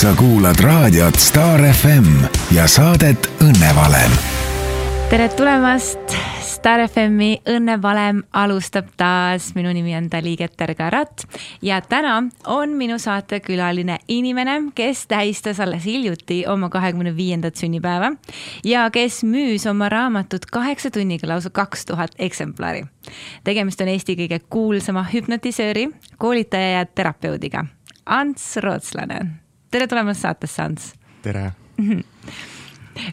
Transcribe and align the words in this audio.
sa 0.00 0.14
kuulad 0.16 0.56
raadiot 0.60 1.14
Star 1.14 1.60
FM 1.60 2.06
ja 2.56 2.64
saadet 2.68 3.26
Õnnevalem. 3.44 4.12
tere 5.10 5.26
tulemast, 5.28 6.14
Star 6.40 6.80
FM-i 6.86 7.42
Õnnevalem 7.44 8.22
alustab 8.32 8.88
taas, 8.96 9.50
minu 9.54 9.68
nimi 9.76 9.92
on 9.98 10.06
Dali 10.08 10.38
Keter-Karat 10.40 11.26
ja 11.62 11.82
täna 11.84 12.14
on 12.46 12.72
minu 12.80 12.96
saatekülaline 12.98 13.98
inimene, 14.08 14.72
kes 14.74 15.04
tähistas 15.10 15.60
alles 15.60 15.84
hiljuti 15.84 16.46
oma 16.48 16.70
kahekümne 16.72 17.12
viiendat 17.16 17.60
sünnipäeva 17.60 18.14
ja 18.64 18.86
kes 18.90 19.20
müüs 19.28 19.68
oma 19.68 19.90
raamatut 19.92 20.48
kaheksa 20.48 20.90
tunniga 20.90 21.28
lausa 21.28 21.50
kaks 21.50 21.86
tuhat 21.86 22.16
eksemplari. 22.18 22.86
tegemist 23.44 23.80
on 23.80 23.92
Eesti 23.92 24.16
kõige 24.16 24.40
kuulsama 24.48 25.04
hüpnotisööri, 25.12 25.90
koolitaja 26.16 26.78
ja 26.78 26.86
terapeudiga 26.86 27.66
Ants 28.06 28.56
Rootslane. 28.56 29.39
Tere 29.70 29.86
tulemast 29.86 30.20
saatesse, 30.26 30.62
Ants. 30.62 30.92
tere 31.22 31.52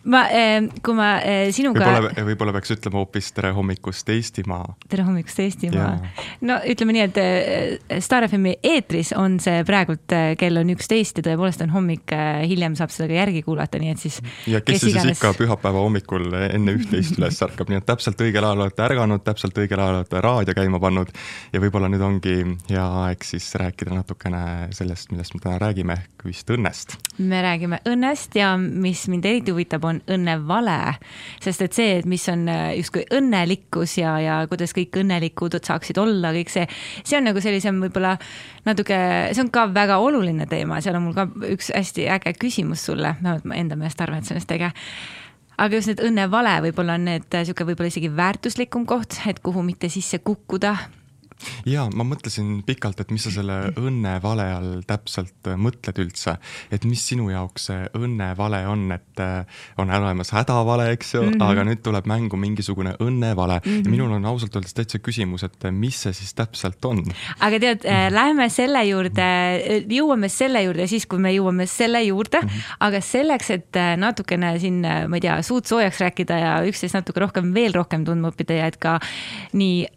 ma, 0.03 0.23
kui 0.83 0.97
ma 0.97 1.09
eh, 1.21 1.49
sinuga. 1.55 1.85
võib-olla, 1.85 2.25
võib-olla 2.29 2.55
peaks 2.57 2.73
ütlema 2.75 3.01
hoopis 3.01 3.31
tere 3.35 3.51
hommikust, 3.55 4.09
Eestimaa. 4.13 4.75
tere 4.89 5.05
hommikust, 5.07 5.41
Eestimaa. 5.43 5.91
no 6.47 6.59
ütleme 6.67 6.95
nii, 6.97 7.05
et 7.09 7.19
eh, 7.21 8.01
Star 8.03 8.27
FM-i 8.27 8.57
eetris 8.65 9.13
on 9.17 9.39
see 9.43 9.63
praegult 9.67 10.15
eh, 10.15 10.31
kell 10.39 10.61
on 10.61 10.71
üksteist 10.73 11.21
ja 11.21 11.27
tõepoolest 11.29 11.63
on 11.65 11.73
hommik, 11.75 12.13
hiljem 12.47 12.77
saab 12.79 12.93
seda 12.93 13.09
ka 13.11 13.19
järgi 13.19 13.43
kuulata, 13.45 13.81
nii 13.81 13.93
et 13.93 14.03
siis. 14.03 14.19
ja 14.49 14.61
kes, 14.61 14.77
kes 14.77 14.85
siis 14.87 14.95
iganes... 14.95 15.17
ikka 15.19 15.33
pühapäeva 15.37 15.83
hommikul 15.85 16.29
enne 16.39 16.77
üht-teist 16.77 17.15
üles 17.19 17.41
ärkab, 17.45 17.71
nii 17.71 17.81
et 17.81 17.87
täpselt 17.87 18.21
õigel 18.23 18.45
ajal 18.47 18.65
olete 18.65 18.85
ärganud, 18.87 19.23
täpselt 19.25 19.57
õigel 19.57 19.81
ajal 19.83 20.01
olete 20.01 20.23
raadio 20.23 20.57
käima 20.57 20.81
pannud 20.83 21.13
ja 21.53 21.63
võib-olla 21.63 21.89
nüüd 21.91 22.03
ongi 22.05 22.37
hea 22.69 22.87
aeg 23.03 23.25
siis 23.27 23.49
rääkida 23.59 23.95
natukene 23.95 24.69
sellest, 24.75 25.11
millest 25.11 25.35
me 25.35 25.43
täna 25.43 25.59
räägime, 25.61 25.97
ehk 25.97 26.27
vist 26.27 26.49
õnnest. 26.53 26.97
me 27.17 27.41
räägime 27.43 27.81
õnnest 27.87 28.35
ja 28.37 28.53
mis 28.57 29.05
mind 29.11 29.25
eriti 29.25 29.53
huvitab, 29.53 29.76
huvitab, 29.77 29.85
on 29.85 30.01
õnnevale. 30.07 30.97
sest 31.43 31.61
et 31.61 31.73
see, 31.73 31.97
et 31.99 32.05
mis 32.05 32.23
on 32.29 32.47
äh, 32.49 32.75
justkui 32.77 33.05
õnnelikkus 33.11 33.97
ja, 33.97 34.17
ja 34.19 34.47
kuidas 34.47 34.73
kõik 34.73 34.97
õnnelikud 34.97 35.57
saaksid 35.63 35.97
olla, 35.97 36.33
kõik 36.33 36.49
see, 36.49 36.67
see 37.03 37.17
on 37.17 37.27
nagu 37.29 37.41
sellisem 37.41 37.79
võib-olla 37.81 38.17
natuke, 38.65 38.97
see 39.33 39.43
on 39.43 39.51
ka 39.51 39.67
väga 39.73 39.99
oluline 39.99 40.47
teema, 40.47 40.81
seal 40.81 40.97
on 40.97 41.07
mul 41.07 41.15
ka 41.15 41.27
üks 41.53 41.71
hästi 41.75 42.07
äge 42.09 42.33
küsimus 42.39 42.85
sulle, 42.85 43.15
vähemalt 43.21 43.45
ma 43.45 43.55
enda 43.55 43.75
meelest 43.75 44.01
arvan, 44.01 44.19
et 44.19 44.27
see 44.27 44.35
on 44.35 44.41
hästi 44.41 44.59
äge. 44.59 44.73
Aga 45.57 45.79
just 45.79 45.89
need 45.89 46.03
õnnevale 46.05 46.59
võib-olla 46.67 46.99
on 46.99 47.07
need 47.09 47.33
sihuke 47.33 47.65
võib-olla 47.65 47.89
isegi 47.89 48.11
väärtuslikum 48.13 48.85
koht, 48.85 49.17
et 49.25 49.41
kuhu 49.41 49.63
mitte 49.65 49.89
sisse 49.89 50.19
kukkuda, 50.21 50.75
ja 51.67 51.85
ma 51.93 52.05
mõtlesin 52.07 52.61
pikalt, 52.65 52.99
et 53.01 53.11
mis 53.13 53.23
sa 53.27 53.31
selle 53.33 53.57
õnnevale 53.77 54.45
all 54.55 54.83
täpselt 54.87 55.49
äh, 55.49 55.57
mõtled 55.59 55.99
üldse, 56.01 56.37
et 56.73 56.85
mis 56.87 57.01
sinu 57.09 57.29
jaoks 57.31 57.69
see 57.69 57.87
õnnevale 57.97 58.63
on, 58.69 58.87
et 58.95 59.21
äh, 59.23 59.63
on 59.81 59.91
olemas 59.93 60.31
hädavale, 60.35 60.89
eks 60.95 61.13
ju 61.15 61.23
mm, 61.23 61.33
-hmm. 61.35 61.45
aga 61.49 61.65
nüüd 61.67 61.83
tuleb 61.85 62.07
mängu 62.09 62.39
mingisugune 62.39 62.95
õnnevale 63.03 63.59
mm 63.59 63.71
-hmm. 63.71 63.85
ja 63.85 63.91
minul 63.91 64.15
on 64.17 64.25
ausalt 64.25 64.55
öeldes 64.55 64.73
täitsa 64.73 64.99
küsimus, 64.99 65.43
et 65.43 65.65
äh, 65.65 65.71
mis 65.71 66.01
see 66.01 66.13
siis 66.13 66.33
täpselt 66.33 66.85
on? 66.85 67.03
aga 67.39 67.59
tead 67.59 67.83
mm, 67.83 67.89
-hmm. 67.89 68.13
lähme 68.13 68.49
selle 68.49 68.85
juurde, 68.85 69.27
jõuame 69.89 70.29
selle 70.29 70.63
juurde 70.63 70.87
siis, 70.87 71.05
kui 71.05 71.19
me 71.19 71.33
jõuame 71.33 71.65
selle 71.65 72.03
juurde 72.03 72.41
mm, 72.41 72.47
-hmm. 72.47 72.75
aga 72.79 73.01
selleks, 73.01 73.49
et 73.49 73.81
natukene 73.97 74.59
siin, 74.59 74.81
ma 74.81 75.15
ei 75.15 75.21
tea, 75.21 75.41
suud 75.41 75.65
soojaks 75.65 75.99
rääkida 75.99 76.37
ja 76.39 76.53
üksteist 76.65 76.93
natuke 76.93 77.19
rohkem, 77.19 77.53
veel 77.53 77.73
rohkem 77.73 78.05
tundma 78.05 78.31
õppida 78.31 78.53
ja 78.53 78.67
et 78.67 78.77
ka 78.77 78.99
nii 79.53 79.87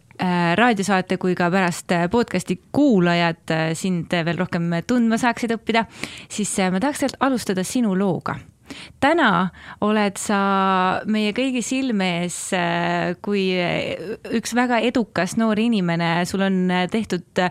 raadiosaate 0.57 1.17
kui 1.21 1.35
ka 1.37 1.49
pärast 1.53 1.91
äh, 1.95 2.07
podcast'i 2.11 2.59
kuulajad 2.75 3.53
äh, 3.53 3.65
sind 3.77 4.13
veel 4.13 4.39
rohkem 4.39 4.69
tundma 4.87 5.17
saaksid 5.21 5.55
õppida, 5.57 5.85
siis 6.29 6.53
ma 6.71 6.81
tahaks 6.81 7.03
tegelikult 7.03 7.27
alustada 7.27 7.65
sinu 7.67 7.95
looga. 7.97 8.37
Täna 9.03 9.49
oled 9.83 10.15
sa 10.21 10.37
meie 11.11 11.33
kõigi 11.35 11.59
silme 11.65 12.05
ees 12.21 12.37
kui 13.25 13.49
üks 14.31 14.53
väga 14.55 14.79
edukas 14.87 15.35
noor 15.35 15.59
inimene, 15.59 16.21
sul 16.29 16.45
on 16.45 16.71
tehtud 16.93 17.41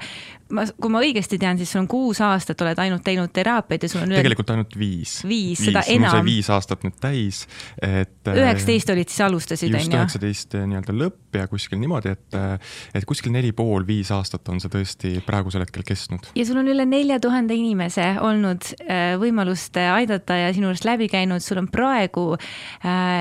ma, 0.55 0.65
kui 0.81 0.93
ma 0.93 1.01
õigesti 1.05 1.39
tean, 1.41 1.59
siis 1.61 1.73
sul 1.73 1.83
on 1.85 1.89
kuus 1.91 2.21
aastat 2.25 2.61
oled 2.65 2.79
ainult 2.83 3.05
teinud 3.07 3.33
teraapiaid 3.35 3.87
ja 3.87 3.91
sul 3.93 4.05
on 4.05 4.15
tegelikult 4.15 4.53
ainult 4.55 4.77
viis. 4.79 5.21
viis, 5.29 5.63
seda 5.63 5.83
enam. 5.87 6.09
mul 6.09 6.19
sai 6.19 6.27
viis 6.27 6.51
aastat 6.53 6.85
nüüd 6.87 6.99
täis, 7.03 7.43
et. 7.81 8.13
Äh, 8.29 8.41
üheksateist 8.43 8.93
olid 8.95 9.13
siis 9.13 9.25
alustasid, 9.27 9.73
on 9.73 9.79
ju? 9.79 9.87
just, 9.87 9.97
üheksateist 9.97 10.57
äh, 10.59 10.67
nii-öelda 10.71 10.97
lõpp 10.97 11.39
ja 11.41 11.47
kuskil 11.51 11.81
niimoodi, 11.81 12.15
et, 12.17 12.37
äh, 12.37 12.77
et 13.01 13.07
kuskil 13.09 13.35
neli 13.35 13.53
pool, 13.57 13.87
viis 13.89 14.11
aastat 14.15 14.49
on 14.53 14.61
see 14.63 14.73
tõesti 14.73 15.15
praegusel 15.27 15.65
hetkel 15.65 15.87
kestnud. 15.87 16.31
ja 16.37 16.47
sul 16.49 16.61
on 16.63 16.71
üle 16.71 16.87
nelja 16.89 17.21
tuhande 17.23 17.57
inimese 17.57 18.13
olnud 18.21 18.73
võimalust 19.21 19.77
aidata 19.81 20.37
ja 20.37 20.51
sinu 20.55 20.69
juurest 20.69 20.87
läbi 20.89 21.09
käinud, 21.11 21.43
sul 21.45 21.61
on 21.63 21.69
praegu 21.73 22.27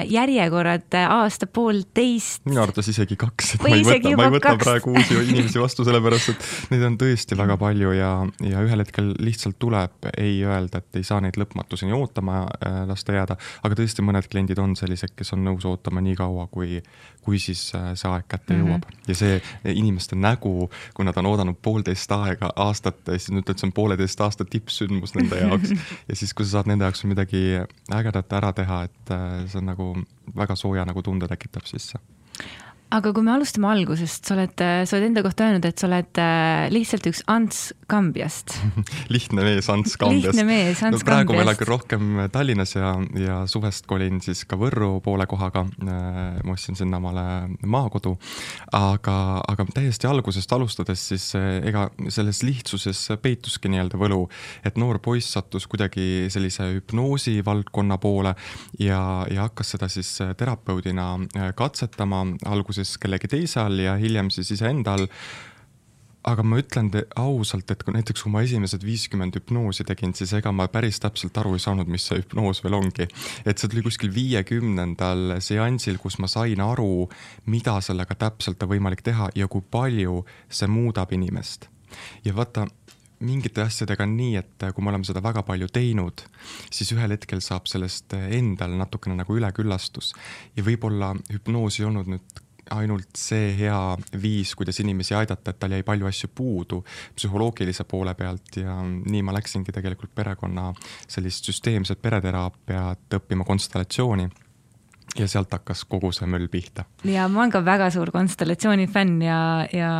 järjekorrad 0.09 0.97
aasta-poolteist. 0.99 2.45
minu 2.49 2.63
arvates 2.63 2.91
isegi 2.91 3.17
kaks, 3.19 3.55
et 3.55 3.65
ma 3.65 3.73
ei 3.75 3.85
võta, 3.85 4.15
ma 4.17 4.27
ei 4.27 4.35
võta 4.37 4.53
kaks. 4.53 4.65
praegu 4.65 4.95
uusi 4.95 5.19
inimesi 5.29 5.61
vastu, 5.61 5.85
sellepärast 5.87 6.33
et 6.33 6.49
neid 6.73 6.85
on 6.89 6.97
tõesti 6.99 7.18
tõesti 7.19 7.35
väga 7.35 7.57
palju 7.59 7.91
ja, 7.97 8.09
ja 8.47 8.61
ühel 8.63 8.79
hetkel 8.79 9.11
lihtsalt 9.19 9.57
tuleb 9.59 10.07
ei 10.17 10.39
öelda, 10.45 10.79
et 10.79 10.99
ei 10.99 11.03
saa 11.03 11.19
neid 11.23 11.35
lõpmatuseni 11.39 11.93
ootama 11.95 12.45
äh, 12.47 12.79
lasta 12.87 13.15
jääda, 13.15 13.35
aga 13.63 13.75
tõesti, 13.75 14.05
mõned 14.05 14.27
kliendid 14.31 14.59
on 14.63 14.75
sellised, 14.79 15.11
kes 15.19 15.33
on 15.35 15.43
nõus 15.43 15.65
ootama 15.67 16.01
nii 16.05 16.15
kaua, 16.19 16.47
kui, 16.51 16.79
kui 17.25 17.39
siis 17.43 17.65
äh, 17.75 17.91
see 17.99 18.11
aeg 18.11 18.27
kätte 18.31 18.55
mm 18.55 18.61
-hmm. 18.61 18.69
jõuab. 18.69 18.83
ja 19.07 19.15
see 19.15 19.41
inimeste 19.65 20.15
nägu, 20.15 20.69
kui 20.93 21.05
nad 21.05 21.17
on 21.17 21.25
oodanud 21.25 21.59
poolteist 21.61 22.11
aega, 22.11 22.53
aastat, 22.55 23.01
siis 23.09 23.31
nüüd, 23.35 23.51
see 23.51 23.67
on 23.67 23.75
pooleteist 23.75 24.21
aasta 24.21 24.45
tippsündmus 24.45 25.15
nende 25.15 25.41
jaoks 25.41 25.75
ja 26.09 26.15
siis, 26.15 26.33
kui 26.33 26.45
sa 26.45 26.59
saad 26.59 26.71
nende 26.71 26.87
jaoks 26.87 27.03
midagi 27.03 27.43
ägedat 27.91 28.33
ära 28.33 28.53
teha, 28.53 28.83
et 28.83 29.11
äh, 29.11 29.43
see 29.47 29.59
on 29.59 29.65
nagu 29.73 29.91
väga 30.35 30.55
sooja 30.55 30.85
nagu 30.85 31.03
tunde 31.03 31.27
tekitab 31.27 31.67
sisse 31.67 31.99
aga 32.89 33.11
kui 33.13 33.21
me 33.21 33.33
alustame 33.35 33.67
algusest, 33.69 34.25
sa 34.25 34.33
oled, 34.33 34.55
sa 34.57 34.95
oled 34.97 35.09
enda 35.11 35.21
kohta 35.21 35.45
öelnud, 35.45 35.65
et 35.69 35.77
sa 35.77 35.85
oled 35.85 36.19
äh, 36.21 36.69
lihtsalt 36.73 37.05
üks 37.11 37.21
Ants 37.29 37.59
Kambiast 37.89 38.55
lihtne 39.13 39.45
mees 39.45 39.69
Ants 39.69 39.93
Kambiast. 40.01 40.33
lihtne 40.33 40.45
mees 40.47 40.81
Ants 40.85 41.03
no, 41.03 41.05
praegu 41.05 41.35
ma 41.37 41.43
elan 41.43 41.57
küll 41.59 41.69
rohkem 41.69 42.23
Tallinnas 42.33 42.73
ja, 42.73 42.95
ja 43.17 43.37
suvest 43.49 43.85
kolin 43.89 44.17
siis 44.25 44.41
ka 44.49 44.57
Võrru 44.59 44.89
poole 45.05 45.27
kohaga. 45.29 45.63
Äh, 45.85 46.39
ma 46.45 46.55
ostsin 46.55 46.77
sinna 46.79 46.97
omale 46.97 47.25
maakodu. 47.61 48.15
aga, 48.73 49.15
aga 49.47 49.67
täiesti 49.75 50.09
algusest 50.09 50.51
alustades, 50.57 51.05
siis 51.11 51.29
äh, 51.37 51.59
ega 51.69 51.87
selles 52.09 52.41
lihtsuses 52.41 53.03
peituski 53.21 53.69
nii-öelda 53.69 54.01
võlu, 54.01 54.23
et 54.65 54.81
noor 54.81 54.97
poiss 55.03 55.35
sattus 55.37 55.69
kuidagi 55.69 56.25
sellise 56.33 56.71
hüpnoosi 56.79 57.37
valdkonna 57.45 57.99
poole 58.01 58.33
ja, 58.81 59.01
ja 59.29 59.45
hakkas 59.45 59.75
seda 59.75 59.89
siis 59.91 60.09
terapeudina 60.37 61.11
katsetama 61.57 62.25
alguses 62.49 62.78
alguses 62.79 62.97
kellegi 63.01 63.27
teise 63.27 63.59
all 63.61 63.79
ja 63.83 63.97
hiljem 63.99 64.29
siis 64.31 64.51
iseenda 64.55 64.95
all 64.95 65.07
aga 66.27 66.43
ma 66.43 66.59
ütlen 66.59 66.89
ausalt, 67.17 67.71
et 67.71 67.83
kui 67.83 67.93
näiteks 67.95 68.23
kui 68.25 68.31
ma 68.31 68.41
esimesed 68.43 68.83
viiskümmend 68.83 69.37
hüpnoosi 69.37 69.85
tegin, 69.87 70.11
siis 70.13 70.33
ega 70.35 70.51
ma 70.51 70.67
päris 70.71 70.99
täpselt 70.99 71.37
aru 71.39 71.53
ei 71.55 71.63
saanud, 71.63 71.87
mis 71.87 72.09
see 72.09 72.19
hüpnoos 72.19 72.59
veel 72.63 72.75
ongi. 72.75 73.07
et 73.45 73.57
see 73.57 73.71
tuli 73.71 73.83
kuskil 73.85 74.11
viiekümnendal 74.13 75.39
seansil, 75.39 75.97
kus 75.97 76.19
ma 76.19 76.27
sain 76.27 76.59
aru, 76.61 77.07
mida 77.47 77.79
sellega 77.81 78.15
täpselt 78.19 78.63
on 78.63 78.73
võimalik 78.73 79.01
teha 79.01 79.29
ja 79.35 79.47
kui 79.47 79.63
palju 79.63 80.25
see 80.49 80.67
muudab 80.67 81.15
inimest. 81.15 81.69
ja 82.25 82.35
vaata, 82.35 82.67
mingite 83.19 83.63
asjadega 83.63 84.03
on 84.03 84.15
nii, 84.17 84.35
et 84.39 84.67
kui 84.75 84.83
me 84.83 84.91
oleme 84.91 85.07
seda 85.07 85.23
väga 85.23 85.43
palju 85.47 85.67
teinud, 85.71 86.23
siis 86.71 86.91
ühel 86.95 87.15
hetkel 87.15 87.41
saab 87.43 87.67
sellest 87.67 88.15
endal 88.19 88.75
natukene 88.79 89.17
nagu 89.19 89.35
üleküllastus 89.35 90.13
ja 90.55 90.63
võib-olla 90.67 91.13
hüpnoos 91.31 91.79
ei 91.79 91.87
olnud 91.89 92.11
nüüd 92.15 92.45
ainult 92.75 93.15
see 93.17 93.53
hea 93.59 93.79
viis, 94.21 94.55
kuidas 94.55 94.79
inimesi 94.83 95.15
aidata, 95.17 95.51
et 95.53 95.59
tal 95.59 95.73
jäi 95.77 95.85
palju 95.85 96.09
asju 96.09 96.29
puudu 96.35 96.81
psühholoogilise 97.15 97.85
poole 97.89 98.13
pealt 98.15 98.59
ja 98.61 98.79
nii 98.83 99.23
ma 99.25 99.35
läksingi 99.35 99.73
tegelikult 99.75 100.13
perekonna 100.15 100.69
sellist 101.07 101.49
süsteemset 101.49 102.01
pereteraapiat 102.01 103.19
õppima 103.19 103.47
konstellatsiooni 103.47 104.29
ja 105.17 105.27
sealt 105.27 105.53
hakkas 105.53 105.83
kogu 105.89 106.11
see 106.13 106.27
möll 106.29 106.47
pihta. 106.51 106.85
ja 107.03 107.27
ma 107.27 107.41
olen 107.41 107.51
ka 107.53 107.61
väga 107.65 107.89
suur 107.93 108.11
konstellatsiooni 108.13 108.87
fänn 108.87 109.21
ja, 109.25 109.39
ja 109.73 109.91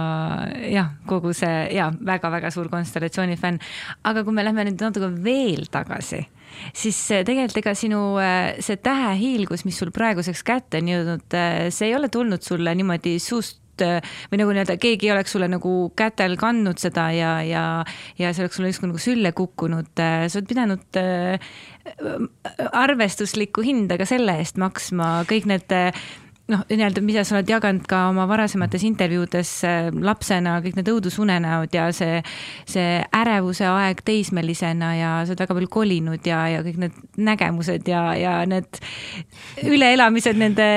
jah, 0.69 0.91
kogu 1.09 1.33
see 1.33 1.69
ja 1.75 1.89
väga-väga 2.05 2.51
suur 2.53 2.69
konstellatsiooni 2.69 3.37
fänn. 3.37 3.59
aga 4.03 4.23
kui 4.23 4.33
me 4.33 4.45
lähme 4.45 4.67
nüüd 4.69 4.81
natuke 4.81 5.09
veel 5.23 5.65
tagasi, 5.71 6.21
siis 6.75 6.99
tegelikult 7.25 7.61
ega 7.63 7.73
sinu 7.77 8.01
äh, 8.21 8.57
see 8.63 8.79
tähehiilgus, 8.83 9.65
mis 9.67 9.79
sul 9.79 9.93
praeguseks 9.95 10.43
kätte 10.47 10.81
on 10.81 10.91
jõudnud, 10.91 11.25
äh, 11.37 11.67
see 11.73 11.91
ei 11.91 11.97
ole 11.97 12.11
tulnud 12.13 12.45
sulle 12.45 12.75
niimoodi 12.77 13.17
suust 13.23 13.57
või 13.79 14.41
nagu 14.41 14.51
nii-öelda 14.51 14.75
keegi 14.75 15.07
ei 15.07 15.13
oleks 15.13 15.31
sulle 15.31 15.47
nagu 15.47 15.69
kätel 15.95 16.33
kandnud 16.35 16.81
seda 16.81 17.05
ja, 17.15 17.29
ja, 17.47 17.61
ja 18.19 18.33
see 18.35 18.43
oleks 18.43 18.59
sulle 18.59 18.73
justkui 18.73 18.89
nagu 18.89 18.99
sülle 18.99 19.31
kukkunud. 19.31 19.93
sa 19.95 20.35
oled 20.35 20.49
pidanud 20.49 20.99
arvestuslikku 22.75 23.63
hinda 23.63 23.95
ka 23.95 24.03
selle 24.09 24.35
eest 24.41 24.59
maksma, 24.59 25.21
kõik 25.31 25.47
need 25.47 25.71
noh, 26.49 26.63
nii-öelda, 26.69 27.01
mida 27.05 27.23
sa 27.27 27.37
oled 27.37 27.49
jaganud 27.49 27.85
ka 27.89 28.05
oma 28.09 28.25
varasemates 28.29 28.83
intervjuudes 28.87 29.51
äh, 29.67 29.89
lapsena, 29.93 30.57
kõik 30.63 30.79
need 30.79 30.91
õudusunenäod 30.91 31.75
ja 31.75 31.87
see, 31.95 32.19
see 32.69 32.99
ärevuse 33.15 33.67
aeg 33.69 34.01
teismelisena 34.05 34.91
ja 34.97 35.11
sa 35.23 35.33
oled 35.33 35.43
väga 35.43 35.57
palju 35.57 35.71
kolinud 35.73 36.29
ja, 36.29 36.41
ja 36.55 36.63
kõik 36.65 36.79
need 36.81 36.97
nägemused 37.29 37.89
ja, 37.89 38.03
ja 38.17 38.35
need 38.49 38.81
üleelamised 39.65 40.39
nende 40.39 40.69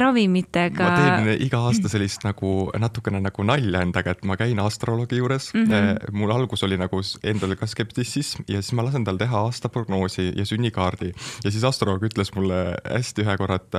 ravimitega. 0.00 0.88
ma 0.88 1.20
teen 1.24 1.44
iga 1.46 1.62
aasta 1.68 1.90
sellist 1.92 2.26
nagu 2.26 2.70
natukene 2.80 3.22
nagu 3.22 3.46
nalja 3.46 3.84
endaga, 3.86 4.16
et 4.16 4.26
ma 4.28 4.38
käin 4.40 4.58
astroloogi 4.62 5.20
juures 5.20 5.52
mm. 5.54 5.66
-hmm. 5.66 6.16
mul 6.16 6.34
algus 6.34 6.64
oli 6.66 6.78
nagu 6.80 7.02
endal 7.22 7.54
ka 7.60 7.68
skeptitsism 7.70 8.48
ja 8.48 8.62
siis 8.62 8.74
ma 8.76 8.86
lasen 8.86 9.04
tal 9.06 9.20
teha 9.20 9.44
aastaprognoosi 9.46 10.32
ja 10.36 10.46
sünnikaardi 10.46 11.12
ja 11.44 11.50
siis 11.50 11.64
astroloog 11.64 12.02
ütles 12.10 12.34
mulle 12.34 12.74
hästi 12.84 13.24
ühe 13.24 13.36
korra, 13.40 13.60
et 13.60 13.78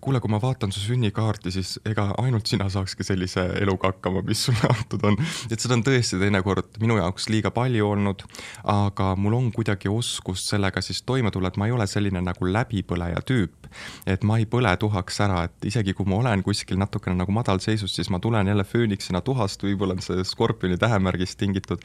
kuule, 0.00 0.20
kui 0.20 0.30
ma 0.32 0.40
vaatan 0.40 0.72
su 0.72 0.80
sünnikaarti, 0.80 1.52
siis 1.52 1.74
ega 1.88 2.08
ainult 2.22 2.48
sina 2.48 2.68
saakski 2.72 3.04
sellise 3.04 3.42
eluga 3.60 3.90
hakkama, 3.92 4.22
mis 4.26 4.44
sulle 4.46 4.70
antud 4.72 5.04
on. 5.04 5.18
et 5.50 5.60
seda 5.60 5.76
on 5.76 5.84
tõesti 5.84 6.18
teinekord 6.20 6.80
minu 6.80 6.96
jaoks 6.96 7.28
liiga 7.32 7.52
palju 7.54 7.88
olnud, 7.92 8.24
aga 8.72 9.12
mul 9.20 9.36
on 9.36 9.50
kuidagi 9.54 9.92
oskus 9.92 10.46
sellega 10.52 10.82
siis 10.84 11.02
toime 11.06 11.30
tulla, 11.30 11.50
et 11.52 11.60
ma 11.60 11.68
ei 11.68 11.76
ole 11.76 11.86
selline 11.90 12.22
nagu 12.24 12.48
läbipõleja 12.48 13.20
tüüp. 13.28 13.68
et 14.06 14.24
ma 14.26 14.40
ei 14.40 14.48
põle 14.50 14.72
tuhaks 14.80 15.20
ära, 15.22 15.44
et 15.46 15.68
isegi 15.68 15.94
kui 15.94 16.08
ma 16.08 16.18
olen 16.18 16.42
kuskil 16.42 16.78
natukene 16.80 17.14
nagu 17.20 17.32
madalseisus, 17.32 17.94
siis 17.94 18.10
ma 18.10 18.18
tulen 18.18 18.48
jälle 18.48 18.64
fööniksina 18.64 19.20
tuhast, 19.20 19.62
võib-olla 19.62 19.94
on 19.98 20.02
see 20.02 20.24
skorpioni 20.26 20.78
tähemärgist 20.80 21.38
tingitud. 21.38 21.84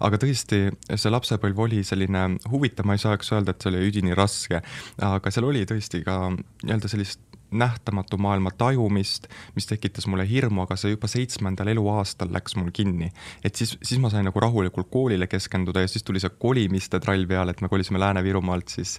aga 0.00 0.22
tõesti, 0.22 0.70
see 0.94 1.12
lapsepõlv 1.12 1.58
oli 1.66 1.84
selline 1.84 2.28
huvitav, 2.50 2.86
ma 2.86 2.96
ei 2.96 3.02
saaks 3.02 3.32
öelda, 3.34 3.52
et 3.52 3.62
see 3.62 3.74
oli 3.74 3.90
üdini 3.90 4.16
raske, 4.16 4.62
aga 5.02 5.34
seal 5.34 5.50
oli 5.50 5.66
tõesti 5.68 6.04
ka 6.06 6.20
nii-öelda 6.30 6.88
sellist 6.88 7.20
nähtamatu 7.50 8.18
maailma 8.18 8.50
tajumist, 8.50 9.28
mis 9.54 9.66
tekitas 9.66 10.06
mulle 10.06 10.26
hirmu, 10.28 10.64
aga 10.66 10.76
see 10.80 10.94
juba 10.94 11.10
seitsmendal 11.10 11.70
eluaastal 11.72 12.32
läks 12.32 12.56
mul 12.56 12.72
kinni. 12.74 13.12
et 13.44 13.54
siis, 13.54 13.76
siis 13.82 14.00
ma 14.00 14.10
sain 14.10 14.26
nagu 14.26 14.40
rahulikult 14.40 14.90
koolile 14.90 15.26
keskenduda 15.26 15.84
ja 15.84 15.88
siis 15.88 16.04
tuli 16.04 16.20
see 16.20 16.30
kolimiste 16.38 17.00
trall 17.00 17.26
peale, 17.26 17.54
et 17.54 17.60
me 17.60 17.68
kolisime 17.68 18.00
Lääne-Virumaalt 18.02 18.68
siis 18.68 18.98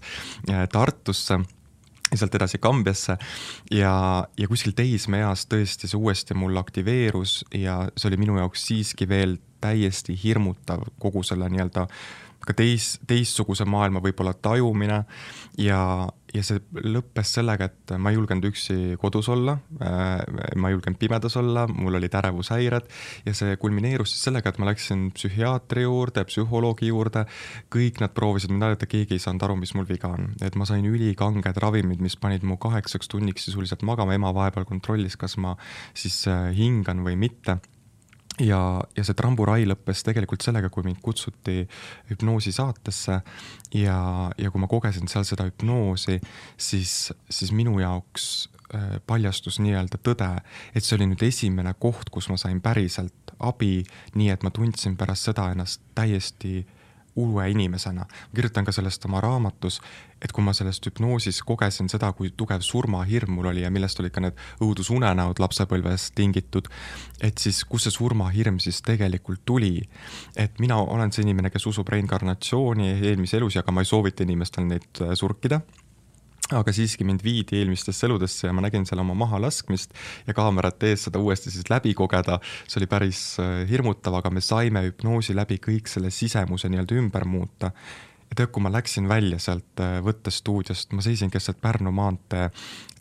äh, 0.50 0.68
Tartusse 0.72 1.40
ja 2.12 2.18
sealt 2.18 2.36
edasi 2.36 2.58
Kambjasse 2.58 3.18
ja, 3.72 3.94
ja 4.38 4.48
kuskil 4.48 4.76
teismeeas 4.76 5.46
tõesti 5.52 5.90
see 5.90 6.00
uuesti 6.00 6.38
mul 6.38 6.56
aktiveerus 6.60 7.42
ja 7.56 7.82
see 7.98 8.12
oli 8.12 8.22
minu 8.22 8.38
jaoks 8.40 8.68
siiski 8.70 9.10
veel 9.10 9.38
täiesti 9.62 10.16
hirmutav 10.24 10.86
kogu 11.02 11.24
selle 11.26 11.50
nii-öelda 11.52 11.88
ka 12.48 12.56
teis, 12.58 12.96
teistsuguse 13.08 13.66
maailma 13.68 14.02
võib-olla 14.04 14.34
tajumine 14.34 15.02
ja, 15.60 15.80
ja 16.34 16.44
see 16.46 16.62
lõppes 16.86 17.34
sellega, 17.38 17.68
et 17.68 17.94
ma 18.00 18.12
ei 18.12 18.18
julgenud 18.18 18.48
üksi 18.50 18.98
kodus 19.02 19.30
olla, 19.34 19.58
äh, 19.82 20.22
ma 20.56 20.70
ei 20.70 20.78
julgenud 20.78 21.00
pimedas 21.02 21.38
olla, 21.40 21.66
mul 21.68 22.00
olid 22.00 22.18
ärevushäired 22.20 22.90
ja 23.28 23.36
see 23.38 23.58
kulmineerus 23.62 24.14
siis 24.14 24.28
sellega, 24.30 24.54
et 24.54 24.62
ma 24.62 24.70
läksin 24.72 25.10
psühhiaatri 25.18 25.86
juurde, 25.86 26.26
psühholoogi 26.30 26.92
juurde, 26.92 27.26
kõik 27.74 28.02
nad 28.04 28.16
proovisid 28.18 28.54
mind 28.54 28.70
aidata, 28.70 28.90
keegi 28.90 29.18
ei 29.18 29.24
saanud 29.24 29.48
aru, 29.48 29.60
mis 29.64 29.76
mul 29.78 29.88
viga 29.90 30.14
on. 30.16 30.32
et 30.42 30.56
ma 30.56 30.68
sain 30.70 30.86
ülikanged 30.88 31.64
ravimid, 31.64 32.04
mis 32.04 32.18
panid 32.20 32.46
mu 32.48 32.60
kaheksaks 32.62 33.12
tunniks 33.12 33.50
sisuliselt 33.50 33.84
magama, 33.88 34.16
ema 34.16 34.34
vahepeal 34.36 34.68
kontrollis, 34.70 35.20
kas 35.20 35.38
ma 35.42 35.58
siis 35.98 36.24
äh, 36.32 36.52
hingan 36.56 37.04
või 37.06 37.20
mitte 37.20 37.60
ja, 38.42 38.60
ja 38.98 39.06
see 39.06 39.18
tramburai 39.18 39.66
lõppes 39.68 40.04
tegelikult 40.08 40.46
sellega, 40.46 40.70
kui 40.74 40.86
mind 40.86 41.00
kutsuti 41.04 41.64
hüpnoosi 42.12 42.54
saatesse. 42.56 43.20
Ja, 43.76 43.98
ja 44.38 44.52
kui 44.52 44.62
ma 44.62 44.70
kogesin 44.72 45.10
seal 45.12 45.26
seda 45.28 45.48
hüpnoosi, 45.50 46.20
siis, 46.58 46.94
siis 47.30 47.52
minu 47.56 47.78
jaoks 47.82 48.48
äh, 48.74 48.98
paljastus 49.08 49.60
nii-öelda 49.64 50.00
tõde, 50.04 50.32
et 50.74 50.86
see 50.86 50.98
oli 51.00 51.10
nüüd 51.12 51.26
esimene 51.28 51.74
koht, 51.80 52.12
kus 52.14 52.30
ma 52.32 52.40
sain 52.40 52.62
päriselt 52.64 53.36
abi, 53.40 53.82
nii 54.18 54.32
et 54.34 54.46
ma 54.46 54.54
tundsin 54.54 54.98
pärast 54.98 55.30
seda 55.30 55.52
ennast 55.54 55.84
täiesti 55.98 56.64
uue 57.18 57.50
inimesena. 57.52 58.06
kirjutan 58.36 58.66
ka 58.66 58.72
sellest 58.72 59.06
oma 59.06 59.22
raamatus, 59.22 59.80
et 60.22 60.32
kui 60.32 60.44
ma 60.44 60.54
sellest 60.54 60.86
hüpnoosis 60.86 61.42
kogesin 61.46 61.90
seda, 61.90 62.12
kui 62.14 62.30
tugev 62.38 62.62
surmahirm 62.66 63.34
mul 63.38 63.50
oli 63.52 63.64
ja 63.66 63.72
millest 63.74 64.00
olid 64.00 64.14
ka 64.14 64.24
need 64.24 64.38
õudusunenäod 64.64 65.42
lapsepõlves 65.42 66.12
tingitud, 66.18 66.70
et 67.22 67.38
siis 67.38 67.64
kus 67.66 67.88
see 67.88 67.98
surmahirm 67.98 68.62
siis 68.64 68.82
tegelikult 68.86 69.42
tuli. 69.46 69.90
et 70.36 70.60
mina 70.60 70.78
olen 70.78 71.12
see 71.12 71.26
inimene, 71.26 71.50
kes 71.50 71.66
usub 71.66 71.90
reinkarnatsiooni 71.90 72.94
eelmise 73.02 73.38
elus 73.38 73.56
ja 73.56 73.64
ka 73.64 73.72
ma 73.72 73.82
ei 73.82 73.90
soovita 73.90 74.24
inimestel 74.24 74.66
neid 74.70 75.02
äh, 75.02 75.14
surkida 75.14 75.62
aga 76.56 76.72
siiski 76.72 77.04
mind 77.08 77.24
viidi 77.26 77.60
eelmistesse 77.60 78.08
eludesse 78.08 78.48
ja 78.48 78.56
ma 78.56 78.64
nägin 78.64 78.86
seal 78.88 79.02
oma 79.04 79.16
mahalaskmist 79.18 79.96
ja 80.28 80.36
kaamerate 80.38 80.94
ees 80.94 81.08
seda 81.08 81.20
uuesti 81.20 81.52
siis 81.52 81.70
läbi 81.70 81.94
kogeda. 81.98 82.40
see 82.68 82.80
oli 82.80 82.88
päris 82.88 83.22
äh, 83.44 83.64
hirmutav, 83.70 84.20
aga 84.22 84.32
me 84.32 84.42
saime 84.42 84.86
hüpnoosi 84.88 85.36
läbi 85.36 85.60
kõik 85.64 85.92
selle 85.92 86.12
sisemuse 86.12 86.70
nii-öelda 86.72 87.00
ümber 87.02 87.26
muuta. 87.28 87.72
ja 88.30 88.36
tead, 88.36 88.52
kui 88.52 88.64
ma 88.64 88.72
läksin 88.72 89.10
välja 89.10 89.40
sealt 89.40 89.84
äh, 89.84 90.00
võttestuudiost, 90.04 90.94
ma 90.96 91.04
seisin 91.04 91.32
keset 91.32 91.60
Pärnu 91.62 91.92
maantee 91.92 92.50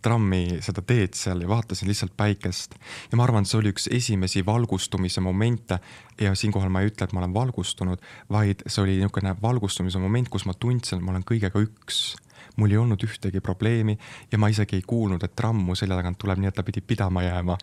trammi 0.03 0.59
seda 0.63 0.83
teed 0.87 1.17
seal 1.19 1.41
ja 1.43 1.49
vaatasin 1.51 1.89
lihtsalt 1.89 2.17
päikest. 2.19 2.75
ja 3.13 3.17
ma 3.17 3.29
arvan, 3.29 3.47
et 3.47 3.51
see 3.51 3.63
oli 3.63 3.71
üks 3.75 3.87
esimesi 3.95 4.43
valgustumise 4.47 5.23
momente 5.23 5.79
ja 6.19 6.35
siinkohal 6.35 6.71
ma 6.71 6.83
ei 6.83 6.91
ütle, 6.91 7.07
et 7.07 7.15
ma 7.15 7.23
olen 7.23 7.35
valgustunud, 7.35 8.03
vaid 8.31 8.67
see 8.67 8.83
oli 8.83 8.99
niisugune 8.99 9.39
valgustumise 9.43 10.03
moment, 10.03 10.29
kus 10.29 10.51
ma 10.51 10.55
tundsin, 10.59 10.99
et 10.99 11.07
ma 11.07 11.15
olen 11.15 11.27
kõigega 11.27 11.63
üks 11.63 12.17
mul 12.57 12.73
ei 12.73 12.81
olnud 12.81 13.03
ühtegi 13.05 13.41
probleemi 13.41 13.99
ja 14.33 14.39
ma 14.39 14.49
isegi 14.49 14.77
ei 14.77 14.83
kuulnud, 14.87 15.23
et 15.23 15.37
tramm 15.37 15.65
mu 15.69 15.75
selja 15.75 15.97
tagant 15.99 16.19
tuleb, 16.19 16.41
nii 16.41 16.51
et 16.51 16.57
ta 16.57 16.65
pidi 16.67 16.81
pidama 16.81 17.23
jääma 17.23 17.59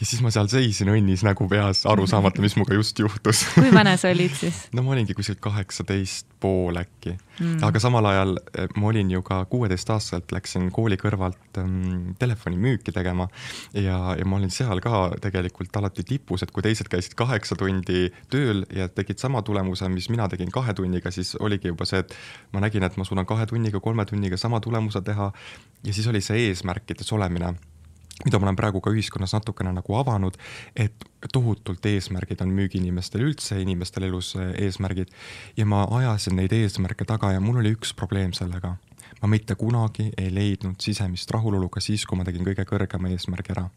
ja 0.00 0.06
siis 0.06 0.20
ma 0.24 0.30
seal 0.32 0.48
seisin 0.52 0.90
õnnis 0.92 1.22
nägu 1.24 1.46
peas, 1.48 1.82
aru 1.88 2.04
saamata, 2.08 2.42
mis 2.44 2.56
minuga 2.58 2.76
just 2.76 2.98
juhtus. 3.00 3.42
Kui 3.56 3.72
vana 3.74 3.96
sa 4.00 4.10
olid 4.12 4.34
siis? 4.36 4.66
no 4.76 4.84
ma 4.84 4.92
olingi 4.92 5.16
kuskil 5.16 5.38
kaheksateist 5.40 6.28
pool 6.40 6.76
äkki. 6.80 7.14
Mm., 7.40 7.60
aga 7.64 7.80
samal 7.80 8.04
ajal 8.10 8.36
eh, 8.36 8.68
ma 8.76 8.90
olin 8.90 9.10
ju 9.12 9.22
ka 9.24 9.42
kuueteistaastaselt 9.52 10.32
läksin 10.36 10.68
kooli 10.74 10.98
kõrvalt 11.00 11.60
ähm, 11.60 12.16
telefonimüüki 12.20 12.92
tegema. 12.96 13.28
Ja, 13.72 14.16
ja 14.18 14.26
ma 14.28 14.40
olin 14.40 14.52
seal 14.52 14.82
ka 14.84 15.06
tegelikult 15.22 15.76
alati 15.80 16.04
tipus, 16.06 16.44
et 16.44 16.52
kui 16.52 16.64
teised 16.66 16.90
käisid 16.92 17.16
kaheksa 17.16 17.56
tundi 17.60 18.10
tööl 18.32 18.66
ja 18.76 18.90
tegid 18.92 19.22
sama 19.22 19.40
tulemuse, 19.46 19.88
mis 19.92 20.10
mina 20.12 20.28
tegin 20.32 20.52
kahe 20.52 20.76
tunniga, 20.76 21.12
siis 21.14 21.34
oligi 21.40 21.72
juba 21.72 21.88
see, 21.88 22.04
et 22.04 22.12
ma 22.52 22.64
nägin, 22.64 22.84
et 22.84 23.00
ma 23.00 23.08
suudan 23.08 23.28
kahe 23.28 23.48
tunniga, 23.48 23.80
kolme 23.80 24.04
tunniga 24.08 24.36
sama 24.40 24.60
tulemuse 24.60 25.00
teha. 25.06 25.32
Ja 25.86 25.96
siis 25.96 26.08
oli 26.12 26.20
see 26.24 26.50
eesmärkides 26.50 27.12
olemine 27.16 27.54
mida 28.24 28.38
ma 28.38 28.48
olen 28.48 28.56
praegu 28.56 28.80
ka 28.80 28.92
ühiskonnas 28.94 29.34
natukene 29.36 29.72
nagu 29.76 29.98
avanud, 29.98 30.36
et 30.76 31.04
tohutult 31.32 31.84
eesmärgid 31.86 32.40
on 32.44 32.54
müügiinimestel 32.56 33.26
üldse, 33.26 33.58
inimestel 33.60 34.08
elus 34.08 34.34
eh, 34.40 34.54
eesmärgid 34.66 35.12
ja 35.56 35.66
ma 35.68 35.84
ajasin 35.98 36.38
neid 36.40 36.54
eesmärke 36.56 37.06
taga 37.08 37.34
ja 37.34 37.42
mul 37.44 37.60
oli 37.62 37.74
üks 37.76 37.94
probleem 37.96 38.32
sellega. 38.36 38.76
ma 39.22 39.28
mitte 39.32 39.54
kunagi 39.54 40.10
ei 40.18 40.28
leidnud 40.34 40.80
sisemist 40.82 41.30
rahulolu 41.30 41.68
ka 41.72 41.80
siis, 41.80 42.04
kui 42.06 42.18
ma 42.18 42.24
tegin 42.24 42.44
kõige 42.44 42.66
kõrgema 42.68 43.08
eesmärgi 43.12 43.52
ära. 43.54 43.68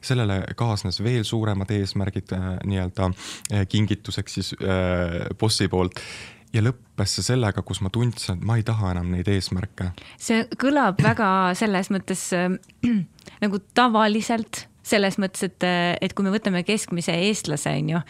sellele 0.00 0.42
kaasnes 0.56 1.02
veel 1.02 1.24
suuremad 1.24 1.70
eesmärgid 1.70 2.32
äh, 2.32 2.50
nii-öelda 2.64 3.10
äh, 3.10 3.66
kingituseks 3.68 4.34
siis 4.34 4.54
äh, 4.58 5.28
bossi 5.38 5.68
poolt 5.68 6.00
ja 6.54 6.62
lõppes 6.62 7.16
see 7.16 7.26
sellega, 7.26 7.64
kus 7.66 7.80
ma 7.84 7.90
tundsin, 7.94 8.38
et 8.38 8.46
ma 8.46 8.58
ei 8.58 8.66
taha 8.66 8.94
enam 8.94 9.10
neid 9.14 9.28
eesmärke. 9.30 9.90
see 10.20 10.44
kõlab 10.60 11.02
väga 11.02 11.28
selles 11.58 11.90
mõttes 11.94 12.28
äh, 12.36 12.48
nagu 13.44 13.60
tavaliselt 13.74 14.66
selles 14.84 15.16
mõttes, 15.20 15.46
et, 15.48 15.66
et 16.04 16.12
kui 16.14 16.26
me 16.26 16.32
võtame 16.34 16.62
keskmise 16.66 17.14
eestlase, 17.26 17.72
on 17.80 17.92
ju, 17.94 18.00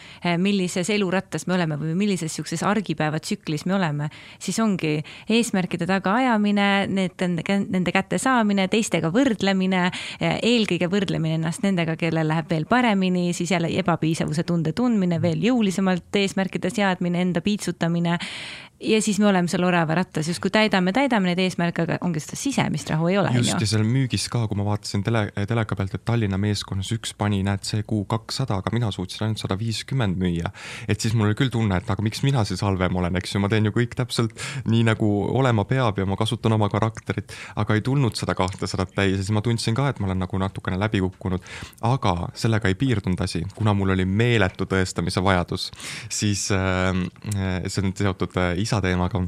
millises 0.41 0.89
elurattas 0.93 1.47
me 1.47 1.55
oleme 1.57 1.77
või 1.79 1.95
millises 1.97 2.29
niisuguses 2.29 2.65
argipäevatsüklis 2.67 3.65
me 3.69 3.77
oleme, 3.77 4.09
siis 4.43 4.59
ongi 4.63 4.97
eesmärkide 5.31 5.87
tagaajamine, 5.89 6.67
need, 6.91 7.25
nende 7.25 7.95
kätte 7.95 8.19
saamine, 8.21 8.67
teistega 8.71 9.11
võrdlemine, 9.15 9.87
eelkõige 10.19 10.89
võrdlemine 10.91 11.39
ennast 11.39 11.63
nendega, 11.65 11.95
kellel 11.99 12.27
läheb 12.31 12.51
veel 12.51 12.67
paremini, 12.69 13.29
siis 13.37 13.55
jälle 13.55 13.71
ebapiisavuse 13.79 14.43
tunde 14.43 14.75
tundmine, 14.75 15.21
veel 15.23 15.43
jõulisemalt 15.47 16.21
eesmärkide 16.21 16.73
seadmine, 16.73 17.23
enda 17.23 17.43
piitsutamine 17.45 18.19
ja 18.85 19.01
siis 19.01 19.19
me 19.19 19.27
oleme 19.27 19.49
seal 19.51 19.63
oravarattas, 19.65 20.27
justkui 20.29 20.51
täidame, 20.53 20.93
täidame 20.95 21.31
neid 21.31 21.41
eesmärke, 21.43 21.85
aga 21.85 21.97
ongi 22.05 22.21
seda 22.23 22.37
sisemist 22.39 22.89
rahu 22.93 23.09
ei 23.11 23.17
ole. 23.19 23.31
just 23.37 23.61
ja 23.61 23.69
seal 23.69 23.85
müügis 23.87 24.27
ka, 24.31 24.45
kui 24.49 24.57
ma 24.59 24.65
vaatasin 24.67 25.03
tele, 25.05 25.25
teleka 25.49 25.77
pealt, 25.77 25.95
et 25.97 26.05
Tallinna 26.05 26.37
meeskonnas 26.41 26.91
üks 26.95 27.15
pani, 27.17 27.41
näed, 27.45 27.65
see 27.67 27.83
kuu 27.87 28.05
kakssada, 28.09 28.59
aga 28.61 28.73
mina 28.75 28.91
suutsin 28.93 29.27
ainult 29.27 29.41
sada 29.41 29.57
viiskümmend 29.59 30.19
müüa. 30.21 30.51
et 30.87 31.01
siis 31.01 31.15
mul 31.17 31.29
oli 31.29 31.39
küll 31.39 31.53
tunne, 31.53 31.79
et 31.81 31.89
aga 31.89 32.05
miks 32.05 32.23
mina 32.25 32.45
siis 32.47 32.61
halvem 32.65 32.95
olen, 33.01 33.17
eks 33.19 33.35
ju, 33.35 33.41
ma 33.43 33.49
teen 33.51 33.69
ju 33.69 33.73
kõik 33.75 33.95
täpselt 33.97 34.35
nii 34.69 34.85
nagu 34.91 35.11
olema 35.33 35.65
peab 35.69 35.99
ja 35.99 36.07
ma 36.09 36.17
kasutan 36.19 36.55
oma 36.57 36.69
karakterit, 36.71 37.33
aga 37.55 37.77
ei 37.77 37.83
tulnud 37.85 38.15
seda 38.19 38.35
kahtesadat 38.37 38.93
täis 38.95 39.17
ja 39.17 39.23
siis 39.23 39.33
ma 39.35 39.43
tundsin 39.45 39.77
ka, 39.77 39.89
et 39.89 40.01
ma 40.01 40.09
olen 40.09 40.21
nagu 40.25 40.39
natukene 40.41 40.79
läbi 40.79 41.01
kukkunud. 41.03 41.43
aga 41.85 42.15
sellega 42.37 42.69
ei 42.69 42.77
piirdunud 42.79 43.21
asi, 43.21 43.43
kuna 43.55 43.73
mul 43.73 43.95
oli 43.95 44.05
meeletu 44.05 44.67
tõestamise 44.69 45.23
vajadus, 45.23 45.69
siis 46.09 46.47
äh, 46.53 46.93
see 47.67 47.83
on 47.83 47.93
seotud 47.97 48.35
äh, 48.41 48.53
isa 48.75 48.81
teemaga 48.83 49.23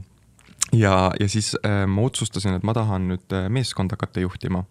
ja, 0.76 1.12
ja 1.20 1.28
siis 1.32 1.54
äh, 1.64 1.86
ma 1.88 2.04
otsustasin, 2.08 2.58
et 2.58 2.66
ma 2.68 2.74
tahan 2.76 3.08
nüüd 3.14 3.36
äh, 3.36 3.48
meeskonda 3.54 3.96
hakata 3.96 4.20
juhtima. 4.20 4.66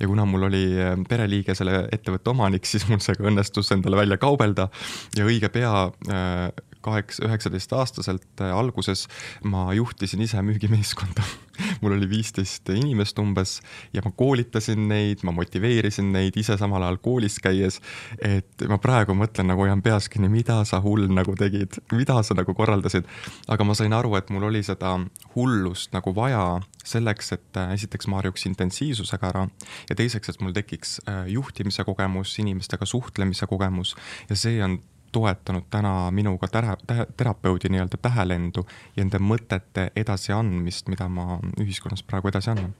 ja 0.00 0.06
kuna 0.08 0.24
mul 0.28 0.48
oli 0.48 0.64
äh, 0.76 0.96
pereliige 1.08 1.54
selle 1.54 1.86
ettevõtte 1.92 2.32
omanik, 2.34 2.66
siis 2.66 2.84
mul 2.88 3.00
see 3.04 3.16
ka 3.16 3.24
õnnestus 3.30 3.72
endale 3.72 3.96
välja 3.96 4.18
kaubelda 4.20 4.68
ja 5.16 5.24
õige 5.24 5.48
pea 5.52 5.72
äh, 6.12 6.48
kaheksa, 6.88 7.26
üheksateistaastaselt 7.28 8.44
äh, 8.44 8.54
alguses 8.56 9.06
ma 9.44 9.68
juhtisin 9.76 10.24
ise 10.24 10.42
müügimeeskonda 10.42 11.26
mul 11.82 11.92
oli 11.96 12.08
viisteist 12.10 12.68
inimest 12.74 13.18
umbes 13.18 13.58
ja 13.92 14.02
ma 14.04 14.12
koolitasin 14.16 14.88
neid, 14.90 15.22
ma 15.26 15.32
motiveerisin 15.36 16.12
neid 16.14 16.36
ise 16.38 16.56
samal 16.60 16.84
ajal 16.86 17.00
koolis 17.02 17.38
käies. 17.42 17.80
et 18.22 18.66
ma 18.68 18.78
praegu 18.82 19.16
mõtlen 19.18 19.50
nagu 19.50 19.64
hoian 19.64 19.82
peas 19.82 20.08
kinni, 20.08 20.30
mida 20.32 20.60
sa 20.68 20.80
hull 20.84 21.08
nagu 21.12 21.34
tegid, 21.38 21.80
mida 21.92 22.20
sa 22.22 22.36
nagu 22.38 22.54
korraldasid. 22.54 23.06
aga 23.48 23.64
ma 23.64 23.74
sain 23.78 23.92
aru, 23.92 24.14
et 24.16 24.30
mul 24.30 24.48
oli 24.50 24.62
seda 24.62 24.96
hullust 25.34 25.92
nagu 25.96 26.14
vaja 26.14 26.60
selleks, 26.88 27.32
et 27.36 27.60
äh, 27.60 27.72
esiteks 27.76 28.08
ma 28.08 28.22
harjuks 28.22 28.46
intensiivsusega 28.48 29.32
ära 29.32 29.48
ja 29.90 29.96
teiseks, 29.98 30.32
et 30.32 30.40
mul 30.44 30.54
tekiks 30.56 30.98
äh, 31.06 31.26
juhtimise 31.34 31.84
kogemus, 31.84 32.38
inimestega 32.38 32.86
suhtlemise 32.86 33.46
kogemus 33.50 33.96
ja 34.30 34.38
see 34.38 34.62
on 34.64 34.78
toetanud 35.12 35.68
täna 35.70 36.10
minuga 36.10 36.48
tära, 36.48 36.76
tä, 36.86 37.06
terapeudi 37.16 37.68
nii-öelda 37.72 38.00
tähelendu 38.02 38.66
ja 38.96 39.04
nende 39.04 39.20
mõtete 39.22 39.90
edasiandmist, 39.96 40.88
mida 40.88 41.08
ma 41.08 41.38
ühiskonnas 41.60 42.02
praegu 42.02 42.28
edasi 42.28 42.50
annan 42.54 42.74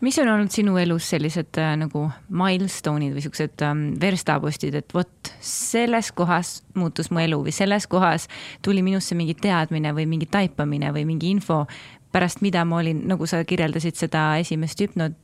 mis 0.00 0.18
on 0.18 0.28
olnud 0.28 0.52
sinu 0.52 0.76
elus 0.76 1.10
sellised 1.10 1.58
äh, 1.60 1.72
nagu 1.80 2.04
milstone'id 2.28 3.14
või 3.16 3.24
siuksed 3.24 3.64
ähm, 3.64 3.86
verstapostid, 4.00 4.76
et 4.76 4.94
vot 4.94 5.32
selles 5.44 6.12
kohas 6.12 6.60
muutus 6.74 7.10
mu 7.10 7.22
elu 7.22 7.40
või 7.46 7.54
selles 7.54 7.88
kohas 7.90 8.28
tuli 8.64 8.84
minusse 8.86 9.16
mingi 9.18 9.34
teadmine 9.34 9.94
või 9.96 10.06
mingi 10.10 10.28
taipamine 10.30 10.92
või 10.96 11.06
mingi 11.08 11.32
info, 11.32 11.64
pärast 12.12 12.44
mida 12.44 12.64
ma 12.64 12.80
olin, 12.82 13.04
nagu 13.08 13.26
sa 13.26 13.44
kirjeldasid 13.44 13.96
seda 13.96 14.34
esimest 14.42 14.80
hüpnot. 14.84 15.16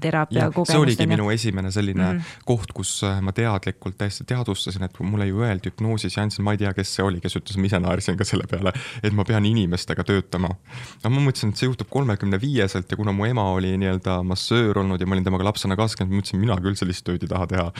Teraapia 0.00 0.48
kogemust. 0.50 0.72
see 0.72 0.80
oligi 0.80 1.06
minu 1.10 1.28
esimene 1.30 1.70
selline 1.74 2.04
mm 2.04 2.18
-hmm. 2.18 2.44
koht, 2.48 2.72
kus 2.74 3.02
äh, 3.06 3.20
ma 3.22 3.32
teadlikult 3.32 3.98
täiesti 3.98 4.24
teadvustasin, 4.28 4.82
et 4.82 5.00
mulle 5.00 5.26
ju 5.26 5.42
öeldi 5.42 5.70
hüpnoosiseansil, 5.70 6.42
ma 6.42 6.52
ei 6.52 6.58
tea, 6.58 6.72
kes 6.74 6.94
see 6.94 7.04
oli, 7.04 7.20
kes 7.20 7.36
ütles, 7.40 7.58
ma 7.58 7.66
ise 7.66 7.80
naersin 7.80 8.16
ka 8.16 8.24
selle 8.24 8.46
peale, 8.50 8.72
et 9.02 9.12
ma 9.12 9.24
pean 9.24 9.44
inimestega 9.44 10.04
töötama. 10.04 10.50
aga 10.98 11.10
ma 11.10 11.20
mõtlesin, 11.20 11.54
et 11.54 11.56
see 11.56 11.68
juhtub 11.68 11.88
kolmekümne 11.90 12.40
viieselt 12.40 12.90
ja 12.90 12.96
kuna 12.96 13.12
mu 13.12 13.24
ema 13.24 13.50
oli 13.52 13.76
nii-öelda 13.76 14.22
massöör 14.22 14.78
olnud 14.78 15.00
ja 15.00 15.06
ma 15.06 15.14
olin 15.14 15.24
temaga 15.24 15.44
lapsena 15.44 15.76
kasvanud, 15.76 16.12
ma 16.12 16.20
mõtlesin, 16.20 16.40
mina 16.40 16.56
küll 16.56 16.74
sellist 16.74 17.04
tööd 17.04 17.22
ei 17.22 17.28
taha 17.28 17.46
teha. 17.46 17.72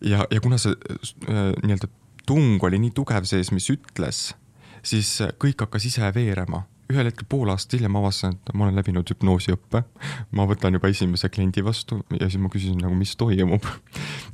ja, 0.00 0.26
ja 0.30 0.40
kuna 0.40 0.58
see 0.58 0.72
äh, 0.72 1.52
nii-öelda 1.62 1.88
tung 2.26 2.62
oli 2.62 2.78
nii 2.78 2.90
tugev 2.90 3.24
sees, 3.24 3.50
mis 3.52 3.70
ütles, 3.70 4.34
siis 4.82 5.20
kõik 5.38 5.60
hakkas 5.60 5.84
ise 5.84 6.14
veerema 6.14 6.64
ühel 6.92 7.08
hetkel 7.08 7.26
pool 7.28 7.48
aastat 7.52 7.78
hiljem 7.78 7.96
avastasin, 7.96 8.36
et 8.36 8.54
ma 8.54 8.66
olen 8.66 8.78
läbinud 8.78 9.08
hüpnoosiõppe. 9.08 9.82
ma 10.36 10.46
võtan 10.48 10.76
juba 10.76 10.90
esimese 10.92 11.30
kliendi 11.32 11.64
vastu 11.64 12.02
ja 12.12 12.28
siis 12.28 12.40
ma 12.42 12.50
küsisin 12.52 12.80
nagu, 12.82 12.94
mis 12.98 13.14
toimub. 13.16 13.66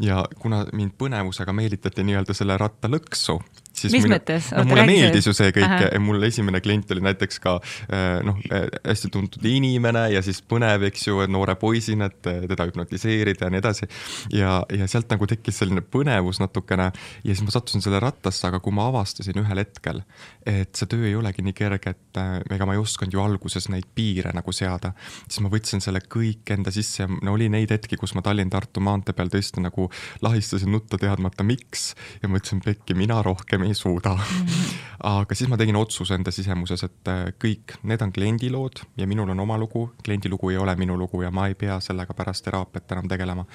ja 0.02 0.24
kuna 0.42 0.64
mind 0.72 0.96
põnevusega 0.98 1.54
meelitati 1.54 2.04
nii-öelda 2.06 2.34
selle 2.34 2.56
rattalõksu, 2.60 3.38
siis 3.80 3.94
mis 3.94 4.04
minu, 4.04 4.16
mõttes? 4.16 4.50
no 4.54 4.64
mulle 4.68 4.84
meeldis 4.88 5.28
ju 5.28 5.34
see 5.36 5.52
kõik, 5.54 5.84
mul 6.02 6.26
esimene 6.26 6.60
klient 6.64 6.90
oli 6.94 7.04
näiteks 7.06 7.40
ka 7.42 7.56
eh, 7.62 8.18
noh, 8.26 8.40
eh, 8.50 8.66
hästi 8.84 9.12
tuntud 9.14 9.46
inimene 9.46 10.06
ja 10.14 10.22
siis 10.24 10.42
põnev, 10.42 10.84
eks 10.90 11.06
ju, 11.08 11.20
noore 11.30 11.56
poisina, 11.60 12.10
et 12.10 12.30
eh, 12.30 12.42
teda 12.50 12.66
hüpnotiseerida 12.70 13.46
ja 13.46 13.54
nii 13.54 13.62
edasi. 13.62 13.88
ja, 14.34 14.58
ja 14.74 14.90
sealt 14.90 15.10
nagu 15.12 15.28
tekkis 15.30 15.62
selline 15.62 15.84
põnevus 15.86 16.42
natukene 16.42 16.90
ja 16.90 17.30
siis 17.30 17.44
ma 17.46 17.54
sattusin 17.54 17.84
selle 17.84 18.02
rattasse, 18.02 18.42
aga 18.48 18.60
kui 18.62 18.74
ma 18.74 18.88
avastasin 18.90 19.38
ühel 19.42 19.62
hetkel, 19.62 20.02
et 20.46 20.72
see 20.76 20.88
töö 20.90 21.06
ei 21.08 21.16
olegi 21.18 21.44
nii 21.44 21.54
kerge, 21.56 21.94
et 21.94 22.20
ega 22.50 22.66
ma 22.66 22.76
ei 22.76 22.80
osanud 22.80 23.14
ju 23.14 23.22
alguses 23.22 23.68
neid 23.72 23.88
piire 23.94 24.32
nagu 24.36 24.52
seada, 24.54 24.92
siis 25.26 25.40
ma 25.44 25.50
võtsin 25.52 25.82
selle 25.84 26.02
kõik 26.04 26.54
enda 26.54 26.72
sisse 26.74 27.02
ja 27.04 27.08
no 27.10 27.34
oli 27.36 27.50
neid 27.52 27.72
hetki, 27.74 27.98
kus 28.00 28.14
ma 28.16 28.24
Tallinn-Tartu 28.24 28.82
maantee 28.84 29.16
peal 29.16 29.32
tõesti 29.32 29.62
nagu 29.64 29.88
lahistasin 30.24 30.72
nutta 30.72 30.98
teadmata 31.00 31.44
miks 31.46 31.90
ja 32.22 32.30
mõtlesin, 32.30 32.62
pekki, 32.64 32.96
mina 32.98 33.20
rohkem 33.24 33.66
ei 33.68 33.76
suuda 33.76 34.16
mm. 34.16 34.64
aga 35.12 35.36
siis 35.36 35.50
ma 35.50 35.58
tegin 35.60 35.78
otsuse 35.80 36.16
enda 36.16 36.32
sisemuses, 36.34 36.84
et 36.86 37.10
äh, 37.12 37.22
kõik, 37.40 37.76
need 37.88 38.02
on 38.04 38.12
kliendi 38.14 38.50
lood 38.52 38.82
ja 39.00 39.08
minul 39.10 39.32
on 39.32 39.44
oma 39.44 39.58
lugu, 39.60 39.86
kliendi 40.04 40.32
lugu 40.32 40.52
ei 40.52 40.58
ole 40.60 40.74
minu 40.80 40.96
lugu 40.98 41.22
ja 41.24 41.30
ma 41.34 41.48
ei 41.50 41.56
pea 41.58 41.78
sellega 41.84 42.16
pärast 42.16 42.44
teraapiat 42.46 42.96
enam 42.96 43.08
tegelema. 43.10 43.46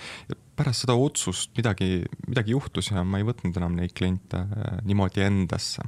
pärast 0.55 0.85
seda 0.85 0.95
otsust 0.97 1.51
midagi, 1.57 2.03
midagi 2.27 2.55
juhtus 2.55 2.91
ja 2.91 3.03
ma 3.03 3.19
ei 3.19 3.27
võtnud 3.27 3.57
enam 3.57 3.75
neid 3.77 3.93
kliente 3.97 4.41
äh, 4.45 4.79
niimoodi 4.85 5.25
endasse. 5.25 5.85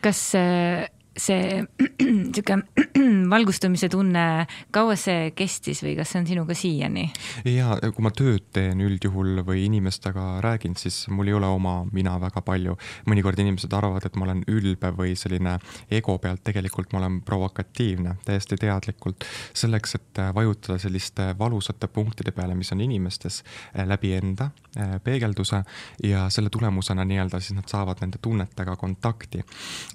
Kas 0.00 0.34
äh, 0.34 0.86
see 1.16 1.64
sihuke 2.34 2.56
valgustumise 3.34 3.88
tunne, 3.90 4.46
kaua 4.74 4.96
see 4.98 5.30
kestis 5.36 5.82
või 5.84 5.96
kas 5.98 6.12
see 6.12 6.22
on 6.22 6.28
sinuga 6.28 6.54
siiani? 6.56 7.08
ja 7.48 7.76
kui 7.82 8.04
ma 8.04 8.12
tööd 8.14 8.46
teen 8.54 8.80
üldjuhul 8.84 9.42
või 9.46 9.64
inimestega 9.66 10.40
räägin, 10.44 10.76
siis 10.78 11.02
mul 11.10 11.30
ei 11.30 11.36
ole 11.36 11.50
oma 11.50 11.80
mina 11.92 12.16
väga 12.22 12.42
palju. 12.46 12.76
mõnikord 13.10 13.40
inimesed 13.42 13.72
arvavad, 13.74 14.06
et 14.06 14.16
ma 14.16 14.28
olen 14.28 14.44
ülbe 14.50 14.92
või 14.96 15.16
selline 15.18 15.58
ego 15.90 16.16
pealt, 16.18 16.44
tegelikult 16.46 16.92
ma 16.92 17.02
olen 17.02 17.20
provokatiivne 17.26 18.16
täiesti 18.24 18.56
teadlikult. 18.60 19.24
selleks, 19.54 19.94
et 19.94 20.22
vajutada 20.34 20.78
selliste 20.78 21.34
valusate 21.38 21.88
punktide 21.88 22.30
peale, 22.32 22.54
mis 22.54 22.72
on 22.72 22.80
inimestes 22.80 23.42
eh, 23.74 23.86
läbi 23.86 24.14
enda 24.14 24.50
eh, 24.76 24.98
peegelduse 25.04 25.62
ja 26.04 26.28
selle 26.30 26.50
tulemusena 26.50 27.04
nii-öelda 27.04 27.40
siis 27.40 27.56
nad 27.58 27.68
saavad 27.68 28.00
nende 28.00 28.18
tunnetega 28.22 28.76
kontakti. 28.76 29.42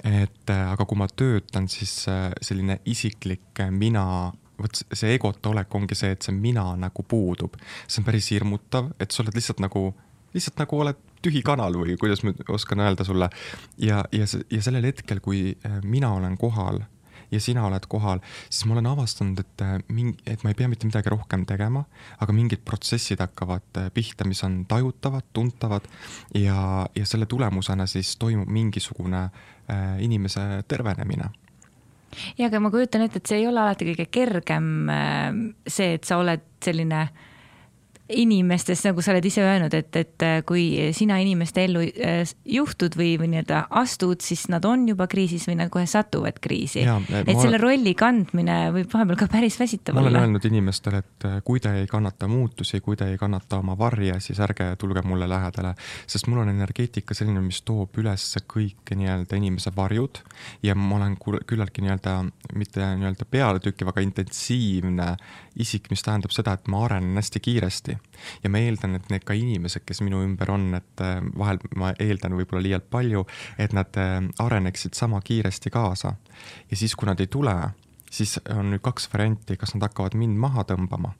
et 0.03 0.49
aga 0.49 0.85
kui 0.85 0.97
ma 0.97 1.04
töötan, 1.15 1.69
siis 1.71 1.93
selline 2.41 2.79
isiklik 2.85 3.59
äh, 3.59 3.71
mina 3.71 4.05
vot 4.61 4.81
see 4.93 5.15
egota 5.15 5.51
olek 5.51 5.75
ongi 5.75 5.97
see, 5.97 6.13
et 6.15 6.25
see 6.25 6.35
mina 6.35 6.67
nagu 6.79 7.03
puudub. 7.03 7.57
see 7.87 8.01
on 8.01 8.07
päris 8.07 8.31
hirmutav, 8.31 8.93
et 8.99 9.11
sa 9.11 9.23
oled 9.23 9.35
lihtsalt 9.35 9.61
nagu, 9.63 9.89
lihtsalt 10.35 10.61
nagu 10.61 10.79
oled 10.79 11.01
tühi 11.25 11.41
kanal 11.45 11.75
või 11.79 11.97
kuidas 11.99 12.23
ma 12.23 12.33
oskan 12.55 12.83
öelda 12.85 13.03
sulle. 13.07 13.29
ja, 13.77 14.03
ja, 14.11 14.27
ja 14.51 14.61
sellel 14.61 14.91
hetkel, 14.91 15.19
kui 15.19 15.55
äh, 15.65 15.79
mina 15.83 16.13
olen 16.15 16.37
kohal 16.37 16.83
ja 17.35 17.43
sina 17.43 17.65
oled 17.67 17.85
kohal, 17.91 18.23
siis 18.49 18.65
ma 18.65 18.77
olen 18.77 18.91
avastanud, 18.93 19.41
et 19.43 19.65
mingi, 19.91 20.17
et 20.25 20.43
ma 20.43 20.53
ei 20.53 20.57
pea 20.57 20.69
mitte 20.71 20.87
midagi 20.87 21.11
rohkem 21.13 21.45
tegema, 21.49 21.83
aga 22.23 22.35
mingid 22.35 22.63
protsessid 22.65 23.21
hakkavad 23.23 23.83
pihta, 23.93 24.27
mis 24.27 24.43
on 24.47 24.63
tajutavad, 24.69 25.27
tuntavad 25.35 25.85
ja, 26.33 26.85
ja 26.95 27.05
selle 27.05 27.27
tulemusena 27.29 27.87
siis 27.89 28.15
toimub 28.21 28.49
mingisugune 28.51 29.25
äh, 29.25 29.55
Äh, 29.69 30.03
inimese 30.03 30.63
tervenemine. 30.67 31.29
Ja 32.37 32.51
aga 32.51 32.59
ma 32.61 32.69
kujutan 32.69 33.01
ette, 33.01 33.17
et 33.17 33.25
see 33.31 33.39
ei 33.41 33.47
ole 33.49 33.57
alati 33.63 33.87
kõige 33.87 34.05
kergem 34.13 34.67
äh, 34.93 35.39
see, 35.65 35.95
et 35.97 36.05
sa 36.05 36.19
oled 36.21 36.43
selline 36.61 36.99
äh, 37.01 37.23
inimestest, 38.09 38.85
nagu 38.85 39.01
sa 39.01 39.15
oled 39.15 39.25
ise 39.25 39.41
öelnud, 39.41 39.73
et, 39.73 39.89
et 39.97 40.23
äh, 40.25 40.35
kui 40.45 40.91
sina 40.93 41.17
inimeste 41.21 41.63
ellu 41.65 41.81
äh, 41.87 42.19
juhtud 42.53 42.93
või, 42.99 43.15
või 43.17 43.31
nii-öelda 43.31 43.63
astud, 43.81 44.21
siis 44.21 44.43
nad 44.53 44.65
on 44.69 44.83
juba 44.91 45.07
kriisis 45.09 45.47
või 45.49 45.57
nad 45.57 45.71
kohe 45.73 45.87
satuvad 45.89 46.37
kriisi. 46.41 46.83
et 46.85 47.31
selle 47.33 47.57
rolli 47.57 47.95
kandmine 47.97 48.59
võib 48.75 48.93
vahepeal 48.93 49.17
ka 49.23 49.29
päris 49.31 49.57
väsitav 49.57 49.97
olla. 49.97 50.05
ma 50.05 50.11
olen 50.11 50.27
öelnud 50.27 50.45
inimestele, 50.51 51.01
et 51.01 51.25
äh, 51.25 51.39
kui 51.47 51.63
te 51.63 51.73
ei 51.79 51.89
kannata 51.89 52.29
muutusi, 52.29 52.79
kui 52.85 52.99
te 52.99 53.09
ei 53.09 53.17
kannata 53.17 53.57
oma 53.63 53.77
varje, 53.79 54.19
siis 54.21 54.39
ärge 54.43 54.69
tulge 54.81 55.01
mulle 55.01 55.29
lähedale, 55.29 55.73
sest 56.05 56.29
mul 56.29 56.43
on 56.43 56.53
energeetika 56.53 57.17
selline, 57.17 57.41
mis 57.41 57.63
toob 57.65 57.97
üles 58.03 58.27
kõik 58.53 58.93
nii-öelda 58.93 59.41
inimese 59.41 59.73
varjud 59.73 60.21
ja 60.61 60.77
ma 60.77 60.99
olen 60.99 61.17
küllaltki 61.17 61.81
nii-öelda, 61.81 62.19
mitte 62.53 62.85
nii-öelda 63.01 63.25
pealetükkiv, 63.33 63.89
aga 63.89 64.05
intensiivne 64.05 65.11
isik, 65.57 65.89
mis 65.89 66.05
tähendab 66.05 66.33
seda, 66.35 66.53
et 66.53 66.69
ma 66.69 66.85
arenen 66.85 67.17
hästi 67.17 67.41
kiiresti 67.41 67.94
hästi. 67.95 68.39
ja 68.43 68.49
ma 68.49 68.59
eeldan, 68.59 68.95
et 68.95 69.09
need 69.09 69.23
ka 69.25 69.33
inimesed, 69.33 69.83
kes 69.85 70.01
minu 70.01 70.21
ümber 70.23 70.51
on, 70.51 70.73
et 70.75 71.01
äh, 71.01 71.19
vahel 71.37 71.59
ma 71.75 71.93
eeldan 71.99 72.35
võib-olla 72.37 72.63
liialt 72.63 72.89
palju, 72.89 73.25
et 73.57 73.73
nad 73.73 73.97
äh, 73.97 74.21
areneksid 74.39 74.93
sama 74.93 75.21
kiiresti 75.21 75.69
kaasa. 75.69 76.15
ja 76.71 76.77
siis, 76.77 76.95
kui 76.95 77.07
nad 77.07 77.19
ei 77.19 77.27
tule, 77.27 77.55
siis 78.11 78.39
on 78.49 78.71
nüüd 78.71 78.81
kaks 78.81 79.09
varianti, 79.13 79.57
kas 79.57 79.75
nad 79.75 79.89
hakkavad 79.89 80.15
mind 80.15 80.37
maha 80.37 80.63
tõmbama 80.63 81.13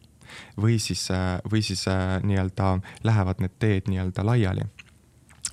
või 0.59 0.79
siis, 0.79 1.09
äh, 1.11 1.39
või 1.51 1.61
siis 1.63 1.85
nii-öelda 2.23 2.79
lähevad 3.03 3.39
need 3.39 3.59
teed 3.59 3.87
nii-öelda 3.87 4.25
laiali. 4.25 4.65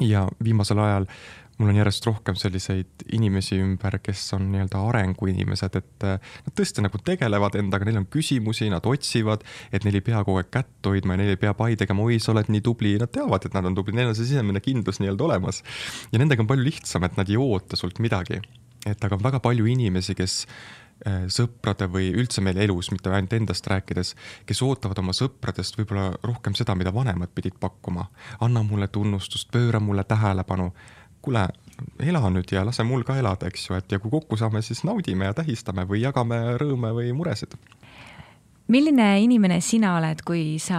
ja 0.01 0.29
viimasel 0.45 0.79
ajal 0.79 1.05
äh, 1.05 1.42
mul 1.63 1.71
on 1.71 1.79
järjest 1.79 2.07
rohkem 2.09 2.37
selliseid 2.39 3.05
inimesi 3.15 3.61
ümber, 3.63 3.99
kes 4.03 4.25
on 4.35 4.49
nii-öelda 4.51 4.81
arenguinimesed, 4.89 5.77
et 5.79 6.07
äh, 6.09 6.33
nad 6.47 6.57
tõesti 6.59 6.83
nagu 6.83 6.99
tegelevad 7.07 7.57
endaga, 7.61 7.87
neil 7.87 8.01
on 8.01 8.09
küsimusi, 8.11 8.67
nad 8.73 8.87
otsivad, 8.89 9.45
et 9.71 9.87
neil 9.87 10.01
ei 10.01 10.05
pea 10.05 10.25
kogu 10.27 10.41
aeg 10.41 10.51
kätt 10.53 10.91
hoidma 10.91 11.15
ja 11.15 11.23
neil 11.23 11.35
ei 11.37 11.41
pea 11.41 11.55
pai 11.59 11.77
tegema, 11.79 12.03
oi, 12.03 12.19
sa 12.23 12.33
oled 12.35 12.51
nii 12.51 12.65
tubli, 12.67 12.97
nad 13.01 13.13
teavad, 13.15 13.47
et 13.47 13.55
nad 13.55 13.71
on 13.71 13.79
tublid, 13.79 13.99
neil 13.99 14.11
on 14.11 14.19
see 14.19 14.27
sisemine 14.33 14.63
kindlus 14.65 14.99
nii-öelda 15.03 15.29
olemas. 15.29 15.63
ja 16.11 16.19
nendega 16.19 16.43
on 16.43 16.51
palju 16.51 16.67
lihtsam, 16.67 17.07
et 17.07 17.19
nad 17.21 17.31
ei 17.31 17.39
oota 17.39 17.79
sult 17.79 18.03
midagi. 18.03 18.43
et 18.87 19.05
aga 19.05 19.15
on 19.15 19.23
väga 19.23 19.39
palju 19.39 19.69
inimesi, 19.71 20.17
kes 20.19 20.41
äh, 21.07 21.29
sõprade 21.31 21.87
või 21.87 22.09
üldse 22.11 22.43
meil 22.43 22.59
elus, 22.65 22.91
mitte 22.91 23.13
ainult 23.13 23.37
endast 23.39 23.69
rääkides, 23.71 24.17
kes 24.47 24.63
ootavad 24.67 24.99
oma 24.99 25.15
sõpradest 25.15 25.79
võib-olla 25.79 26.11
rohkem 26.27 26.59
seda, 26.59 26.75
mida 26.75 26.91
vanemad 26.95 27.31
pidid 27.35 27.61
pakkuma. 27.61 28.09
anna 28.41 28.65
mulle 28.67 28.89
tunnustust, 28.89 29.53
pööra 29.55 29.81
mulle 29.81 30.03
tähelepanu 30.05 30.73
kuule, 31.23 31.47
ela 32.03 32.23
nüüd 32.31 32.51
ja 32.53 32.65
lase 32.67 32.85
mul 32.87 33.05
ka 33.07 33.17
elada, 33.19 33.49
eks 33.51 33.69
ju, 33.69 33.77
et 33.79 33.93
ja 33.93 34.01
kui 34.03 34.11
kokku 34.13 34.39
saame, 34.41 34.63
siis 34.63 34.85
naudime 34.87 35.31
ja 35.31 35.37
tähistame 35.37 35.87
või 35.89 36.03
jagame 36.03 36.41
rõõme 36.61 36.93
või 36.99 37.13
muresid 37.17 37.57
milline 38.71 39.07
inimene 39.25 39.59
sina 39.65 39.97
oled, 39.99 40.23
kui 40.27 40.59
sa 40.63 40.79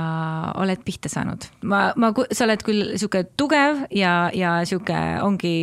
oled 0.61 0.83
pihta 0.85 1.11
saanud? 1.11 1.49
ma, 1.67 1.85
ma, 1.99 2.11
sa 2.31 2.45
oled 2.47 2.63
küll 2.65 2.93
sihuke 2.95 3.23
tugev 3.39 3.83
ja, 3.93 4.29
ja 4.35 4.55
sihuke 4.67 4.99
ongi 5.23 5.53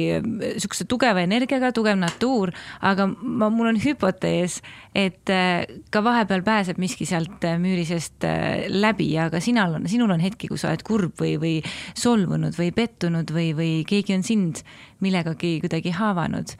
sihukese 0.61 0.87
tugeva 0.91 1.25
energiaga, 1.25 1.73
tugev 1.77 1.99
natuur, 2.01 2.53
aga 2.85 3.09
ma, 3.11 3.49
mul 3.53 3.73
on 3.73 3.81
hüpotees, 3.81 4.61
et 4.97 5.33
äh, 5.33 5.65
ka 5.93 6.05
vahepeal 6.05 6.45
pääseb 6.47 6.81
miski 6.83 7.09
sealt 7.09 7.45
äh, 7.47 7.57
müüri 7.61 7.87
seest 7.89 8.27
äh, 8.27 8.67
läbi, 8.69 9.13
aga 9.23 9.41
sinal 9.43 9.79
on, 9.79 9.89
sinul 9.91 10.13
on 10.13 10.23
hetki, 10.23 10.51
kus 10.51 10.65
sa 10.65 10.73
oled 10.73 10.85
kurb 10.87 11.17
või, 11.21 11.37
või 11.41 11.57
solvunud 11.99 12.57
või 12.59 12.73
pettunud 12.77 13.33
või, 13.35 13.51
või 13.57 13.73
keegi 13.89 14.19
on 14.19 14.27
sind 14.27 14.65
millegagi 15.05 15.57
kuidagi 15.65 15.95
haavanud? 15.97 16.55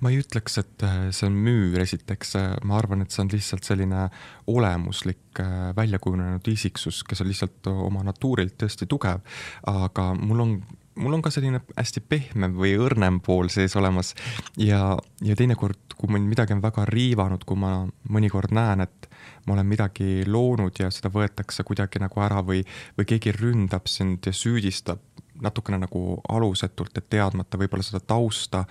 ma 0.00 0.12
ei 0.12 0.20
ütleks, 0.22 0.58
et 0.62 0.86
see 1.14 1.28
on 1.28 1.38
müür, 1.46 1.80
esiteks. 1.82 2.36
Ma 2.68 2.78
arvan, 2.80 3.04
et 3.04 3.14
see 3.14 3.22
on 3.24 3.32
lihtsalt 3.32 3.66
selline 3.66 4.06
olemuslik 4.50 5.42
välja 5.76 6.00
kujunenud 6.02 6.48
isiksus, 6.52 7.02
kes 7.08 7.24
on 7.24 7.30
lihtsalt 7.30 7.72
oma 7.72 8.04
natuurilt 8.06 8.58
tõesti 8.60 8.88
tugev, 8.90 9.22
aga 9.70 10.12
mul 10.18 10.46
on 10.46 10.56
mul 10.94 11.14
on 11.16 11.22
ka 11.24 11.30
selline 11.32 11.62
hästi 11.76 12.02
pehme 12.08 12.50
või 12.52 12.74
õrnem 12.80 13.20
pool 13.24 13.48
sees 13.52 13.76
olemas. 13.80 14.12
Ja, 14.60 14.96
ja 15.24 15.36
teinekord, 15.38 15.96
kui 15.96 16.12
mind 16.12 16.28
midagi 16.28 16.56
on 16.56 16.62
väga 16.64 16.84
riivanud, 16.88 17.46
kui 17.48 17.58
ma 17.60 17.72
mõnikord 18.12 18.52
näen, 18.54 18.84
et 18.84 19.08
ma 19.46 19.56
olen 19.56 19.68
midagi 19.68 20.26
loonud 20.28 20.82
ja 20.82 20.90
seda 20.94 21.10
võetakse 21.12 21.64
kuidagi 21.66 22.02
nagu 22.02 22.20
ära 22.24 22.42
või, 22.46 22.62
või 22.98 23.08
keegi 23.08 23.34
ründab 23.38 23.88
sind 23.90 24.28
ja 24.28 24.34
süüdistab 24.36 25.00
natukene 25.42 25.78
nagu 25.82 26.02
alusetult, 26.28 26.96
et 26.98 27.08
teadmata 27.10 27.60
võib-olla 27.60 27.84
seda 27.86 28.00
tausta, 28.00 28.64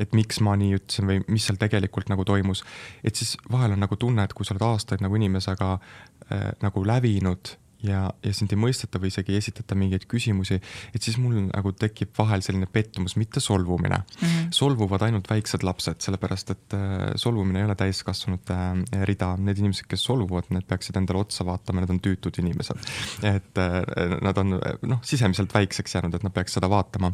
et 0.00 0.14
miks 0.16 0.40
ma 0.44 0.56
nii 0.58 0.76
ütlesin 0.78 1.08
või 1.08 1.22
mis 1.28 1.48
seal 1.48 1.60
tegelikult 1.60 2.12
nagu 2.12 2.24
toimus. 2.24 2.64
et 3.04 3.16
siis 3.16 3.36
vahel 3.50 3.76
on 3.76 3.84
nagu 3.84 3.96
tunne, 3.96 4.24
et 4.24 4.32
kui 4.32 4.46
sa 4.46 4.54
oled 4.54 4.66
aastaid 4.66 5.04
nagu 5.04 5.16
inimesega 5.18 5.72
äh, 5.78 6.48
nagu 6.62 6.86
lävinud 6.86 7.56
ja, 7.86 8.02
ja 8.22 8.32
sind 8.34 8.52
ei 8.54 8.60
mõisteta 8.60 9.00
või 9.02 9.10
isegi 9.12 9.34
ei 9.34 9.40
esitata 9.40 9.76
mingeid 9.78 10.06
küsimusi, 10.10 10.58
et 10.94 11.02
siis 11.02 11.18
mul 11.20 11.48
nagu 11.48 11.72
tekib 11.78 12.12
vahel 12.18 12.44
selline 12.44 12.68
pettumus, 12.70 13.16
mitte 13.20 13.40
solvumine 13.42 13.98
mm. 14.02 14.28
-hmm. 14.28 14.52
solvuvad 14.54 15.06
ainult 15.08 15.30
väiksed 15.30 15.66
lapsed, 15.66 16.00
sellepärast 16.04 16.54
et 16.54 16.76
äh, 16.78 17.10
solvumine 17.16 17.62
ei 17.62 17.68
ole 17.68 17.76
täiskasvanute 17.78 18.54
äh, 18.54 19.04
rida, 19.08 19.34
need 19.36 19.58
inimesed, 19.58 19.88
kes 19.88 20.04
solvuvad, 20.04 20.50
need 20.50 20.68
peaksid 20.68 20.96
endale 20.96 21.24
otsa 21.24 21.46
vaatama, 21.46 21.82
need 21.82 21.96
on 21.96 22.00
tüütud 22.00 22.38
inimesed. 22.38 22.88
et 23.22 23.58
äh, 23.58 23.82
nad 24.22 24.38
on 24.38 24.58
noh, 24.82 25.02
sisemiselt 25.02 25.54
väikseks 25.54 25.94
jäänud, 25.94 26.14
et 26.14 26.22
nad 26.22 26.32
peaks 26.32 26.58
seda 26.58 26.70
vaatama 26.70 27.12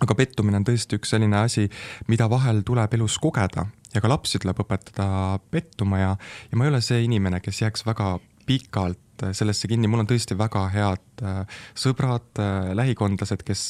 aga 0.00 0.14
pettumine 0.16 0.56
on 0.60 0.64
tõesti 0.64 0.96
üks 0.96 1.12
selline 1.12 1.36
asi, 1.36 1.68
mida 2.08 2.28
vahel 2.30 2.62
tuleb 2.66 2.94
elus 2.96 3.18
kogeda 3.18 3.66
ja 3.94 4.00
ka 4.00 4.08
lapsi 4.08 4.38
tuleb 4.40 4.62
õpetada 4.62 5.38
pettuma 5.50 5.98
ja, 6.00 6.10
ja 6.50 6.58
ma 6.58 6.66
ei 6.66 6.72
ole 6.72 6.80
see 6.84 7.02
inimene, 7.04 7.40
kes 7.44 7.62
jääks 7.62 7.84
väga 7.86 8.14
pikalt 8.50 9.24
äh, 9.24 9.32
sellesse 9.36 9.70
kinni, 9.70 9.88
mul 9.90 10.02
on 10.02 10.10
tõesti 10.10 10.36
väga 10.38 10.66
head 10.74 11.24
äh, 11.24 11.64
sõbrad, 11.78 12.30
äh, 12.42 12.70
lähikondlased, 12.78 13.46
kes 13.46 13.64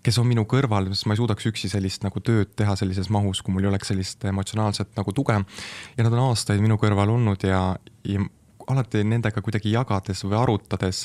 kes 0.00 0.16
on 0.16 0.24
minu 0.24 0.46
kõrval, 0.48 0.86
sest 0.94 1.04
ma 1.04 1.12
ei 1.12 1.18
suudaks 1.20 1.44
üksi 1.50 1.68
sellist 1.68 2.06
nagu 2.06 2.22
tööd 2.24 2.54
teha 2.56 2.72
sellises 2.78 3.10
mahus, 3.12 3.42
kui 3.44 3.52
mul 3.52 3.66
ei 3.66 3.68
oleks 3.68 3.90
sellist 3.92 4.24
emotsionaalset 4.24 4.94
nagu 4.96 5.12
tuge. 5.12 5.36
ja 5.36 6.06
nad 6.06 6.14
on 6.16 6.30
aastaid 6.30 6.62
minu 6.64 6.78
kõrval 6.80 7.12
olnud 7.12 7.44
ja, 7.44 7.74
ja 8.08 8.24
alati 8.72 9.04
nendega 9.04 9.42
kuidagi 9.44 9.74
jagades 9.74 10.24
või 10.24 10.38
arutades, 10.40 11.02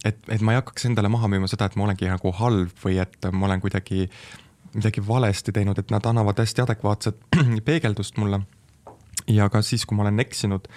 et, 0.00 0.16
et 0.32 0.40
ma 0.40 0.54
ei 0.54 0.62
hakkaks 0.62 0.88
endale 0.88 1.12
maha 1.12 1.28
müüma 1.28 1.50
seda, 1.50 1.68
et 1.68 1.76
ma 1.76 1.84
olengi 1.84 2.08
nagu 2.08 2.32
halb 2.40 2.72
või 2.80 2.96
et 3.04 3.28
ma 3.32 3.50
olen 3.50 3.60
kuidagi 3.60 4.06
midagi 4.76 5.04
valesti 5.04 5.52
teinud, 5.52 5.76
et 5.76 5.92
nad 5.92 6.08
annavad 6.08 6.40
hästi 6.40 6.64
adekvaatset 6.64 7.20
peegeldust 7.68 8.16
mulle 8.16 8.46
ja 9.28 9.48
ka 9.50 9.62
siis, 9.62 9.86
kui 9.86 9.96
ma 9.96 10.04
olen 10.06 10.20
eksinud 10.22 10.68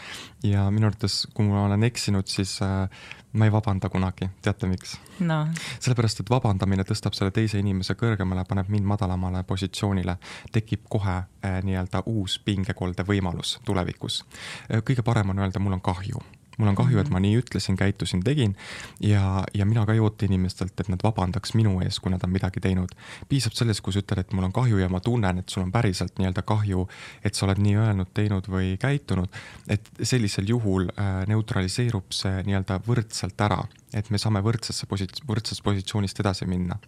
ja 0.44 0.68
minu 0.74 0.90
arvates, 0.90 1.22
kui 1.34 1.48
ma 1.48 1.66
olen 1.66 1.84
eksinud, 1.84 2.28
siis 2.28 2.58
äh, 2.66 2.90
ma 3.34 3.46
ei 3.46 3.54
vabanda 3.54 3.90
kunagi, 3.90 4.30
teate 4.42 4.70
miks 4.70 4.96
no.? 5.20 5.42
sellepärast, 5.80 6.24
et 6.24 6.32
vabandamine 6.32 6.86
tõstab 6.88 7.18
selle 7.18 7.34
teise 7.36 7.62
inimese 7.62 7.96
kõrgemale, 8.00 8.46
paneb 8.50 8.72
mind 8.74 8.90
madalamale 8.90 9.44
positsioonile, 9.48 10.18
tekib 10.56 10.88
kohe 10.90 11.20
äh, 11.22 11.60
nii-öelda 11.66 12.04
uus 12.10 12.40
pingekolde 12.46 13.06
võimalus 13.08 13.58
tulevikus. 13.68 14.24
Äh, 14.70 14.84
kõige 14.86 15.06
parem 15.06 15.36
on 15.36 15.46
öelda, 15.46 15.62
mul 15.62 15.78
on 15.78 15.86
kahju 15.86 16.24
mul 16.60 16.72
on 16.72 16.78
kahju, 16.78 17.00
et 17.00 17.08
mhm. 17.08 17.16
ma 17.16 17.22
nii 17.24 17.40
ütlesin, 17.40 17.78
käitusin, 17.80 18.22
tegin 18.26 18.56
ja, 19.04 19.44
ja 19.56 19.66
mina 19.66 19.86
ka 19.88 19.96
ei 19.96 20.04
oota 20.04 20.28
inimestelt, 20.28 20.76
et 20.80 20.92
nad 20.92 21.04
vabandaks 21.04 21.56
minu 21.58 21.78
ees, 21.84 22.00
kui 22.04 22.12
nad 22.14 22.24
on 22.26 22.34
midagi 22.34 22.62
teinud. 22.64 22.94
piisab 23.30 23.56
sellest, 23.58 23.82
kui 23.86 23.96
sa 23.96 24.04
ütled, 24.04 24.24
et 24.24 24.36
mul 24.36 24.50
on 24.50 24.56
kahju 24.56 24.82
ja 24.82 24.90
ma 24.92 25.02
tunnen, 25.04 25.42
et 25.42 25.50
sul 25.50 25.64
on 25.64 25.72
päriselt 25.72 26.20
nii-öelda 26.20 26.44
kahju, 26.48 26.86
et 27.24 27.36
sa 27.36 27.48
oled 27.48 27.62
nii 27.64 27.76
öelnud, 27.80 28.12
teinud 28.14 28.50
või 28.52 28.74
käitunud, 28.82 29.40
et 29.68 29.90
sellisel 30.02 30.50
juhul 30.50 30.90
äh, 30.92 31.24
neutraliseerub 31.32 32.12
see 32.16 32.44
nii-öelda 32.48 32.82
võrdselt 32.88 33.42
ära, 33.48 33.62
et 33.96 34.12
me 34.12 34.22
saame 34.22 34.44
võrdsesse 34.46 34.90
posi-, 34.90 35.10
võrdsest 35.28 35.64
positsioonist 35.64 36.20
edasi 36.20 36.48
minna. 36.50 36.80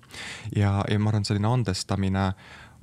ja, 0.55 0.81
ja 0.87 0.99
ma 0.99 1.13
arvan, 1.13 1.25
selline 1.25 1.47
andestamine 1.47 2.31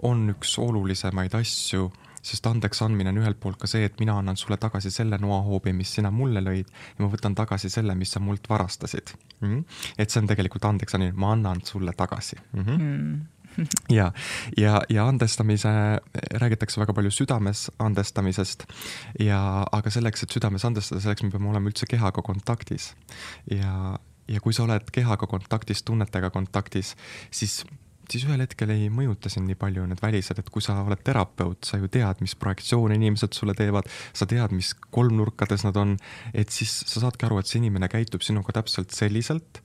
on 0.07 0.29
üks 0.33 0.59
olulisemaid 0.63 1.35
asju 1.35 1.89
sest 2.23 2.47
andeks 2.51 2.83
andmine 2.83 3.13
on 3.13 3.23
ühelt 3.23 3.41
poolt 3.41 3.59
ka 3.61 3.71
see, 3.71 3.85
et 3.89 3.99
mina 4.01 4.19
annan 4.19 4.37
sulle 4.37 4.57
tagasi 4.61 4.91
selle 4.91 5.19
noahoobi, 5.23 5.73
mis 5.73 5.95
sina 5.99 6.11
mulle 6.11 6.43
lõid 6.45 6.69
ja 6.69 7.05
ma 7.05 7.11
võtan 7.13 7.35
tagasi 7.39 7.71
selle, 7.73 7.95
mis 7.95 8.13
sa 8.15 8.21
mult 8.21 8.49
varastasid 8.51 9.15
mm. 9.41 9.49
-hmm. 9.49 9.65
et 9.99 10.11
see 10.11 10.23
on 10.23 10.31
tegelikult 10.31 10.65
andeks 10.65 10.95
andmine, 10.95 11.17
ma 11.17 11.33
annan 11.33 11.65
sulle 11.65 11.93
tagasi 11.93 12.37
mm. 12.53 12.63
-hmm. 12.63 12.79
Mm 12.79 13.27
ja, 13.99 14.13
ja, 14.57 14.83
ja 14.89 15.07
andestamise 15.09 15.69
räägitakse 16.33 16.81
väga 16.81 16.93
palju 16.95 17.11
südames 17.11 17.71
andestamisest 17.79 18.65
ja, 19.21 19.41
aga 19.73 19.91
selleks, 19.91 20.23
et 20.23 20.35
südames 20.35 20.65
andestada, 20.69 21.01
selleks 21.03 21.25
me 21.27 21.33
peame 21.35 21.51
olema 21.51 21.71
üldse 21.71 21.89
kehaga 21.91 22.23
kontaktis. 22.23 22.93
ja, 23.51 23.99
ja 24.29 24.41
kui 24.45 24.55
sa 24.55 24.65
oled 24.67 24.91
kehaga 24.93 25.27
kontaktis, 25.27 25.83
tunnetega 25.83 26.31
kontaktis, 26.31 26.95
siis 27.31 27.63
siis 28.13 28.27
ühel 28.29 28.43
hetkel 28.45 28.73
ei 28.75 28.89
mõjuta 28.93 29.31
sind 29.33 29.49
nii 29.49 29.59
palju 29.61 29.87
need 29.91 30.03
välised, 30.03 30.41
et 30.41 30.51
kui 30.53 30.65
sa 30.65 30.79
oled 30.83 31.03
terapeut, 31.05 31.61
sa 31.69 31.81
ju 31.81 31.91
tead, 31.93 32.23
mis 32.25 32.37
projektsioone 32.41 32.99
inimesed 32.99 33.37
sulle 33.37 33.55
teevad, 33.59 33.89
sa 34.17 34.29
tead, 34.29 34.55
mis 34.57 34.75
kolmnurkades 34.95 35.67
nad 35.69 35.79
on, 35.81 35.97
et 36.33 36.53
siis 36.55 36.73
sa 36.89 37.05
saadki 37.05 37.29
aru, 37.29 37.41
et 37.41 37.51
see 37.51 37.61
inimene 37.63 37.91
käitub 37.93 38.25
sinuga 38.25 38.57
täpselt 38.61 38.95
selliselt 38.97 39.63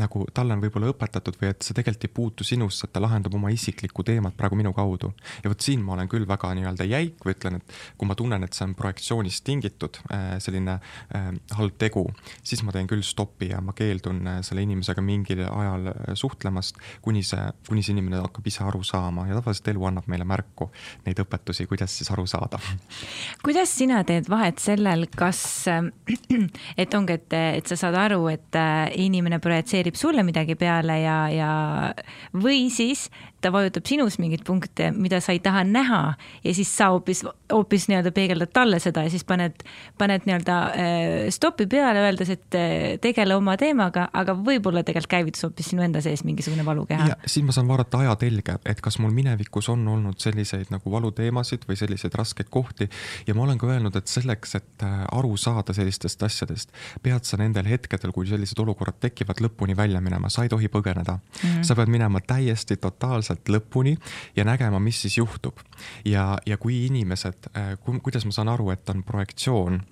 nagu 0.00 0.24
talle 0.34 0.54
on 0.56 0.62
võib-olla 0.62 0.90
õpetatud 0.92 1.36
või 1.40 1.50
et 1.52 1.64
see 1.64 1.76
tegelikult 1.76 2.06
ei 2.06 2.12
puutu 2.14 2.44
sinusse, 2.46 2.86
et 2.86 2.92
ta 2.94 3.00
lahendab 3.02 3.34
oma 3.36 3.50
isiklikku 3.52 4.04
teemat 4.06 4.36
praegu 4.38 4.56
minu 4.56 4.72
kaudu. 4.76 5.12
ja 5.44 5.50
vot 5.50 5.60
siin 5.60 5.82
ma 5.84 5.94
olen 5.96 6.08
küll 6.08 6.26
väga 6.28 6.52
nii-öelda 6.56 6.86
jäik 6.88 7.24
või 7.24 7.34
ütlen, 7.36 7.58
et 7.60 7.74
kui 7.98 8.08
ma 8.08 8.16
tunnen, 8.16 8.44
et 8.44 8.56
see 8.56 8.64
on 8.64 8.74
projektsioonist 8.78 9.44
tingitud 9.44 9.98
äh, 10.12 10.38
selline 10.42 10.78
äh, 11.14 11.28
halb 11.58 11.76
tegu, 11.80 12.06
siis 12.42 12.62
ma 12.64 12.72
teen 12.72 12.88
küll 12.90 13.04
stopi 13.04 13.50
ja 13.52 13.60
ma 13.64 13.74
keeldun 13.76 14.22
äh, 14.26 14.40
selle 14.46 14.64
inimesega 14.64 15.04
mingil 15.04 15.44
ajal 15.44 15.90
suhtlemast, 16.18 16.80
kuni 17.04 17.22
see, 17.26 17.44
kuni 17.68 17.84
see 17.84 17.96
inimene 17.96 18.22
hakkab 18.24 18.48
ise 18.48 18.64
aru 18.64 18.82
saama 18.86 19.26
ja 19.28 19.38
tavaliselt 19.40 19.72
elu 19.74 19.88
annab 19.90 20.08
meile 20.12 20.24
märku 20.28 20.70
neid 21.06 21.20
õpetusi, 21.20 21.68
kuidas 21.70 21.98
siis 21.98 22.10
aru 22.14 22.26
saada. 22.30 22.60
kuidas 23.44 23.76
sina 23.76 24.02
teed 24.08 24.30
vahet 24.32 24.62
sellel, 24.62 25.06
kas, 25.16 25.44
et 26.82 26.96
ongi, 26.96 27.18
et, 27.20 27.38
et 27.60 27.68
sa 27.68 27.78
saad 27.84 27.98
aru, 28.06 28.24
et 28.32 28.60
inimene 28.96 29.40
projitseerib 29.42 29.81
projitseerib 29.82 29.96
sulle 29.96 30.22
midagi 30.22 30.54
peale 30.56 31.00
ja, 31.02 31.28
ja 31.30 31.94
või 32.32 32.70
siis 32.70 33.10
ta 33.42 33.52
vajutab 33.54 33.86
sinus 33.88 34.18
mingeid 34.22 34.44
punkte, 34.46 34.90
mida 34.94 35.20
sa 35.22 35.34
ei 35.34 35.40
taha 35.42 35.64
näha 35.66 36.00
ja 36.44 36.54
siis 36.54 36.70
sa 36.76 36.90
hoopis, 36.94 37.24
hoopis 37.52 37.88
nii-öelda 37.90 38.12
peegeldad 38.14 38.52
talle 38.54 38.78
seda 38.82 39.04
ja 39.06 39.12
siis 39.12 39.24
paned, 39.28 39.64
paned 39.98 40.26
nii-öelda 40.28 40.58
äh, 40.70 41.28
stopi 41.34 41.66
peale, 41.70 42.04
öeldes, 42.06 42.32
et 42.32 42.58
äh, 42.58 42.76
tegele 43.02 43.36
oma 43.36 43.56
teemaga, 43.60 44.08
aga 44.12 44.34
võib-olla 44.38 44.84
tegelikult 44.86 45.12
käivitus 45.12 45.46
hoopis 45.46 45.72
sinu 45.72 45.84
enda 45.84 46.02
sees 46.04 46.24
mingisugune 46.26 46.64
valukeha. 46.66 47.08
siis 47.26 47.46
ma 47.46 47.54
saan 47.54 47.70
vaadata 47.70 48.02
ajatelge, 48.04 48.58
et 48.68 48.80
kas 48.84 48.98
mul 49.02 49.14
minevikus 49.14 49.68
on 49.72 49.86
olnud 49.88 50.20
selliseid 50.22 50.72
nagu 50.72 50.92
valuteemasid 50.92 51.66
või 51.68 51.78
selliseid 51.80 52.14
raskeid 52.18 52.50
kohti 52.50 52.88
ja 53.26 53.34
ma 53.34 53.46
olen 53.46 53.58
ka 53.58 53.70
öelnud, 53.70 53.96
et 53.98 54.10
selleks, 54.10 54.56
et 54.60 54.86
äh, 54.86 55.02
aru 55.12 55.36
saada 55.40 55.74
sellistest 55.76 56.22
asjadest, 56.22 56.72
pead 57.02 57.26
sa 57.28 57.40
nendel 57.40 57.68
hetkedel, 57.70 58.14
kui 58.14 58.28
sellised 58.30 58.58
olukorrad 58.62 59.00
tekivad, 59.02 59.42
lõpuni 59.42 59.76
välja 59.76 60.00
minema, 60.04 60.30
sa 60.32 60.46
ei 60.46 60.52
tohi 60.52 60.70
põgeneda 60.72 61.18
mm. 61.18 61.42
-hmm. 61.42 61.66
sa 61.66 61.74
pead 61.78 61.90
minema 61.92 62.20
täiesti 62.20 62.76
totaalselt 62.76 63.31
alguselt 63.32 63.48
lõpuni 63.48 63.96
ja 64.36 64.44
nägema, 64.44 64.80
mis 64.80 65.02
siis 65.02 65.18
juhtub. 65.18 65.58
ja, 66.04 66.38
ja 66.46 66.56
kui 66.56 66.86
inimesed, 66.86 67.50
äh, 67.56 67.78
kuidas 68.02 68.24
ma 68.24 68.32
saan 68.32 68.48
aru, 68.48 68.70
et 68.70 68.88
on 68.90 69.02
projektsioon, 69.02 69.82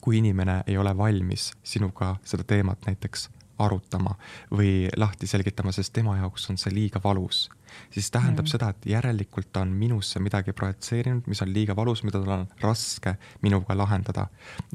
kui 0.00 0.18
inimene 0.18 0.62
ei 0.66 0.78
ole 0.78 0.96
valmis 0.96 1.52
sinuga 1.62 2.16
seda 2.24 2.44
teemat 2.44 2.86
näiteks 2.86 3.28
arutama 3.58 4.14
või 4.50 4.88
lahti 4.96 5.26
selgitama, 5.26 5.72
sest 5.72 5.92
tema 5.92 6.16
jaoks 6.16 6.50
on 6.50 6.58
see 6.58 6.72
liiga 6.72 7.00
valus 7.04 7.50
siis 7.90 8.10
tähendab 8.10 8.44
mm. 8.44 8.50
seda, 8.52 8.70
et 8.70 8.88
järelikult 8.92 9.50
ta 9.52 9.64
on 9.64 9.72
minusse 9.76 10.20
midagi 10.22 10.54
projitseerinud, 10.56 11.28
mis 11.30 11.42
on 11.44 11.52
liiga 11.54 11.76
valus, 11.76 12.02
mida 12.06 12.20
tal 12.22 12.34
on 12.34 12.46
raske 12.62 13.14
minuga 13.42 13.76
lahendada. 13.76 14.26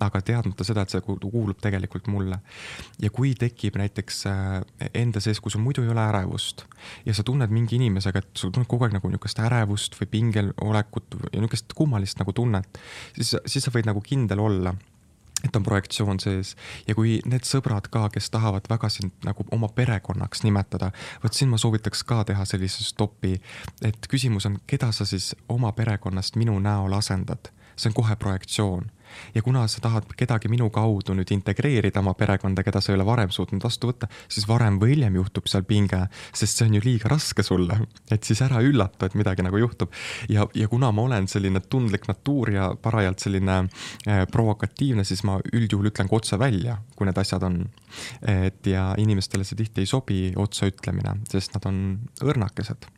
aga 0.02 0.22
teadmata 0.22 0.64
seda, 0.68 0.84
et 0.84 0.94
see 0.94 1.02
kuulub 1.06 1.60
tegelikult 1.62 2.08
mulle. 2.12 2.40
ja 3.02 3.10
kui 3.10 3.36
tekib 3.40 3.78
näiteks 3.82 4.26
äh, 4.32 4.90
enda 4.94 5.20
sees, 5.24 5.40
kui 5.40 5.52
sul 5.52 5.64
muidu 5.64 5.84
ei 5.84 5.92
ole 5.94 6.04
ärevust 6.08 6.66
ja 7.06 7.14
sa 7.14 7.24
tunned 7.24 7.52
mingi 7.52 7.80
inimesega, 7.80 8.20
et 8.20 8.32
sul 8.38 8.52
tunned 8.52 8.70
kogu 8.70 8.88
aeg 8.88 8.98
nagu 8.98 9.10
niisugust 9.10 9.40
ärevust 9.44 10.00
või 10.00 10.12
pingel 10.12 10.52
olekut 10.62 11.18
ja 11.32 11.40
niisugust 11.40 11.74
kummalist 11.78 12.20
nagu 12.22 12.34
tunnet, 12.36 12.80
siis, 13.16 13.36
siis 13.46 13.66
sa 13.66 13.74
võid 13.74 13.88
nagu 13.90 14.04
kindel 14.06 14.44
olla 14.44 14.76
et 15.44 15.56
on 15.56 15.64
projektsioon 15.64 16.20
sees. 16.20 16.56
Ja 16.88 16.96
kui 16.96 17.20
need 17.26 17.46
sõbrad 17.48 17.90
ka, 17.92 18.08
kes 18.14 18.30
tahavad 18.34 18.70
väga 18.70 18.90
sind 18.90 19.14
nagu 19.28 19.46
oma 19.56 19.70
perekonnaks 19.76 20.44
nimetada, 20.46 20.92
vot 21.24 21.34
siin 21.34 21.52
ma 21.52 21.60
soovitaks 21.62 22.04
ka 22.08 22.24
teha 22.32 22.46
sellise 22.50 22.86
stopi, 22.88 23.36
et 23.86 24.10
küsimus 24.12 24.48
on, 24.50 24.60
keda 24.68 24.92
sa 24.96 25.06
siis 25.06 25.34
oma 25.50 25.72
perekonnast 25.76 26.40
minu 26.40 26.58
näol 26.60 26.94
asendad, 26.98 27.52
see 27.76 27.92
on 27.92 27.98
kohe 28.02 28.16
projektsioon 28.16 28.92
ja 29.36 29.42
kuna 29.46 29.66
sa 29.72 29.82
tahad 29.84 30.08
kedagi 30.18 30.50
minu 30.52 30.70
kaudu 30.74 31.16
nüüd 31.18 31.32
integreerida 31.36 32.02
oma 32.02 32.16
perekonda, 32.18 32.64
keda 32.66 32.82
sa 32.82 32.92
ei 32.92 33.00
ole 33.00 33.06
varem 33.08 33.32
suutnud 33.34 33.64
vastu 33.64 33.90
võtta, 33.92 34.10
siis 34.28 34.48
varem 34.50 34.80
või 34.82 34.96
hiljem 34.96 35.20
juhtub 35.20 35.50
seal 35.52 35.66
pinge, 35.68 36.06
sest 36.34 36.60
see 36.60 36.70
on 36.70 36.78
ju 36.78 36.84
liiga 36.86 37.12
raske 37.12 37.46
sulle, 37.46 37.80
et 38.12 38.28
siis 38.28 38.42
ära 38.46 38.62
üllata, 38.64 39.10
et 39.10 39.18
midagi 39.20 39.46
nagu 39.46 39.60
juhtub. 39.62 39.94
ja, 40.30 40.48
ja 40.54 40.68
kuna 40.72 40.92
ma 40.92 41.06
olen 41.08 41.28
selline 41.32 41.62
tundlik 41.70 42.08
natuur 42.08 42.52
ja 42.54 42.72
parajalt 42.82 43.24
selline 43.24 43.58
äh, 43.62 44.26
provokatiivne, 44.32 45.04
siis 45.04 45.24
ma 45.28 45.40
üldjuhul 45.54 45.92
ütlen 45.92 46.10
ka 46.12 46.20
otse 46.20 46.40
välja, 46.40 46.80
kui 46.96 47.08
need 47.08 47.18
asjad 47.18 47.44
on. 47.44 47.64
et 48.28 48.68
ja 48.68 48.90
inimestele 49.00 49.46
see 49.48 49.56
tihti 49.56 49.84
ei 49.86 49.90
sobi 49.90 50.20
otseütlemine, 50.36 51.20
sest 51.32 51.56
nad 51.56 51.68
on 51.70 51.82
õrnakesed 52.24 52.90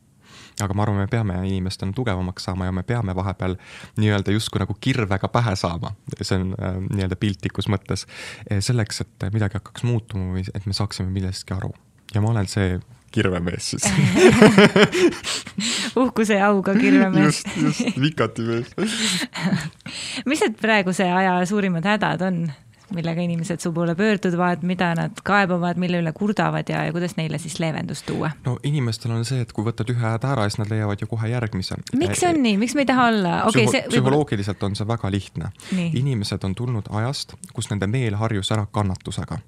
aga 0.64 0.74
ma 0.74 0.84
arvan, 0.84 1.02
me 1.02 1.08
peame 1.10 1.38
inimestena 1.46 1.94
tugevamaks 1.96 2.48
saama 2.48 2.68
ja 2.68 2.74
me 2.74 2.82
peame 2.86 3.14
vahepeal 3.16 3.56
nii-öelda 4.00 4.34
justkui 4.34 4.62
nagu 4.62 4.76
kirvega 4.80 5.30
pähe 5.32 5.56
saama, 5.56 5.94
see 6.20 6.38
on 6.38 6.54
äh, 6.58 6.78
nii-öelda 6.90 7.18
piltlikus 7.20 7.70
mõttes, 7.72 8.06
eh, 8.50 8.62
selleks, 8.64 9.02
et 9.04 9.28
midagi 9.34 9.60
hakkaks 9.60 9.86
muutuma 9.88 10.36
või 10.36 10.46
et 10.54 10.66
me 10.66 10.76
saaksime 10.76 11.10
millestki 11.14 11.56
aru. 11.56 11.74
ja 12.14 12.22
ma 12.24 12.30
olen 12.32 12.48
see 12.48 12.78
kirvemees 13.12 13.70
siis 13.70 13.84
uhkuse 16.02 16.36
ja 16.36 16.48
auga 16.52 16.74
kirvemees 16.76 17.42
just, 17.42 17.56
just, 17.62 18.00
vikati 18.00 18.44
mees 18.44 18.72
mis 20.28 20.42
need 20.44 20.58
praeguse 20.60 21.08
aja 21.08 21.38
suurimad 21.48 21.88
hädad 21.88 22.24
on? 22.28 22.42
Millega 22.94 23.22
inimesed 23.22 23.60
su 23.60 23.72
poole 23.72 23.94
pöörduvad, 23.94 24.62
mida 24.62 24.92
nad 24.96 25.20
kaebavad, 25.24 25.78
mille 25.80 26.00
üle 26.02 26.12
kurdavad 26.16 26.68
ja, 26.70 26.84
ja 26.86 26.92
kuidas 26.94 27.16
neile 27.18 27.38
siis 27.38 27.58
leevendust 27.60 28.06
tuua? 28.08 28.30
no 28.44 28.56
inimestel 28.62 29.12
on 29.14 29.24
see, 29.28 29.42
et 29.44 29.52
kui 29.52 29.66
võtad 29.66 29.90
ühe 29.92 30.04
häda 30.04 30.32
ära, 30.34 30.46
siis 30.48 30.60
nad 30.62 30.72
leiavad 30.72 31.02
ju 31.02 31.08
kohe 31.10 31.30
järgmise. 31.32 31.78
miks 31.98 32.22
see 32.22 32.30
on 32.32 32.40
nii, 32.44 32.56
miks 32.60 32.76
me 32.78 32.84
ei 32.84 32.90
taha 32.90 33.08
olla 33.12 33.34
okay,? 33.48 33.66
See... 33.70 33.84
psühholoogiliselt 33.92 34.62
on 34.66 34.76
see 34.78 34.88
väga 34.88 35.10
lihtne. 35.12 35.52
inimesed 35.88 36.44
on 36.44 36.54
tulnud 36.58 36.88
ajast, 37.00 37.34
kus 37.54 37.70
nende 37.72 37.86
meel 37.90 38.16
harjus 38.18 38.52
ära 38.54 38.66
kannatusega. 38.72 39.38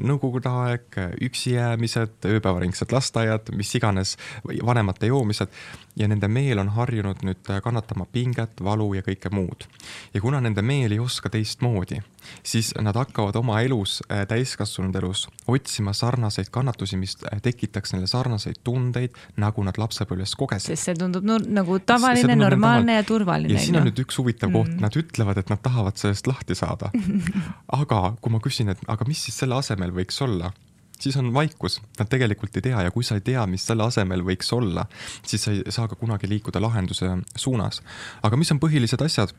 Nõukogude 0.00 0.50
aeg, 0.50 0.98
üksi 1.24 1.54
jäämised, 1.56 2.16
ööpäevaringsed 2.28 2.92
lasteaiad, 2.94 3.50
mis 3.56 3.72
iganes, 3.76 4.16
vanemate 4.64 5.10
joomised 5.10 5.52
ja 5.96 6.08
nende 6.08 6.28
meel 6.28 6.58
on 6.62 6.72
harjunud 6.74 7.22
nüüd 7.26 7.52
kannatama 7.62 8.06
pinget, 8.12 8.62
valu 8.64 8.92
ja 8.98 9.04
kõike 9.06 9.30
muud. 9.34 9.68
ja 10.14 10.20
kuna 10.20 10.40
nende 10.40 10.62
meel 10.62 10.92
ei 10.92 10.98
oska 10.98 11.30
teistmoodi, 11.30 12.00
siis 12.42 12.72
nad 12.80 12.96
hakkavad 12.96 13.36
oma 13.40 13.60
elus, 13.64 14.00
äh, 14.08 14.24
täiskasvanud 14.30 14.96
elus 15.00 15.26
otsima 15.50 15.92
sarnaseid 15.96 16.50
kannatusi, 16.54 16.98
mis 17.00 17.16
äh, 17.24 17.40
tekitaks 17.44 17.94
neile 17.94 18.08
sarnaseid 18.10 18.60
tundeid, 18.64 19.16
nagu 19.40 19.64
nad 19.66 19.78
lapsepõlves 19.80 20.36
kogesid. 20.38 20.74
sest 20.74 20.90
see 20.90 20.98
tundub 20.98 21.26
no, 21.26 21.38
nagu 21.38 21.78
tavaline, 21.84 22.36
normaalne 22.38 22.98
ja 23.00 23.06
turvaline. 23.06 23.54
ja 23.54 23.62
siin 23.62 23.80
on 23.80 23.88
nüüd 23.88 24.04
üks 24.04 24.20
huvitav 24.20 24.52
koht 24.52 24.72
mm., 24.72 24.82
nad 24.84 24.98
ütlevad, 24.98 25.40
et 25.40 25.52
nad 25.52 25.62
tahavad 25.64 26.00
sellest 26.00 26.28
lahti 26.30 26.56
saada. 26.58 26.90
aga 27.80 28.04
kui 28.20 28.34
ma 28.34 28.42
küsin, 28.44 28.72
et 28.74 28.86
aga 28.88 29.08
mis 29.08 29.26
siis 29.26 29.42
selle 29.44 29.58
asemel 29.58 29.94
võiks 29.94 30.20
olla, 30.24 30.52
siis 31.00 31.16
on 31.16 31.32
vaikus, 31.34 31.80
nad 31.98 32.08
tegelikult 32.10 32.56
ei 32.56 32.68
tea 32.68 32.84
ja 32.86 32.92
kui 32.94 33.04
sa 33.04 33.18
ei 33.18 33.24
tea, 33.24 33.44
mis 33.50 33.64
selle 33.66 33.86
asemel 33.86 34.24
võiks 34.26 34.50
olla, 34.56 34.86
siis 35.26 35.44
sa 35.44 35.54
ei 35.54 35.64
saa 35.74 35.88
ka 35.90 35.98
kunagi 36.00 36.30
liikuda 36.30 36.62
lahenduse 36.62 37.10
suunas. 37.36 37.82
aga 38.22 38.38
mis 38.40 38.52
on 38.54 38.60
põhilised 38.62 39.04
asjad, 39.04 39.34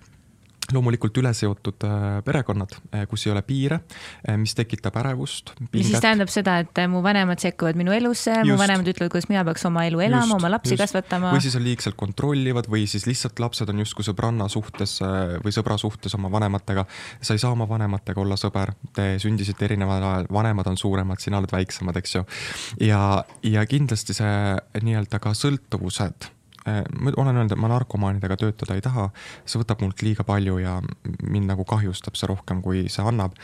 loomulikult 0.73 1.17
üle 1.21 1.32
seotud 1.36 1.86
äh, 1.86 2.04
perekonnad, 2.25 2.73
äh, 2.89 3.06
kus 3.10 3.25
ei 3.28 3.34
ole 3.34 3.41
piire, 3.45 3.80
äh, 4.25 4.38
mis 4.41 4.56
tekitab 4.58 4.95
ärevust. 5.01 5.54
mis 5.71 5.89
siis 5.89 6.01
tähendab 6.04 6.32
seda, 6.34 6.58
et 6.63 6.82
mu 6.89 7.01
vanemad 7.06 7.41
sekkuvad 7.41 7.78
minu 7.78 7.93
elusse, 7.95 8.38
mu 8.47 8.58
vanemad 8.60 8.88
ütlevad, 8.89 9.12
kuidas 9.13 9.30
mina 9.30 9.43
peaks 9.47 9.65
oma 9.69 9.86
elu 9.89 10.01
elama, 10.08 10.39
oma 10.39 10.51
lapsi 10.56 10.73
just. 10.73 10.84
kasvatama. 10.84 11.34
või 11.36 11.45
siis 11.45 11.58
on 11.60 11.65
liigselt 11.65 11.97
kontrollivad 11.99 12.69
või 12.71 12.86
siis 12.89 13.06
lihtsalt 13.10 13.39
lapsed 13.43 13.69
on 13.71 13.84
justkui 13.84 14.08
sõbranna 14.08 14.49
suhtes 14.51 14.97
või 15.43 15.54
sõbra 15.56 15.78
suhtes 15.82 16.17
oma 16.17 16.32
vanematega. 16.34 16.86
sa 17.21 17.38
ei 17.38 17.41
saa 17.41 17.54
oma 17.54 17.69
vanematega 17.69 18.21
olla 18.21 18.39
sõber, 18.39 18.73
te 18.95 19.15
sündisite 19.21 19.69
erineval 19.69 20.04
ajal, 20.04 20.30
vanemad 20.34 20.71
on 20.71 20.80
suuremad, 20.80 21.21
sina 21.21 21.41
oled 21.41 21.54
väiksemad, 21.54 21.97
eks 22.01 22.17
ju. 22.17 22.25
ja, 22.88 23.01
ja 23.43 23.65
kindlasti 23.69 24.17
see 24.17 24.34
nii-öelda 24.82 25.21
ka 25.21 25.36
sõltuvused 25.38 26.32
ma 26.65 27.13
olen 27.15 27.36
öelnud, 27.36 27.54
et 27.54 27.62
ma 27.62 27.69
narkomaanidega 27.71 28.38
töötada 28.41 28.78
ei 28.78 28.84
taha, 28.86 29.10
see 29.45 29.62
võtab 29.62 29.84
mult 29.86 30.01
liiga 30.06 30.25
palju 30.28 30.58
ja 30.63 30.80
mind 31.21 31.51
nagu 31.51 31.65
kahjustab 31.67 32.17
see 32.17 32.30
rohkem, 32.32 32.63
kui 32.65 32.88
see 32.89 33.06
annab 33.06 33.38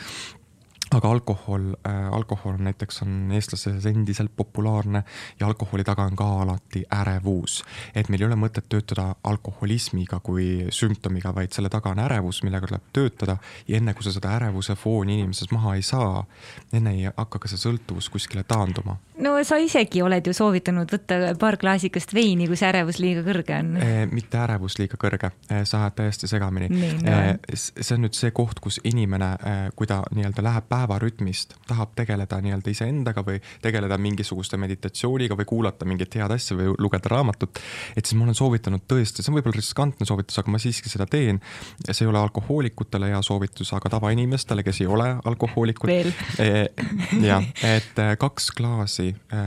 aga 0.91 1.11
alkohol 1.11 1.71
äh,, 1.87 2.07
alkohol 2.11 2.57
näiteks 2.59 3.01
on 3.05 3.31
eestlaste 3.31 3.71
seas 3.71 3.85
endiselt 3.87 4.31
populaarne 4.35 5.03
ja 5.39 5.47
alkoholi 5.47 5.83
taga 5.87 6.03
on 6.03 6.15
ka 6.15 6.27
alati 6.41 6.83
ärevus. 6.95 7.63
et 7.95 8.09
meil 8.09 8.21
ei 8.21 8.27
ole 8.27 8.35
mõtet 8.35 8.67
töötada 8.69 9.15
alkoholismiga 9.23 10.19
kui 10.19 10.67
sümptomiga, 10.69 11.31
vaid 11.35 11.55
selle 11.55 11.69
taga 11.69 11.93
on 11.95 12.01
ärevus, 12.03 12.41
millega 12.43 12.67
tuleb 12.67 12.89
töötada 12.93 13.37
ja 13.67 13.77
enne 13.77 13.93
kui 13.93 14.03
sa 14.03 14.11
seda 14.11 14.33
ärevuse 14.35 14.75
fooni 14.75 15.19
inimeses 15.19 15.51
maha 15.51 15.75
ei 15.75 15.85
saa, 15.85 16.25
enne 16.73 16.95
ei 16.97 17.07
hakka 17.07 17.39
ka 17.39 17.51
see 17.51 17.61
sõltuvus 17.61 18.11
kuskile 18.11 18.43
taanduma. 18.43 18.97
no 19.23 19.37
sa 19.47 19.61
isegi 19.63 20.03
oled 20.03 20.27
ju 20.27 20.35
soovitanud 20.35 20.91
võtta 20.91 21.21
paar 21.39 21.57
klaasikest 21.61 22.13
veini, 22.13 22.49
kui 22.51 22.59
see 22.59 22.67
ärevus 22.67 22.99
liiga 22.99 23.23
kõrge 23.23 23.59
on 23.59 23.77
e,. 23.77 24.05
mitte 24.11 24.43
ärevus 24.43 24.75
liiga 24.79 24.99
kõrge, 24.99 25.31
eh, 25.47 25.63
sa 25.63 25.85
ajad 25.85 26.01
täiesti 26.01 26.27
segamini. 26.27 26.67
No. 26.71 27.11
E, 27.11 27.55
see 27.55 27.95
on 27.95 28.03
nüüd 28.03 28.15
see 28.17 28.31
koht, 28.35 28.59
kus 28.59 28.79
inimene, 28.83 29.31
kui 29.75 29.87
ta 29.87 30.01
nii-öelda 30.11 30.43
läheb 30.43 30.67
päeva 30.69 30.80
päevarütmist 30.81 31.53
tahab 31.67 31.93
tegeleda 31.95 32.39
nii-öelda 32.41 32.71
iseendaga 32.71 33.23
või 33.25 33.39
tegeleda 33.61 33.97
mingisuguste 34.01 34.57
meditatsiooniga 34.57 35.35
või 35.37 35.47
kuulata 35.49 35.85
mingit 35.85 36.15
head 36.17 36.33
asja 36.33 36.57
või 36.57 36.73
lugeda 36.79 37.11
raamatut, 37.11 37.59
et 37.95 38.05
siis 38.05 38.17
ma 38.17 38.25
olen 38.25 38.37
soovitanud 38.37 38.85
tõesti, 38.89 39.21
see 39.21 39.31
on 39.31 39.37
võib-olla 39.37 39.59
riskantne 39.59 40.07
soovitus, 40.07 40.39
aga 40.41 40.53
ma 40.53 40.61
siiski 40.61 40.89
seda 40.89 41.05
teen. 41.09 41.41
see 41.89 42.05
ei 42.05 42.09
ole 42.09 42.19
alkohoolikutele 42.19 43.11
hea 43.11 43.21
soovitus, 43.25 43.73
aga 43.77 43.91
tavainimestele, 43.95 44.63
kes 44.63 44.81
ei 44.81 44.87
ole 44.87 45.07
alkohoolikud. 45.25 45.89
E, 45.91 46.49
jah, 47.29 47.45
et 47.67 48.01
e, 48.01 48.07
kaks 48.21 48.51
klaasi 48.57 49.09
e, 49.11 49.43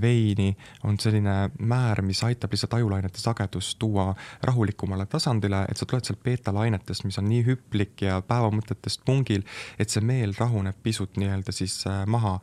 veini 0.00 0.50
on 0.84 0.98
selline 1.00 1.50
määr, 1.58 2.02
mis 2.02 2.22
aitab 2.26 2.52
lihtsalt 2.52 2.76
ajulainete 2.80 3.22
sagedust 3.22 3.78
tuua 3.78 4.10
rahulikumale 4.42 5.06
tasandile, 5.10 5.64
et 5.70 5.80
sa 5.80 5.88
tuled 5.88 6.04
sealt 6.04 6.22
beetalainetest, 6.24 7.06
mis 7.08 7.18
on 7.20 7.28
nii 7.30 7.44
hüplik 7.48 8.04
ja 8.04 8.20
päevamõtetest 8.26 9.04
pungil, 9.06 9.46
et 9.78 9.92
see 9.92 10.04
meel 10.04 10.34
rahuneb 10.38 10.73
pisut 10.82 11.16
nii-öelda 11.20 11.52
siis 11.52 11.84
äh, 11.86 12.06
maha 12.06 12.38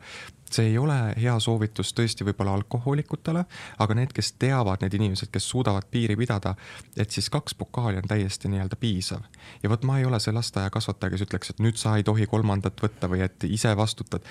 see 0.52 0.66
ei 0.66 0.78
ole 0.78 0.96
hea 1.16 1.34
soovitus 1.40 1.92
tõesti 1.96 2.26
võib-olla 2.28 2.54
alkohoolikutele, 2.58 3.44
aga 3.80 3.96
need, 3.96 4.12
kes 4.12 4.34
teavad, 4.40 4.82
need 4.84 4.96
inimesed, 4.98 5.30
kes 5.32 5.48
suudavad 5.48 5.86
piiri 5.90 6.16
pidada, 6.18 6.54
et 6.96 7.10
siis 7.10 7.30
kaks 7.32 7.56
pokaali 7.58 8.02
on 8.02 8.08
täiesti 8.08 8.50
nii-öelda 8.52 8.76
piisav. 8.80 9.22
ja 9.62 9.72
vot 9.72 9.84
ma 9.88 9.98
ei 9.98 10.04
ole 10.04 10.20
see 10.20 10.34
lasteaiakasvataja, 10.36 11.14
kes 11.14 11.26
ütleks, 11.28 11.54
et 11.54 11.62
nüüd 11.64 11.80
sa 11.80 11.96
ei 11.96 12.04
tohi 12.04 12.26
kolmandat 12.26 12.82
võtta 12.84 13.08
või 13.08 13.24
et 13.24 13.48
ise 13.48 13.76
vastutad 13.76 14.26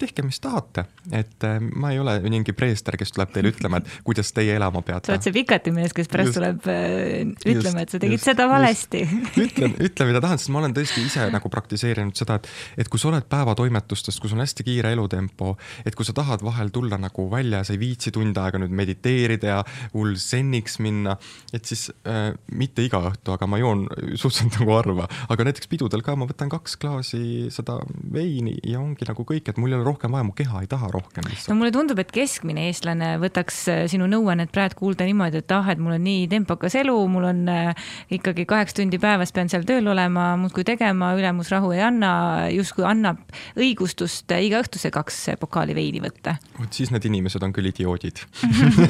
tehke, 0.00 0.24
mis 0.26 0.38
tahate, 0.42 0.84
et 1.14 1.44
äh, 1.46 1.58
ma 1.60 1.92
ei 1.94 2.00
ole 2.02 2.18
mingi 2.24 2.54
preester, 2.56 2.96
kes 2.98 3.12
tuleb 3.14 3.32
teile 3.34 3.52
ütlema, 3.52 3.80
et 3.80 3.90
kuidas 4.06 4.30
teie 4.36 4.54
elama 4.56 4.82
peate. 4.86 5.08
sa 5.08 5.16
oled 5.16 5.26
see 5.26 5.34
pikati 5.34 5.72
mees, 5.74 5.94
kes 5.96 6.10
pärast 6.10 6.32
just, 6.32 6.38
tuleb 6.38 6.68
äh, 6.72 7.52
ütlema, 7.54 7.84
et 7.84 7.94
sa 7.94 8.00
tegid 8.02 8.18
just, 8.18 8.28
seda 8.30 8.48
valesti. 8.50 9.02
ütlen, 9.44 9.76
ütle, 9.88 10.08
mida 10.10 10.22
tahan, 10.24 10.40
sest 10.40 10.52
ma 10.54 10.62
olen 10.62 10.76
tõesti 10.76 11.04
ise 11.04 11.28
nagu 11.34 11.52
praktiseerinud 11.52 12.18
seda, 12.18 12.38
et, 12.40 12.50
et 12.84 12.90
kui 12.90 13.00
sa 13.00 13.10
oled 13.12 13.28
päevatoimetustest, 13.30 14.22
kui 14.22 14.30
sul 14.30 14.38
on 14.38 14.44
hästi 14.46 14.66
kiire 14.66 14.92
elutempo, 14.96 15.54
et 15.84 15.98
kui 15.98 16.06
sa 16.06 16.14
tahad 16.16 16.44
vahel 16.46 16.72
tulla 16.74 17.00
nagu 17.00 17.28
välja, 17.32 17.64
sa 17.66 17.74
ei 17.74 17.82
viitsi 17.82 18.14
tund 18.14 18.38
aega 18.38 18.60
nüüd 18.62 18.74
mediteerida 18.74 19.52
ja 19.52 19.60
hull 19.94 20.16
senniks 20.20 20.78
minna, 20.84 21.16
et 21.52 21.68
siis 21.68 21.88
äh, 22.08 22.30
mitte 22.54 22.84
iga 22.86 23.02
õhtu, 23.10 23.34
aga 23.34 23.50
ma 23.50 23.60
joon 23.60 23.86
suhteliselt 24.14 24.60
nagu 24.60 24.76
harva, 24.76 25.08
aga 25.28 25.48
näiteks 25.48 25.70
pidudel 25.70 26.04
ka 26.06 26.16
ma 26.18 26.28
võtan 26.28 26.50
kaks 26.52 26.78
klaasi 26.80 27.48
seda 27.54 27.78
veini 28.12 28.56
ja 28.66 28.80
ongi 28.82 29.06
nagu 29.08 29.24
kõik, 29.26 29.50
et 29.50 29.60
mul 29.60 29.72
ei 29.72 29.78
ole 29.78 29.87
rohkem 29.88 30.14
vaja, 30.14 30.26
mu 30.28 30.34
keha 30.36 30.62
ei 30.64 30.70
taha 30.70 30.90
rohkem 30.92 31.26
lihtsalt. 31.28 31.52
no 31.52 31.58
mulle 31.58 31.72
tundub, 31.74 31.98
et 32.02 32.12
keskmine 32.14 32.68
eestlane 32.68 33.14
võtaks 33.22 33.60
äh, 33.72 33.82
sinu 33.90 34.08
nõuannet 34.10 34.52
praegu 34.54 34.78
kuulda 34.78 35.06
niimoodi, 35.08 35.42
et 35.42 35.54
ah, 35.56 35.70
et 35.72 35.80
mul 35.82 35.96
on 35.96 36.04
nii 36.04 36.26
tempokas 36.30 36.76
elu, 36.78 36.96
mul 37.10 37.28
on 37.30 37.42
äh, 37.52 37.88
ikkagi 38.14 38.46
kaheksa 38.48 38.80
tundi 38.80 39.00
päevas 39.02 39.32
pean 39.34 39.50
seal 39.50 39.66
tööl 39.68 39.88
olema, 39.90 40.30
muudkui 40.40 40.66
tegema, 40.68 41.10
ülemus 41.18 41.50
rahu 41.54 41.72
ei 41.76 41.82
anna, 41.86 42.12
justkui 42.52 42.86
annab 42.88 43.22
õigustust 43.58 44.30
iga 44.38 44.62
õhtu 44.62 44.80
see 44.80 44.92
kaks 44.94 45.20
pokaali 45.40 45.76
veini 45.76 46.02
võtta. 46.04 46.36
vot 46.58 46.80
siis 46.80 46.92
need 46.94 47.08
inimesed 47.08 47.42
on 47.42 47.54
küll 47.56 47.70
idioodid 47.70 48.22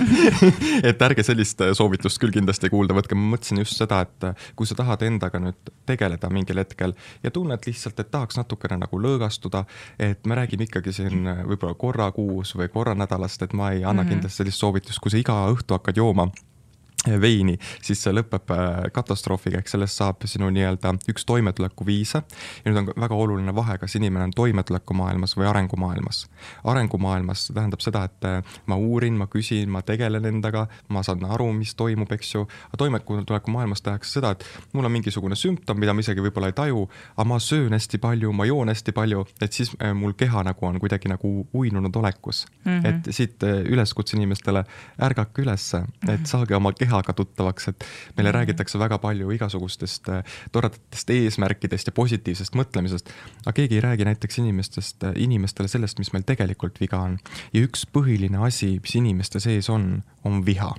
et 0.91 1.03
ärge 1.09 1.25
sellist 1.27 1.63
soovitust 1.79 2.21
küll 2.21 2.35
kindlasti 2.35 2.71
kuulda 2.73 2.97
võtke, 2.97 3.17
ma 3.19 3.37
mõtlesin 3.37 3.63
just 3.63 3.79
seda, 3.79 4.03
et 4.07 4.31
kui 4.59 4.69
sa 4.69 4.77
tahad 4.79 5.03
endaga 5.07 5.41
nüüd 5.43 5.73
tegeleda 5.89 6.31
mingil 6.33 6.61
hetkel 6.61 6.95
ja 7.23 7.33
tunned 7.35 7.65
lihtsalt, 7.67 7.99
et 8.01 8.11
tahaks 8.11 8.39
natukene 8.39 8.79
nagu 8.83 9.01
lõõgastuda, 9.03 9.65
et 9.99 10.27
me 10.27 10.39
räägime 10.39 10.69
ikkagi 10.69 10.88
siin 10.93 11.29
võib-olla 11.49 11.75
korra 11.75 12.11
kuus 12.13 12.55
või 12.57 12.69
korra 12.69 12.95
nädalast, 12.95 13.43
et 13.43 13.53
ma 13.53 13.73
ei 13.73 13.85
anna 13.85 14.03
mm 14.03 14.07
-hmm. 14.07 14.13
kindlasti 14.13 14.43
sellist 14.43 14.59
soovitust, 14.59 15.01
kui 15.01 15.11
sa 15.11 15.17
iga 15.19 15.39
õhtu 15.53 15.79
hakkad 15.79 15.97
jooma 15.97 16.29
veini, 17.07 17.55
siis 17.83 18.01
see 18.03 18.13
lõpeb 18.13 18.51
äh, 18.51 18.89
katastroofiga, 18.95 19.61
ehk 19.61 19.71
sellest 19.71 20.01
saab 20.01 20.25
sinu 20.27 20.49
nii-öelda 20.51 20.97
üks 21.13 21.25
toimetulekuviise. 21.29 22.23
ja 22.65 22.71
nüüd 22.71 22.81
on 22.81 22.89
väga 22.99 23.15
oluline 23.15 23.55
vahe, 23.55 23.79
kas 23.79 23.95
inimene 23.97 24.29
on 24.29 24.35
toimetulekumaailmas 24.35 25.37
või 25.39 25.47
arengumaailmas. 25.47 26.27
arengumaailmas 26.65 27.47
see 27.47 27.55
tähendab 27.55 27.85
seda, 27.85 28.05
et 28.05 28.27
äh, 28.27 28.57
ma 28.67 28.77
uurin, 28.77 29.15
ma 29.15 29.29
küsin, 29.31 29.71
ma 29.71 29.83
tegelen 29.83 30.27
endaga, 30.27 30.67
ma 30.89 31.03
saan 31.07 31.25
aru, 31.25 31.53
mis 31.53 31.75
toimub, 31.79 32.11
eks 32.13 32.35
ju. 32.35 32.47
aga 32.73 32.83
toimetulekumaailmas 32.83 33.83
tehakse 33.83 34.19
seda, 34.19 34.35
et 34.35 34.45
mul 34.73 34.91
on 34.91 34.93
mingisugune 34.93 35.39
sümptom, 35.39 35.79
mida 35.79 35.95
ma 35.95 36.03
isegi 36.03 36.25
võib-olla 36.25 36.51
ei 36.51 36.59
taju, 36.59 36.89
aga 37.15 37.29
ma 37.29 37.39
söön 37.39 37.79
hästi 37.79 38.03
palju, 38.03 38.33
ma 38.33 38.49
joon 38.49 38.75
hästi 38.75 38.93
palju, 38.97 39.25
et 39.41 39.53
siis 39.53 39.71
äh, 39.79 39.95
mul 39.95 40.19
keha 40.19 40.43
nagu 40.51 40.67
on 40.67 40.83
kuidagi 40.83 41.15
nagu 41.15 41.47
uinunud 41.55 41.97
olekus 41.97 42.47
mm. 42.65 42.81
-hmm. 42.81 42.89
et 42.89 43.15
siit 43.15 43.43
üleskutse 43.43 44.17
inimestele, 44.17 44.65
ärgake 45.03 45.43
ülesse, 45.43 45.85
et 46.09 46.27
saage 46.27 46.57
oma 46.57 46.73
keha 46.73 46.88
kehaga 46.89 47.15
tuttavaks, 47.17 47.71
et 47.73 47.87
meile 48.17 48.33
mm. 48.33 48.39
räägitakse 48.41 48.81
väga 48.81 48.99
palju 49.03 49.31
igasugustest 49.37 50.11
äh, 50.13 50.37
toredatest 50.53 51.13
eesmärkidest 51.15 51.93
ja 51.93 51.97
positiivsest 51.97 52.59
mõtlemisest, 52.59 53.13
aga 53.45 53.57
keegi 53.61 53.79
ei 53.79 53.85
räägi 53.85 54.09
näiteks 54.09 54.43
inimestest, 54.43 55.05
äh, 55.05 55.17
inimestele 55.29 55.71
sellest, 55.71 56.01
mis 56.01 56.13
meil 56.17 56.27
tegelikult 56.29 56.81
viga 56.81 57.03
on. 57.05 57.19
ja 57.53 57.65
üks 57.65 57.87
põhiline 57.93 58.41
asi, 58.47 58.77
mis 58.83 58.99
inimeste 58.99 59.43
sees 59.45 59.71
on, 59.73 59.91
on 60.25 60.45
viha 60.47 60.73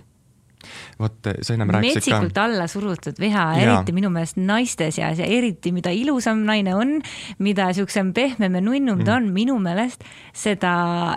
vot 0.99 1.29
sa 1.41 1.53
ennem 1.53 1.69
rääkisid 1.71 1.93
ka. 1.93 1.99
metsikult 1.99 2.37
alla 2.41 2.67
surutud 2.67 3.19
viha, 3.21 3.45
eriti 3.61 3.93
minu 3.95 4.11
meelest 4.13 4.39
naiste 4.41 4.89
seas 4.91 5.21
ja 5.21 5.27
eriti, 5.27 5.71
mida 5.75 5.91
ilusam 5.95 6.43
naine 6.47 6.75
on, 6.75 6.95
mida 7.39 7.69
siuksem 7.75 8.11
pehmem 8.15 8.57
ja 8.59 8.63
nunnum 8.63 9.03
ta 9.05 9.15
mm. 9.15 9.29
on, 9.29 9.29
minu 9.35 9.57
meelest 9.63 10.03
seda 10.35 10.73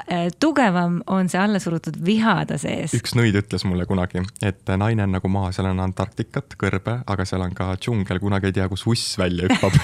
äh, 0.06 0.28
tugevam 0.40 1.00
on 1.10 1.30
see 1.32 1.40
alla 1.42 1.60
surutud 1.62 1.98
viha 2.04 2.36
ta 2.48 2.58
sees. 2.60 2.94
üks 2.98 3.16
nõid 3.18 3.38
ütles 3.42 3.66
mulle 3.68 3.86
kunagi, 3.90 4.22
et 4.44 4.74
naine 4.78 5.06
on 5.06 5.16
nagu 5.18 5.32
maa, 5.32 5.50
seal 5.54 5.70
on 5.72 5.82
Antarktikat, 5.82 6.54
kõrbe, 6.60 7.00
aga 7.10 7.26
seal 7.28 7.42
on 7.42 7.54
ka 7.56 7.72
džungel, 7.80 8.22
kunagi 8.22 8.52
ei 8.52 8.56
tea, 8.60 8.68
kus 8.70 8.86
uss 8.90 9.18
välja 9.18 9.50
hüppab 9.50 9.74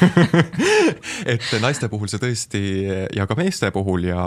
et 1.35 1.51
naiste 1.62 1.90
puhul 1.90 2.11
see 2.11 2.23
tõesti 2.23 2.62
ja 3.16 3.27
ka 3.29 3.37
meeste 3.38 3.73
puhul 3.75 4.07
ja 4.09 4.23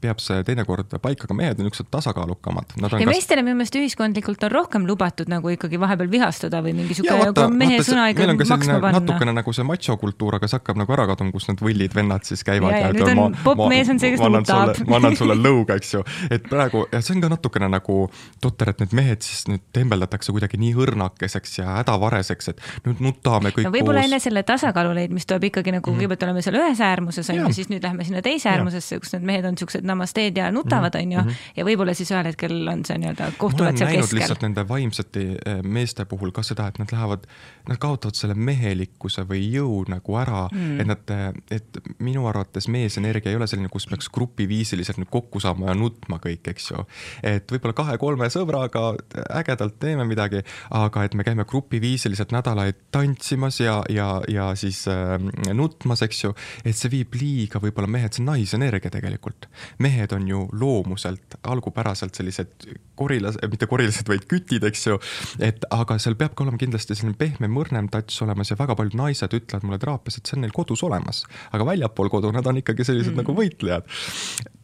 peab 0.00 0.22
see 0.22 0.46
teinekord 0.46 0.94
paika, 1.02 1.26
aga 1.26 1.36
mehed 1.36 1.58
on 1.58 1.66
niisugused 1.66 1.90
tasakaalukamad. 1.92 2.76
ja 2.78 3.08
meestele 3.08 3.44
minu 3.44 3.58
meelest 3.58 3.76
ühiskondlikult 3.78 4.46
on 4.46 4.51
on 4.52 4.58
rohkem 4.58 4.86
lubatud 4.88 5.30
nagu 5.32 5.52
ikkagi 5.52 5.80
vahepeal 5.80 6.10
vihastada 6.12 6.60
või 6.64 6.74
mingi 6.76 6.96
sihuke 6.98 7.16
mehe 7.52 7.78
vaata, 7.78 7.86
sõna 7.88 8.08
ikka 8.12 8.28
maksma 8.52 8.78
panna. 8.82 9.00
natukene 9.00 9.34
nagu 9.36 9.54
see 9.56 9.66
machokultuur, 9.66 10.38
aga 10.38 10.50
see 10.50 10.60
hakkab 10.60 10.80
nagu 10.82 10.96
ära 10.96 11.06
kaduma, 11.12 11.32
kus 11.34 11.48
need 11.50 11.62
võllid 11.64 11.96
vennad 11.96 12.28
siis 12.28 12.44
käivad. 12.46 12.76
ja, 12.76 12.90
ja 12.90 12.92
nüüd 12.96 13.22
on 13.24 13.36
popp-mees 13.44 13.92
on 13.92 14.02
see, 14.02 14.14
kes 14.14 14.22
nutab. 14.36 14.82
ma 14.88 15.00
annan 15.00 15.16
sulle 15.18 15.36
lõuga, 15.38 15.78
eks 15.80 15.94
ju, 15.96 16.04
et 16.30 16.46
praegu 16.50 16.84
ja 16.92 17.00
see 17.00 17.16
on 17.16 17.24
ka 17.24 17.32
natukene 17.32 17.70
nagu 17.72 17.98
totter, 18.42 18.72
et 18.74 18.84
need 18.84 18.96
mehed 18.96 19.24
siis 19.24 19.46
nüüd 19.48 19.64
tembeldatakse 19.72 20.34
kuidagi 20.34 20.60
nii 20.60 20.74
õrnakeseks 20.84 21.58
ja 21.62 21.78
hädavareseks, 21.80 22.52
et 22.52 22.62
nüüd 22.86 23.02
nutame 23.04 23.54
kõik 23.54 23.68
no, 23.68 23.74
võib-olla 23.74 24.04
enne 24.06 24.20
selle 24.22 24.44
tasakaalu 24.46 24.94
leidmist 25.00 25.30
tuleb 25.30 25.48
ikkagi 25.50 25.76
nagu 25.78 25.80
mm 25.82 26.00
kõigepealt 26.02 26.24
oleme 26.26 26.42
seal 26.42 26.56
ühes 26.58 26.80
äärmuses 26.82 27.28
on 27.30 27.36
ju, 27.38 27.48
siis 27.54 27.68
nüüd 27.70 27.84
lähme 27.84 28.04
sinna 28.06 28.22
teise 28.24 28.48
äärmusesse, 28.50 28.98
kus 29.02 29.12
need 29.14 29.26
mehed 29.28 29.46
on 29.46 29.58
siuksed 29.60 29.86
namasteed 29.86 30.38
ja 30.40 30.48
nutavad, 30.54 30.96
on 30.98 31.12
ju, 31.14 31.20
mhm. 31.20 31.42
ja 31.56 31.66
võib-olla 31.68 31.94
siis 31.94 32.10
ühel 32.10 32.26
hetkel 32.30 32.56
on 32.72 32.82
see 32.88 32.98
nii-öelda 33.02 33.28
kohtuvad 33.38 33.78
seal 33.78 33.92
keskel 33.92 34.24
lihtsalt 34.42 34.50
nende 34.50 34.68
vaimsete 34.68 35.22
eh, 35.46 35.62
meeste 35.62 36.04
puhul 36.04 36.32
ka 36.32 36.42
seda, 36.42 36.68
et 36.68 36.78
nad 36.78 36.90
lähevad, 36.92 37.26
nad 37.68 37.78
kaotavad 37.78 38.16
selle 38.16 38.34
mehelikkuse 38.34 39.24
või 39.28 39.46
jõu 39.52 39.84
nagu 39.88 40.16
ära 40.18 40.48
mm., 40.50 40.80
et 40.80 40.86
nad, 40.86 41.12
eh, 41.14 41.58
et 41.58 41.80
minu 42.02 42.26
arvates 42.26 42.68
meesenergia 42.68 43.32
ei 43.32 43.38
ole 43.38 43.46
selline, 43.46 43.70
kus 43.72 43.86
peaks 43.90 44.10
grupiviisiliselt 44.12 44.98
nüüd 44.98 45.10
kokku 45.12 45.40
saama 45.40 45.70
ja 45.70 45.76
nutma 45.78 46.18
kõik, 46.22 46.46
eks 46.52 46.70
ju. 46.72 46.84
et 47.22 47.50
võib-olla 47.50 47.76
kahe-kolme 47.76 48.28
sõbraga 48.32 48.92
ägedalt 49.38 49.78
teeme 49.82 50.06
midagi, 50.08 50.42
aga 50.70 51.04
et 51.04 51.14
me 51.14 51.24
käime 51.26 51.46
grupiviisiliselt 51.48 52.32
nädalaid 52.34 52.88
tantsimas 52.94 53.60
ja, 53.60 53.80
ja, 53.92 54.20
ja 54.28 54.50
siis 54.58 54.84
äh, 54.90 55.16
nutmas, 55.54 56.02
eks 56.02 56.24
ju, 56.24 56.34
et 56.64 56.76
see 56.76 56.90
viib 56.92 57.14
liiga 57.18 57.62
võib-olla 57.62 57.90
mehed, 57.90 58.12
see 58.12 58.24
on 58.24 58.32
naisenergia 58.32 58.92
tegelikult. 58.92 59.48
mehed 59.82 60.12
on 60.12 60.26
ju 60.28 60.46
loomuselt 60.58 61.38
algupäraselt 61.42 62.14
sellised 62.14 62.68
korilas, 62.98 63.38
mitte 63.50 63.66
korilased, 63.70 64.08
vaid 64.08 64.26
kütid, 64.32 64.66
eks 64.68 64.86
ju. 64.88 64.98
et 65.42 65.64
aga 65.74 65.98
seal 66.02 66.16
peab 66.20 66.36
ka 66.36 66.46
olema 66.46 66.60
kindlasti 66.60 66.96
selline 66.98 67.18
pehmem, 67.18 67.56
õrnem 67.62 67.90
touch 67.92 68.24
olemas 68.26 68.52
ja 68.52 68.58
väga 68.60 68.76
paljud 68.78 68.98
naised 68.98 69.38
ütlevad 69.38 69.66
mulle 69.68 69.80
teraapias, 69.82 70.18
et 70.18 70.28
see 70.28 70.38
on 70.38 70.46
neil 70.46 70.54
kodus 70.56 70.84
olemas. 70.86 71.24
aga 71.52 71.68
väljapool 71.68 72.12
kodu 72.12 72.32
nad 72.34 72.46
on 72.46 72.60
ikkagi 72.62 72.86
sellised 72.88 73.14
mm. 73.14 73.22
nagu 73.22 73.36
võitlejad. 73.38 73.88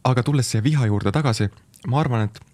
aga 0.09 0.27
tulles 0.27 0.53
siia 0.53 0.65
viha 0.65 0.91
juurde 0.91 1.15
tagasi, 1.15 1.51
ma 1.87 2.01
arvan, 2.05 2.29
et 2.29 2.45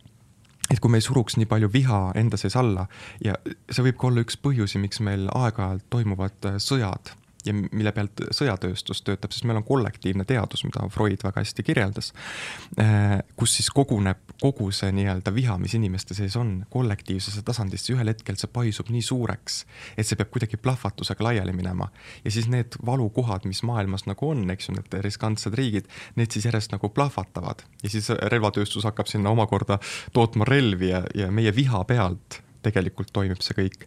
et 0.72 0.81
kui 0.81 0.88
me 0.88 0.96
ei 0.96 1.05
suruks 1.05 1.37
nii 1.37 1.48
palju 1.48 1.68
viha 1.72 1.98
enda 2.16 2.38
sees 2.40 2.55
alla 2.57 2.87
ja 3.20 3.35
see 3.44 3.85
võib 3.85 3.98
ka 4.00 4.09
olla 4.09 4.24
üks 4.24 4.38
põhjusi, 4.40 4.81
miks 4.81 5.03
meil 5.05 5.29
aeg-ajalt 5.29 5.85
toimuvad 5.92 6.48
sõjad 6.57 7.12
ja 7.47 7.55
mille 7.55 7.93
pealt 7.93 8.23
sõjatööstus 8.35 9.03
töötab, 9.05 9.33
sest 9.35 9.47
meil 9.49 9.59
on 9.61 9.67
kollektiivne 9.67 10.27
teadus, 10.29 10.65
mida 10.67 10.87
Freud 10.93 11.25
väga 11.25 11.43
hästi 11.43 11.65
kirjeldas, 11.67 12.13
äh, 12.81 13.19
kus 13.37 13.57
siis 13.59 13.71
koguneb 13.75 14.35
kogu 14.41 14.71
see 14.75 14.93
nii-öelda 14.97 15.35
viha, 15.35 15.57
mis 15.61 15.77
inimeste 15.79 16.17
sees 16.17 16.37
on, 16.41 16.57
kollektiivsesse 16.73 17.45
tasandisse, 17.47 17.93
ühel 17.95 18.11
hetkel 18.13 18.39
see 18.41 18.51
paisub 18.53 18.91
nii 18.93 19.03
suureks, 19.05 19.63
et 19.97 20.09
see 20.09 20.19
peab 20.21 20.33
kuidagi 20.35 20.61
plahvatusega 20.61 21.29
laiali 21.29 21.53
minema. 21.57 21.91
ja 22.25 22.31
siis 22.31 22.49
need 22.49 22.79
valukohad, 22.87 23.45
mis 23.49 23.63
maailmas 23.63 24.07
nagu 24.07 24.31
on, 24.31 24.47
eks 24.51 24.69
ju, 24.69 24.79
need 24.79 24.99
riskantsed 25.05 25.55
riigid, 25.55 25.91
need 26.17 26.33
siis 26.33 26.49
järjest 26.49 26.73
nagu 26.75 26.89
plahvatavad 26.89 27.65
ja 27.83 27.91
siis 27.91 28.11
relvatööstus 28.11 28.85
hakkab 28.89 29.11
sinna 29.11 29.31
omakorda 29.35 29.79
tootma 30.13 30.49
relvi 30.49 30.91
ja, 30.91 31.05
ja 31.15 31.31
meie 31.35 31.55
viha 31.55 31.85
pealt 31.89 32.44
tegelikult 32.64 33.12
toimib 33.14 33.42
see 33.44 33.57
kõik. 33.59 33.87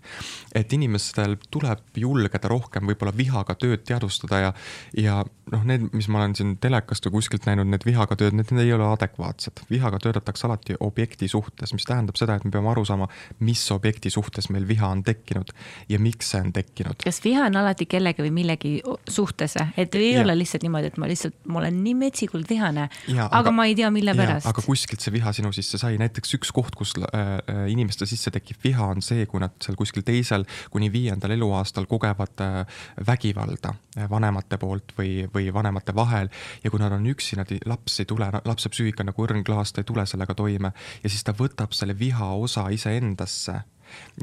et 0.56 0.74
inimestel 0.74 1.38
tuleb 1.52 1.84
julgeda 1.98 2.52
rohkem 2.52 2.88
võib-olla 2.90 3.16
vihaga 3.16 3.56
tööd 3.56 3.84
teadvustada 3.88 4.40
ja, 4.48 4.54
ja 4.98 5.22
noh, 5.52 5.64
need, 5.68 5.88
mis 5.96 6.08
ma 6.12 6.22
olen 6.22 6.36
siin 6.38 6.56
telekast 6.62 7.06
või 7.08 7.18
kuskilt 7.18 7.48
näinud, 7.48 7.70
need 7.72 7.86
vihaga 7.88 8.18
tööd, 8.20 8.36
need 8.38 8.52
ei 8.58 8.74
ole 8.76 8.88
adekvaatsed. 8.90 9.64
vihaga 9.72 10.00
töötatakse 10.04 10.48
alati 10.48 10.78
objekti 10.84 11.28
suhtes, 11.32 11.74
mis 11.76 11.88
tähendab 11.88 12.20
seda, 12.20 12.38
et 12.38 12.46
me 12.48 12.52
peame 12.54 12.72
aru 12.72 12.84
saama, 12.88 13.08
mis 13.40 13.64
objekti 13.72 14.12
suhtes 14.14 14.50
meil 14.54 14.68
viha 14.68 14.90
on 14.94 15.04
tekkinud 15.08 15.54
ja 15.90 16.00
miks 16.00 16.32
see 16.34 16.42
on 16.44 16.54
tekkinud. 16.56 17.02
kas 17.04 17.22
viha 17.24 17.48
on 17.48 17.60
alati 17.62 17.88
kellegi 17.90 18.26
või 18.26 18.34
millegi 18.40 18.74
suhtes, 19.10 19.58
et 19.78 19.96
ei 19.96 20.14
ja. 20.14 20.24
ole 20.24 20.38
lihtsalt 20.38 20.66
niimoodi, 20.68 20.92
et 20.92 21.00
ma 21.02 21.10
lihtsalt, 21.10 21.38
ma 21.48 21.62
olen 21.64 21.82
nii 21.84 21.96
metsikult 22.04 22.50
vihane, 22.50 22.90
aga, 23.16 23.30
aga 23.42 23.56
ma 23.56 23.68
ei 23.70 23.78
tea, 23.78 23.92
mille 23.94 24.16
pärast. 24.18 24.50
aga 24.50 24.66
kuskilt 24.66 25.04
see 25.04 25.16
viha 25.16 25.34
sinu 25.36 25.54
sisse 25.56 25.80
sai, 25.82 26.00
näiteks 26.02 26.38
üks 26.40 26.54
koht, 26.56 26.76
kus 26.78 26.96
äh, 27.00 27.38
äh 27.40 27.66
inimeste 27.72 28.08
sisse 28.10 28.32
tekib 28.34 28.62
viha 28.64 28.67
on 28.76 29.02
see, 29.02 29.26
kui 29.30 29.42
nad 29.44 29.56
seal 29.64 29.78
kuskil 29.80 30.06
teisel 30.08 30.46
kuni 30.72 30.90
viiendal 30.94 31.34
eluaastal 31.36 31.88
kogevad 31.90 32.44
äh, 32.44 32.82
vägivalda 33.08 33.74
äh, 33.98 34.10
vanemate 34.10 34.58
poolt 34.58 34.94
või, 34.98 35.28
või 35.34 35.52
vanemate 35.54 35.96
vahel. 35.96 36.30
Ja 36.64 36.72
kui 36.74 36.82
nad 36.82 36.96
on 36.96 37.08
üksi, 37.08 37.38
nad 37.40 37.52
ei, 37.52 37.62
laps 37.66 38.00
ei 38.02 38.10
tule, 38.10 38.30
lapse 38.46 38.70
psüühika 38.74 39.06
nagu 39.08 39.26
õrn 39.28 39.46
klaas, 39.48 39.74
ta 39.74 39.82
ei 39.82 39.90
tule 39.90 40.06
sellega 40.06 40.36
toime. 40.36 40.74
Ja 41.04 41.10
siis 41.10 41.24
ta 41.24 41.36
võtab 41.38 41.76
selle 41.78 41.98
viha 42.00 42.34
osa 42.36 42.68
iseendasse 42.74 43.62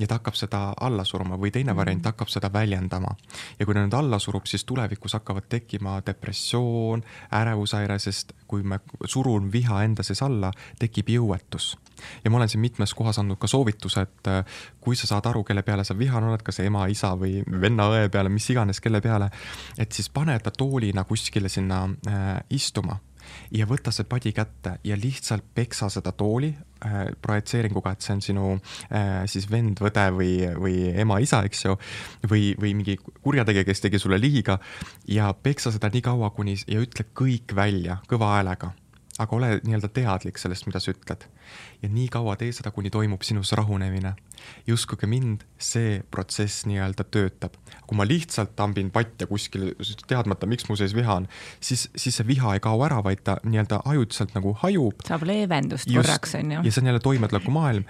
ja 0.01 0.07
ta 0.07 0.19
hakkab 0.19 0.37
seda 0.39 0.61
alla 0.81 1.05
suruma 1.05 1.39
või 1.41 1.53
teine 1.55 1.75
variant 1.77 2.03
mm. 2.03 2.13
hakkab 2.13 2.33
seda 2.33 2.51
väljendama. 2.53 3.15
ja 3.59 3.67
kui 3.67 3.75
ta 3.75 3.85
nüüd 3.85 3.97
alla 3.99 4.19
surub, 4.19 4.47
siis 4.47 4.65
tulevikus 4.65 5.17
hakkavad 5.19 5.49
tekkima 5.49 6.01
depressioon, 6.07 7.05
ärevushäire, 7.33 7.99
sest 7.99 8.35
kui 8.47 8.63
ma 8.63 8.79
surun 9.05 9.51
viha 9.53 9.83
enda 9.85 10.03
sees 10.03 10.23
alla, 10.23 10.53
tekib 10.79 11.11
jõuetus. 11.15 11.75
ja 12.25 12.31
ma 12.31 12.41
olen 12.41 12.49
siin 12.49 12.61
mitmes 12.61 12.95
kohas 12.95 13.19
andnud 13.23 13.39
ka 13.41 13.51
soovituse, 13.51 14.07
et 14.09 14.31
äh, 14.31 14.61
kui 14.81 14.97
sa 14.97 15.07
saad 15.11 15.27
aru, 15.31 15.45
kelle 15.45 15.63
peale 15.63 15.85
sa 15.85 15.99
vihane 15.99 16.29
oled, 16.31 16.43
kas 16.43 16.61
ema, 16.65 16.87
isa 16.91 17.15
või 17.19 17.43
venna-õe 17.47 18.09
peale, 18.13 18.33
mis 18.33 18.51
iganes, 18.51 18.81
kelle 18.81 19.01
peale, 19.01 19.31
et 19.79 19.93
siis 19.93 20.11
pane 20.11 20.39
ta 20.43 20.51
toolina 20.51 21.05
kuskile 21.09 21.49
sinna 21.49 21.85
äh, 22.09 22.39
istuma 22.51 22.99
ja 23.55 23.67
võta 23.71 23.93
see 23.95 24.07
padi 24.09 24.33
kätte 24.37 24.79
ja 24.85 24.97
lihtsalt 24.99 25.47
peksa 25.55 25.89
seda 25.93 26.13
tooli 26.13 26.53
äh, 26.53 27.11
projitseeringuga, 27.23 27.95
et 27.95 28.07
see 28.07 28.15
on 28.17 28.23
sinu 28.25 28.53
äh, 28.55 29.25
siis 29.31 29.49
vend, 29.51 29.81
õde 29.85 30.07
või, 30.15 30.37
või 30.61 30.77
ema-isa, 31.05 31.45
eks 31.49 31.67
ju, 31.67 31.77
või, 32.31 32.53
või 32.61 32.77
mingi 32.79 32.99
kurjategija, 32.99 33.67
kes 33.69 33.85
tegi 33.87 34.03
sulle 34.03 34.21
liiga 34.21 34.59
ja 35.11 35.33
peksa 35.35 35.75
seda 35.75 35.93
nii 35.93 36.05
kaua, 36.05 36.31
kuni 36.37 36.57
ja 36.67 36.81
ütle 36.83 37.09
kõik 37.17 37.57
välja 37.57 38.01
kõva 38.11 38.37
häälega 38.37 38.75
aga 39.19 39.37
ole 39.37 39.49
nii-öelda 39.63 39.89
teadlik 39.95 40.39
sellest, 40.41 40.67
mida 40.67 40.81
sa 40.83 40.91
ütled. 40.91 41.27
ja 41.83 41.89
nii 41.93 42.09
kaua 42.11 42.35
tee 42.41 42.53
seda, 42.57 42.73
kuni 42.75 42.91
toimub 42.91 43.23
sinus 43.23 43.53
rahunemine. 43.53 44.15
ja 44.67 44.75
uskuge 44.75 45.07
mind, 45.07 45.45
see 45.59 46.03
protsess 46.11 46.67
nii-öelda 46.67 47.05
töötab. 47.05 47.55
kui 47.87 47.97
ma 47.97 48.07
lihtsalt 48.09 48.57
tambin 48.57 48.91
patja 48.91 49.27
kuskile, 49.31 49.75
teadmata, 50.09 50.47
miks 50.47 50.69
mu 50.69 50.77
sees 50.77 50.95
viha 50.95 51.21
on, 51.23 51.29
siis, 51.61 51.89
siis 51.97 52.17
see 52.17 52.27
viha 52.27 52.55
ei 52.55 52.65
kao 52.65 52.83
ära, 52.87 53.03
vaid 53.05 53.23
ta 53.25 53.39
nii-öelda 53.45 53.85
ajutiselt 53.85 54.35
nagu 54.35 54.57
hajub. 54.65 55.07
saab 55.07 55.23
leevendust 55.31 55.87
Just, 55.87 56.09
korraks, 56.09 56.35
on 56.41 56.59
ju. 56.59 56.67
ja 56.67 56.73
see 56.73 56.83
on 56.83 56.93
jälle 56.93 57.05
toimetulekumaailm 57.05 57.87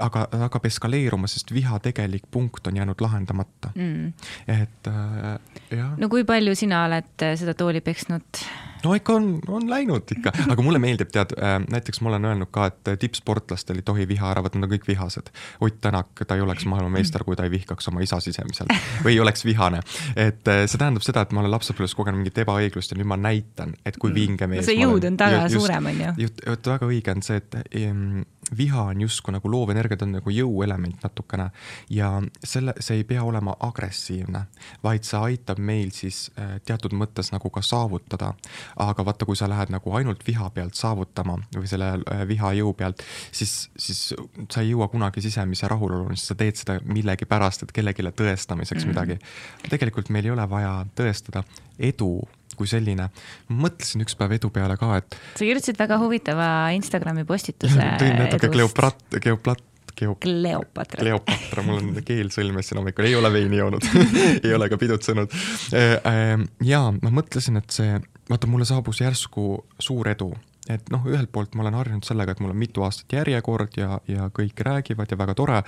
aga 0.00 0.26
hakkab 0.46 0.66
eskaleeruma, 0.70 1.30
sest 1.30 1.52
viha 1.54 1.78
tegelik 1.84 2.26
punkt 2.30 2.66
on 2.66 2.76
jäänud 2.76 3.00
lahendamata 3.00 3.72
mm.. 3.74 4.12
et 4.48 4.90
äh, 4.90 5.38
jah. 5.70 5.94
no 5.98 6.08
kui 6.12 6.24
palju 6.28 6.54
sina 6.58 6.84
oled 6.88 7.26
äh, 7.26 7.36
seda 7.38 7.54
tooli 7.58 7.80
peksnud? 7.84 8.44
no 8.84 8.94
ikka 8.94 9.14
on, 9.14 9.26
on 9.48 9.70
läinud 9.70 10.10
ikka, 10.16 10.32
aga 10.52 10.64
mulle 10.64 10.80
meeldib, 10.82 11.10
tead 11.14 11.34
äh,, 11.38 11.58
näiteks 11.70 12.02
ma 12.02 12.12
olen 12.12 12.30
öelnud 12.30 12.50
ka, 12.54 12.68
et 12.72 12.92
tippsportlastel 13.02 13.80
ei 13.80 13.86
tohi 13.86 14.06
viha 14.08 14.32
ära 14.32 14.42
võtta, 14.44 14.60
nad 14.60 14.68
on 14.68 14.74
kõik 14.74 14.88
vihased. 14.88 15.30
Ott 15.62 15.80
Tänak, 15.82 16.20
ta 16.28 16.36
ei 16.38 16.42
oleks 16.44 16.66
maailmameister, 16.70 17.24
kui 17.26 17.34
ta 17.38 17.46
ei 17.46 17.50
vihkaks 17.50 17.88
oma 17.90 18.02
isa 18.04 18.20
sisemiselt 18.22 18.70
või 19.04 19.16
ei 19.16 19.22
oleks 19.22 19.44
vihane. 19.46 19.80
et 20.16 20.48
äh, 20.48 20.64
see 20.66 20.78
tähendab 20.78 21.06
seda, 21.06 21.24
et 21.24 21.32
ma 21.34 21.42
olen 21.42 21.54
lapsepõlves 21.56 21.96
kogenud 21.98 22.20
mingit 22.20 22.38
ebaõiglust 22.44 22.94
ja 22.94 22.98
nüüd 22.98 23.10
ma 23.10 23.18
näitan, 23.18 23.74
et 23.86 23.98
kui 23.98 24.12
mm. 24.12 24.18
vinge 24.18 24.50
mees 24.50 24.64
no 24.64 24.70
see 24.70 24.78
jõud 24.78 25.08
on 25.08 25.18
taga 25.18 25.46
suurem, 25.52 25.90
on 25.90 26.04
ju. 26.04 26.12
just, 26.26 26.44
väga 26.74 26.88
õige 26.88 27.16
on 27.16 27.26
see, 27.26 27.40
et 27.42 27.58
ähm, 27.82 28.22
viha 28.56 28.82
on 28.92 29.00
justkui 29.00 29.34
nagu 29.34 29.50
loovenergia, 29.50 29.96
ta 29.96 30.06
on 30.06 30.16
nagu 30.18 30.32
jõuelement 30.32 31.04
natukene 31.04 31.48
ja 31.90 32.10
selle, 32.44 32.74
see 32.80 33.00
ei 33.00 33.04
pea 33.08 33.24
olema 33.24 33.54
agressiivne, 33.60 34.44
vaid 34.84 35.06
see 35.08 35.20
aitab 35.30 35.60
meil 35.62 35.92
siis 35.94 36.24
äh, 36.38 36.58
teatud 36.66 36.94
mõttes 36.96 37.32
nagu 37.32 37.50
ka 37.50 37.62
saavutada. 37.62 38.32
aga 38.76 39.04
vaata, 39.04 39.24
kui 39.24 39.36
sa 39.36 39.48
lähed 39.48 39.72
nagu 39.72 39.94
ainult 39.96 40.26
viha 40.26 40.50
pealt 40.50 40.74
saavutama 40.74 41.38
või 41.56 41.68
selle 41.70 41.92
äh, 42.00 42.26
viha 42.28 42.52
jõu 42.60 42.72
pealt, 42.76 43.02
siis, 43.32 43.70
siis 43.76 44.12
sa 44.50 44.60
ei 44.60 44.70
jõua 44.70 44.88
kunagi 44.88 45.22
sisemise 45.22 45.68
rahuloluni, 45.68 46.16
sest 46.16 46.32
sa 46.32 46.38
teed 46.38 46.60
seda 46.60 46.78
millegipärast, 46.84 47.62
et 47.62 47.72
kellelegi 47.72 48.02
tõestamiseks 48.02 48.84
mm 48.84 48.90
-hmm. 48.90 49.16
midagi. 49.16 49.70
tegelikult 49.70 50.08
meil 50.08 50.24
ei 50.24 50.30
ole 50.30 50.48
vaja 50.50 50.86
tõestada 50.96 51.44
edu 51.78 52.22
kui 52.58 52.70
selline. 52.70 53.08
mõtlesin 53.48 54.04
üks 54.04 54.16
päev 54.18 54.36
edu 54.38 54.52
peale 54.54 54.76
ka, 54.80 54.94
et. 55.00 55.18
sa 55.34 55.44
kirjutasid 55.44 55.78
väga 55.80 55.98
huvitava 56.02 56.48
Instagrami 56.76 57.26
postituse. 57.28 57.90
tõin 58.02 58.18
natuke 58.20 58.52
Kleoprat, 58.52 59.04
Kleoplat, 59.18 59.64
Geop... 59.96 60.20
Kleopatra. 60.24 61.02
Kleopatra, 61.02 61.62
mul 61.66 61.82
on 61.82 61.98
keel 62.06 62.30
sõlmes 62.32 62.70
siin 62.70 62.80
hommikul, 62.80 63.10
ei 63.10 63.16
ole 63.18 63.28
veini 63.32 63.58
joonud 63.60 63.84
ei 64.46 64.54
ole 64.56 64.70
ka 64.72 64.78
pidutsenud. 64.80 65.34
Äh, 65.76 65.98
äh, 66.08 66.46
ja 66.64 66.86
ma 66.96 67.12
mõtlesin, 67.12 67.60
et 67.60 67.74
see, 67.74 67.98
vaata, 68.30 68.48
mulle 68.50 68.68
saabus 68.68 69.02
järsku 69.04 69.50
suur 69.82 70.08
edu 70.12 70.32
et 70.70 70.92
noh, 70.94 71.02
ühelt 71.10 71.32
poolt 71.34 71.56
ma 71.58 71.64
olen 71.64 71.74
harjunud 71.74 72.06
sellega, 72.06 72.34
et 72.34 72.42
mul 72.42 72.52
on 72.54 72.58
mitu 72.58 72.84
aastat 72.86 73.12
järjekord 73.16 73.74
ja, 73.80 73.98
ja 74.08 74.28
kõik 74.34 74.60
räägivad 74.62 75.10
ja 75.10 75.18
väga 75.18 75.34
tore, 75.38 75.62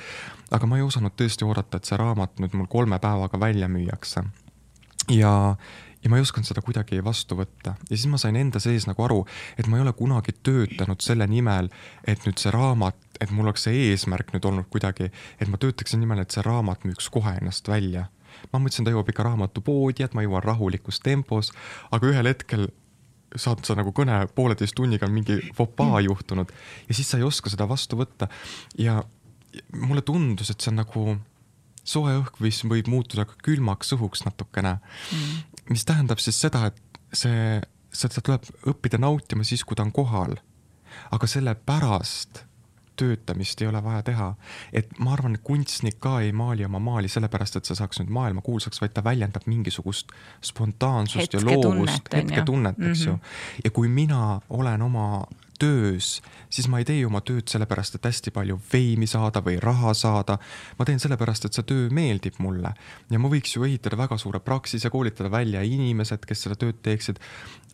aga 0.54 0.68
ma 0.70 0.78
ei 0.78 0.84
osanud 0.86 1.16
tõesti 1.18 1.46
oodata, 1.46 1.80
et 1.80 1.88
see 1.88 1.98
raamat 1.98 2.38
nüüd 2.42 2.54
mul 2.58 2.70
kolme 2.70 3.00
päevaga 3.02 3.40
välja 3.40 3.68
müüakse. 3.68 4.22
ja, 5.10 5.56
ja 6.04 6.10
ma 6.10 6.18
ei 6.18 6.24
osanud 6.24 6.46
seda 6.46 6.62
kuidagi 6.64 7.00
vastu 7.04 7.36
võtta. 7.38 7.74
Ja 7.88 7.96
siis 7.96 8.06
ma 8.12 8.20
sain 8.20 8.36
enda 8.36 8.60
sees 8.60 8.84
nagu 8.88 9.00
aru, 9.06 9.22
et 9.58 9.68
ma 9.70 9.78
ei 9.78 9.84
ole 9.86 9.94
kunagi 9.96 10.34
töötanud 10.44 11.00
selle 11.04 11.26
nimel, 11.30 11.70
et 12.06 12.26
nüüd 12.28 12.40
see 12.40 12.52
raamat, 12.54 12.98
et 13.24 13.32
mul 13.32 13.48
oleks 13.48 13.64
see 13.66 13.88
eesmärk 13.88 14.34
nüüd 14.34 14.44
olnud 14.50 14.68
kuidagi, 14.72 15.08
et 15.40 15.50
ma 15.50 15.60
töötaksin 15.60 16.02
nimel, 16.04 16.20
et 16.20 16.34
see 16.34 16.44
raamat 16.44 16.84
müüks 16.84 17.08
kohe 17.14 17.38
ennast 17.40 17.68
välja. 17.68 18.10
ma 18.52 18.58
mõtlesin, 18.58 18.84
ta 18.84 18.90
jõuab 18.92 19.08
ikka 19.08 19.24
raamatupoodi, 19.24 20.04
et 20.04 20.14
ma 20.14 20.22
jõuan 20.24 20.42
rahulikus 20.44 20.98
tempos, 21.00 21.52
aga 21.94 22.10
ühel 22.10 22.28
hetkel 22.28 22.66
saad 23.38 23.62
sa 23.64 23.76
nagu 23.78 23.92
kõne 23.94 24.18
pooleteist 24.34 24.74
tunniga 24.76 25.08
mingi 25.08 25.38
fopaa 25.54 26.00
mm. 26.00 26.04
juhtunud. 26.08 26.52
Ja 26.88 26.94
siis 26.94 27.08
sa 27.10 27.18
ei 27.18 27.24
oska 27.26 27.50
seda 27.50 27.66
vastu 27.70 27.96
võtta. 27.98 28.28
Ja 28.78 29.00
mulle 29.72 30.02
tundus, 30.02 30.50
et 30.50 30.60
see 30.60 30.70
on 30.74 30.82
nagu 30.82 31.16
soe 31.84 32.18
õhk, 32.20 32.38
mis 32.44 32.60
võib 32.68 32.90
muutuda 32.90 33.24
ka 33.28 33.38
külmaks 33.46 33.94
õhuks 33.96 34.26
natukene. 34.26 34.76
Mm 35.14 35.53
mis 35.70 35.84
tähendab 35.84 36.18
siis 36.22 36.40
seda, 36.40 36.66
et 36.70 37.00
see, 37.14 37.60
seda 37.94 38.24
tuleb 38.24 38.48
õppida 38.72 39.00
nautima 39.00 39.46
siis, 39.46 39.64
kui 39.64 39.76
ta 39.78 39.86
on 39.86 39.92
kohal. 39.92 40.36
aga 41.10 41.26
selle 41.26 41.54
pärast 41.54 42.44
töötamist 42.96 43.62
ei 43.62 43.66
ole 43.66 43.82
vaja 43.84 44.02
teha. 44.02 44.34
et 44.72 44.98
ma 44.98 45.12
arvan, 45.12 45.34
et 45.34 45.42
kunstnik 45.42 45.98
ka 46.00 46.20
ei 46.20 46.32
maali 46.32 46.64
oma 46.64 46.78
maali 46.78 47.08
sellepärast, 47.08 47.56
et 47.56 47.64
see 47.68 47.78
saaks 47.78 48.00
nüüd 48.00 48.12
maailma 48.14 48.42
kuulsaks, 48.42 48.80
vaid 48.80 48.94
ta 48.94 49.04
väljendab 49.04 49.48
mingisugust 49.50 50.12
spontaansust 50.42 51.34
hetke 51.34 51.40
ja 51.40 51.44
loovust, 51.48 52.12
hetketunnet, 52.14 52.78
eks 52.90 53.06
ju. 53.06 53.18
ja 53.64 53.70
kui 53.70 53.88
mina 53.88 54.40
olen 54.50 54.82
oma 54.82 55.24
töös, 55.58 56.22
siis 56.50 56.68
ma 56.68 56.80
ei 56.80 56.88
tee 56.88 57.04
oma 57.06 57.20
tööd 57.24 57.48
sellepärast, 57.50 57.98
et 57.98 58.08
hästi 58.08 58.32
palju 58.34 58.58
veimi 58.72 59.06
saada 59.10 59.42
või 59.44 59.58
raha 59.62 59.94
saada. 59.94 60.38
ma 60.78 60.84
teen 60.84 61.00
sellepärast, 61.00 61.44
et 61.44 61.54
see 61.54 61.68
töö 61.68 61.88
meeldib 61.94 62.38
mulle 62.38 62.74
ja 63.10 63.18
ma 63.18 63.30
võiks 63.30 63.56
ju 63.56 63.64
ehitada 63.64 63.96
väga 63.96 64.18
suure 64.18 64.40
praksise, 64.40 64.90
koolitada 64.90 65.30
välja 65.30 65.62
inimesed, 65.62 66.26
kes 66.26 66.46
seda 66.46 66.58
tööd 66.58 66.82
teeksid. 66.82 67.18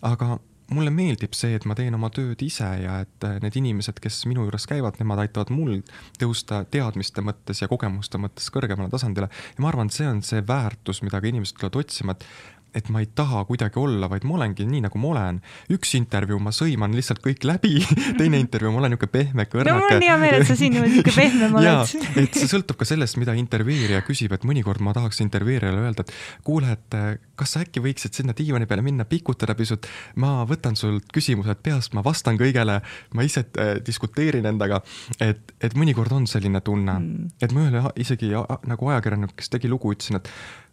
aga 0.02 0.38
mulle 0.74 0.92
meeldib 0.94 1.34
see, 1.34 1.56
et 1.58 1.66
ma 1.66 1.74
teen 1.78 1.94
oma 1.96 2.10
tööd 2.14 2.40
ise 2.44 2.68
ja 2.82 3.00
et 3.04 3.26
need 3.42 3.56
inimesed, 3.60 3.98
kes 4.02 4.22
minu 4.30 4.44
juures 4.46 4.66
käivad, 4.70 5.00
nemad 5.02 5.24
aitavad 5.24 5.50
mul 5.54 5.80
tõusta 6.20 6.62
teadmiste 6.70 7.24
mõttes 7.26 7.62
ja 7.62 7.68
kogemuste 7.70 8.20
mõttes 8.22 8.46
kõrgemale 8.54 8.90
tasandile. 8.92 9.30
ja 9.30 9.64
ma 9.64 9.70
arvan, 9.72 9.90
et 9.90 9.98
see 9.98 10.08
on 10.08 10.22
see 10.26 10.44
väärtus, 10.46 11.02
mida 11.06 11.20
ka 11.20 11.30
inimesed 11.30 11.58
tulevad 11.58 11.80
otsima, 11.82 12.14
et 12.14 12.26
et 12.74 12.88
ma 12.92 13.02
ei 13.02 13.08
taha 13.14 13.42
kuidagi 13.48 13.80
olla, 13.80 14.08
vaid 14.10 14.24
ma 14.28 14.36
olengi 14.38 14.66
nii, 14.68 14.84
nagu 14.86 15.00
ma 15.02 15.10
olen. 15.10 15.40
üks 15.74 15.94
intervjuu 15.98 16.38
ma 16.42 16.52
sõiman 16.54 16.94
lihtsalt 16.96 17.22
kõik 17.24 17.44
läbi 17.48 17.80
teine 18.20 18.40
intervjuu 18.42 18.72
ma 18.74 18.82
olen 18.82 18.94
niisugune 18.94 19.12
pehme 19.14 19.46
kõrnake. 19.50 19.74
no 19.74 19.82
mul 19.82 19.96
on 19.96 20.06
hea 20.06 20.18
meel, 20.20 20.36
et 20.40 20.48
sa 20.48 20.56
siin 20.58 20.76
niisugune 20.76 21.16
pehmem 21.16 21.56
oled. 21.60 21.94
et 22.22 22.38
see 22.38 22.50
sõltub 22.50 22.78
ka 22.80 22.88
sellest, 22.88 23.18
mida 23.20 23.34
intervjueerija 23.38 24.04
küsib, 24.06 24.34
et 24.36 24.46
mõnikord 24.48 24.82
ma 24.84 24.94
tahaks 24.96 25.22
intervjueerijale 25.24 25.84
öelda, 25.86 26.06
et 26.06 26.44
kuule, 26.46 26.76
et 26.76 26.98
eh, 26.98 27.10
kas 27.40 27.56
sa 27.56 27.64
äkki 27.64 27.82
võiksid 27.84 28.16
sinna 28.16 28.34
diivani 28.36 28.68
peale 28.70 28.84
minna, 28.86 29.06
pikutada 29.08 29.56
pisut, 29.58 29.88
ma 30.20 30.40
võtan 30.48 30.76
sult 30.78 31.08
küsimused 31.14 31.62
peast, 31.64 31.94
ma 31.96 32.04
vastan 32.06 32.38
kõigele, 32.40 32.80
ma 33.16 33.26
ise 33.26 33.46
äh, 33.58 33.76
diskuteerin 33.84 34.46
endaga, 34.50 34.82
et, 35.18 35.54
et 35.60 35.76
mõnikord 35.78 36.12
on 36.16 36.28
selline 36.30 36.62
tunne 36.64 36.98
mm., 36.98 37.30
et 37.40 37.54
ma 37.56 37.64
ühele 37.66 37.84
isegi 38.00 38.30
nagu 38.68 38.90
ajakirjanik, 38.92 39.34
kes 39.38 39.52
tegi 39.52 39.70
lugu, 39.70 39.94
ütlesin, 39.94 40.20
et 40.20 40.28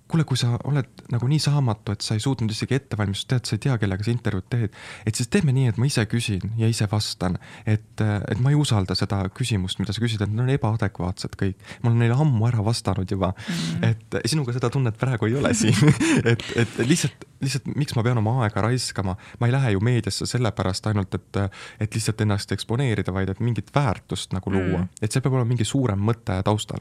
kuule, 0.07 0.23
kui 0.27 0.37
sa 0.39 0.55
oled 0.67 1.03
nagu 1.11 1.27
nii 1.27 1.39
saamatu, 1.41 1.93
et 1.95 2.05
sa 2.05 2.15
ei 2.15 2.23
suutnud 2.23 2.51
isegi 2.51 2.77
ette 2.77 2.97
valmistada, 2.99 3.37
tead, 3.37 3.49
sa 3.49 3.57
ei 3.57 3.63
tea, 3.65 3.75
kellega 3.81 4.05
sa 4.05 4.11
intervjuud 4.13 4.47
teed, 4.51 4.77
et 5.09 5.19
siis 5.19 5.29
teeme 5.31 5.53
nii, 5.55 5.71
et 5.71 5.79
ma 5.81 5.87
ise 5.89 6.05
küsin 6.09 6.53
ja 6.59 6.69
ise 6.71 6.87
vastan. 6.91 7.37
et, 7.65 8.03
et 8.31 8.39
ma 8.43 8.53
ei 8.53 8.59
usalda 8.59 8.95
seda 8.95 9.19
küsimust, 9.35 9.81
mida 9.81 9.95
sa 9.95 10.03
küsid, 10.03 10.23
et 10.23 10.31
need 10.31 10.45
on 10.45 10.53
ebaadekvaatsed 10.55 11.35
kõik. 11.39 11.59
ma 11.83 11.91
olen 11.91 11.99
neile 12.05 12.17
ammu 12.17 12.47
ära 12.47 12.63
vastanud 12.63 13.11
juba 13.11 13.33
mm. 13.33 13.53
-hmm. 13.53 13.87
et 13.91 14.29
sinuga 14.31 14.53
seda 14.55 14.69
tunnet 14.69 14.97
praegu 14.97 15.27
ei 15.27 15.35
ole 15.35 15.53
siin 15.53 15.93
et, 16.31 16.43
et 16.55 16.77
lihtsalt, 16.79 17.27
lihtsalt 17.41 17.67
miks 17.75 17.95
ma 17.95 18.03
pean 18.03 18.17
oma 18.17 18.43
aega 18.43 18.61
raiskama, 18.61 19.17
ma 19.39 19.47
ei 19.47 19.51
lähe 19.51 19.71
ju 19.71 19.79
meediasse 19.79 20.25
sellepärast 20.25 20.87
ainult, 20.87 21.13
et, 21.13 21.41
et 21.79 21.95
lihtsalt 21.95 22.21
ennast 22.21 22.51
eksponeerida, 22.51 23.13
vaid 23.13 23.29
et 23.29 23.39
mingit 23.39 23.71
väärtust 23.75 24.33
nagu 24.33 24.51
luua 24.51 24.77
mm, 24.77 24.83
-hmm. 24.83 25.01
et 25.01 25.11
see 25.11 25.21
peab 25.21 25.33
olema 25.33 25.53
mingi 25.55 25.65
suurem 25.65 25.99
mõte 25.99 26.43
taustal 26.43 26.79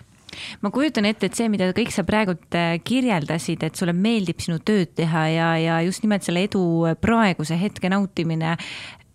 ma 0.65 0.73
kujutan 0.75 1.09
ette, 1.09 1.31
et 1.31 1.39
see, 1.39 1.49
mida 1.53 1.71
kõik 1.77 1.93
sa 1.95 2.07
praegult 2.09 2.57
äh, 2.59 2.77
kirjeldasid, 2.85 3.65
et 3.67 3.79
sulle 3.79 3.95
meeldib 3.97 4.43
sinu 4.43 4.61
tööd 4.65 4.95
teha 4.99 5.27
ja, 5.33 5.51
ja 5.61 5.81
just 5.87 6.05
nimelt 6.07 6.27
selle 6.27 6.47
edu 6.47 6.63
praeguse 7.01 7.59
hetke 7.61 7.91
nautimine 7.93 8.57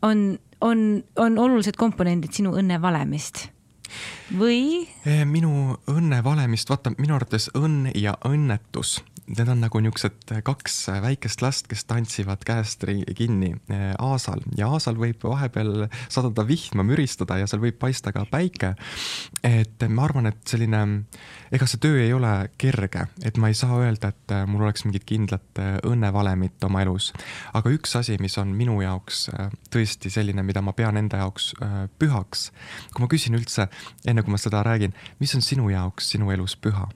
on, 0.06 0.28
on, 0.62 0.86
on 1.20 1.42
olulised 1.42 1.78
komponendid 1.80 2.34
sinu 2.36 2.56
õnnevalemist 2.58 3.48
või? 4.38 4.88
Eh, 5.06 5.24
minu 5.28 5.78
õnnevalemist, 5.92 6.70
vaata 6.72 6.94
minu 6.98 7.18
arvates 7.18 7.50
õnn 7.58 7.92
ja 7.98 8.16
õnnetus 8.28 9.00
need 9.38 9.50
on 9.52 9.62
nagu 9.64 9.80
niisugused 9.82 10.32
kaks 10.46 10.76
väikest 11.04 11.42
last, 11.44 11.68
kes 11.72 11.86
tantsivad 11.90 12.44
käest 12.48 12.84
kinni 13.18 13.52
eh, 13.72 13.92
aasal 14.00 14.44
ja 14.58 14.70
aasal 14.72 14.98
võib 15.00 15.24
vahepeal 15.26 15.88
sadada 16.12 16.46
vihma, 16.48 16.86
müristada 16.88 17.38
ja 17.40 17.48
seal 17.50 17.64
võib 17.64 17.80
paista 17.82 18.14
ka 18.16 18.26
päike. 18.30 18.74
et 19.44 19.84
ma 19.90 20.06
arvan, 20.08 20.30
et 20.32 20.42
selline, 20.48 20.82
ega 21.52 21.68
see 21.70 21.82
töö 21.84 22.02
ei 22.04 22.14
ole 22.14 22.34
kerge, 22.62 23.08
et 23.24 23.38
ma 23.42 23.52
ei 23.52 23.58
saa 23.58 23.80
öelda, 23.82 24.12
et 24.12 24.36
mul 24.48 24.66
oleks 24.66 24.86
mingit 24.88 25.06
kindlat 25.08 25.62
eh, 25.62 25.78
õnnevalemit 25.88 26.68
oma 26.68 26.84
elus. 26.86 27.12
aga 27.54 27.74
üks 27.74 27.96
asi, 28.00 28.18
mis 28.22 28.38
on 28.42 28.56
minu 28.58 28.80
jaoks 28.84 29.28
eh, 29.34 29.52
tõesti 29.72 30.12
selline, 30.14 30.44
mida 30.48 30.64
ma 30.66 30.76
pean 30.78 31.00
enda 31.00 31.22
jaoks 31.24 31.52
pühaks, 32.00 32.50
kui 32.94 33.04
ma 33.04 33.12
küsin 33.12 33.38
üldse, 33.38 33.68
enne 34.08 34.24
kui 34.26 34.34
ma 34.34 34.42
seda 34.42 34.64
räägin, 34.66 34.96
mis 35.20 35.36
on 35.38 35.46
sinu 35.46 35.70
jaoks 35.72 36.12
sinu 36.16 36.32
elus 36.34 36.58
püha 36.60 36.90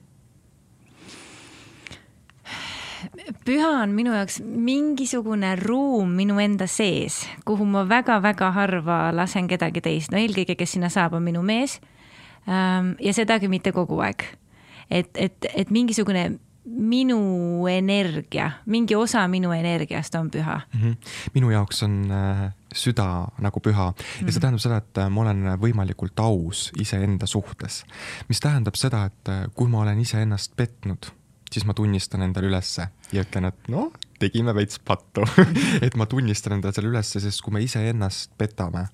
püha 3.46 3.70
on 3.82 3.94
minu 3.96 4.14
jaoks 4.16 4.40
mingisugune 4.46 5.56
ruum 5.60 6.16
minu 6.18 6.40
enda 6.40 6.68
sees, 6.68 7.24
kuhu 7.46 7.66
ma 7.66 7.86
väga-väga 7.90 8.52
harva 8.56 9.00
lasen 9.16 9.48
kedagi 9.52 9.82
teist, 9.82 10.12
no 10.12 10.22
eelkõige, 10.22 10.58
kes 10.60 10.76
sinna 10.78 10.90
saab, 10.94 11.18
on 11.18 11.24
minu 11.24 11.44
mees. 11.46 11.80
Ähm, 12.46 12.94
ja 13.02 13.14
sedagi 13.14 13.50
mitte 13.50 13.72
kogu 13.74 14.00
aeg. 14.06 14.24
et, 14.90 15.10
et, 15.18 15.46
et 15.56 15.72
mingisugune 15.74 16.36
minu 16.66 17.68
energia, 17.70 18.52
mingi 18.66 18.96
osa 18.96 19.28
minu 19.28 19.52
energiast 19.54 20.16
on 20.16 20.30
püha 20.32 20.60
mm. 20.74 20.82
-hmm. 20.82 20.96
minu 21.34 21.50
jaoks 21.50 21.84
on 21.84 22.12
äh, 22.12 22.52
süda 22.74 23.28
nagu 23.40 23.60
püha 23.60 23.94
ja 23.98 24.32
see 24.32 24.40
mhm. 24.40 24.42
tähendab 24.42 24.60
seda, 24.60 24.78
et 24.78 25.10
ma 25.10 25.22
olen 25.22 25.44
võimalikult 25.62 26.20
aus 26.20 26.72
iseenda 26.80 27.26
suhtes. 27.26 27.86
mis 28.30 28.40
tähendab 28.40 28.76
seda, 28.76 29.06
et 29.06 29.54
kui 29.56 29.68
ma 29.68 29.82
olen 29.82 30.00
iseennast 30.00 30.56
petnud, 30.56 31.12
siis 31.56 31.64
ma 31.68 31.74
tunnistan 31.74 32.26
endale 32.26 32.50
ülesse 32.50 32.90
ja 33.16 33.24
ütlen, 33.24 33.48
et 33.48 33.70
noh, 33.72 33.94
tegime 34.20 34.52
veits 34.56 34.80
pattu 34.84 35.24
et 35.86 35.96
ma 35.96 36.08
tunnistan 36.12 36.58
endale 36.58 36.76
selle 36.76 36.92
ülesse, 36.92 37.22
sest 37.24 37.40
kui 37.46 37.56
me 37.56 37.62
iseennast 37.64 38.34
petame, 38.40 38.86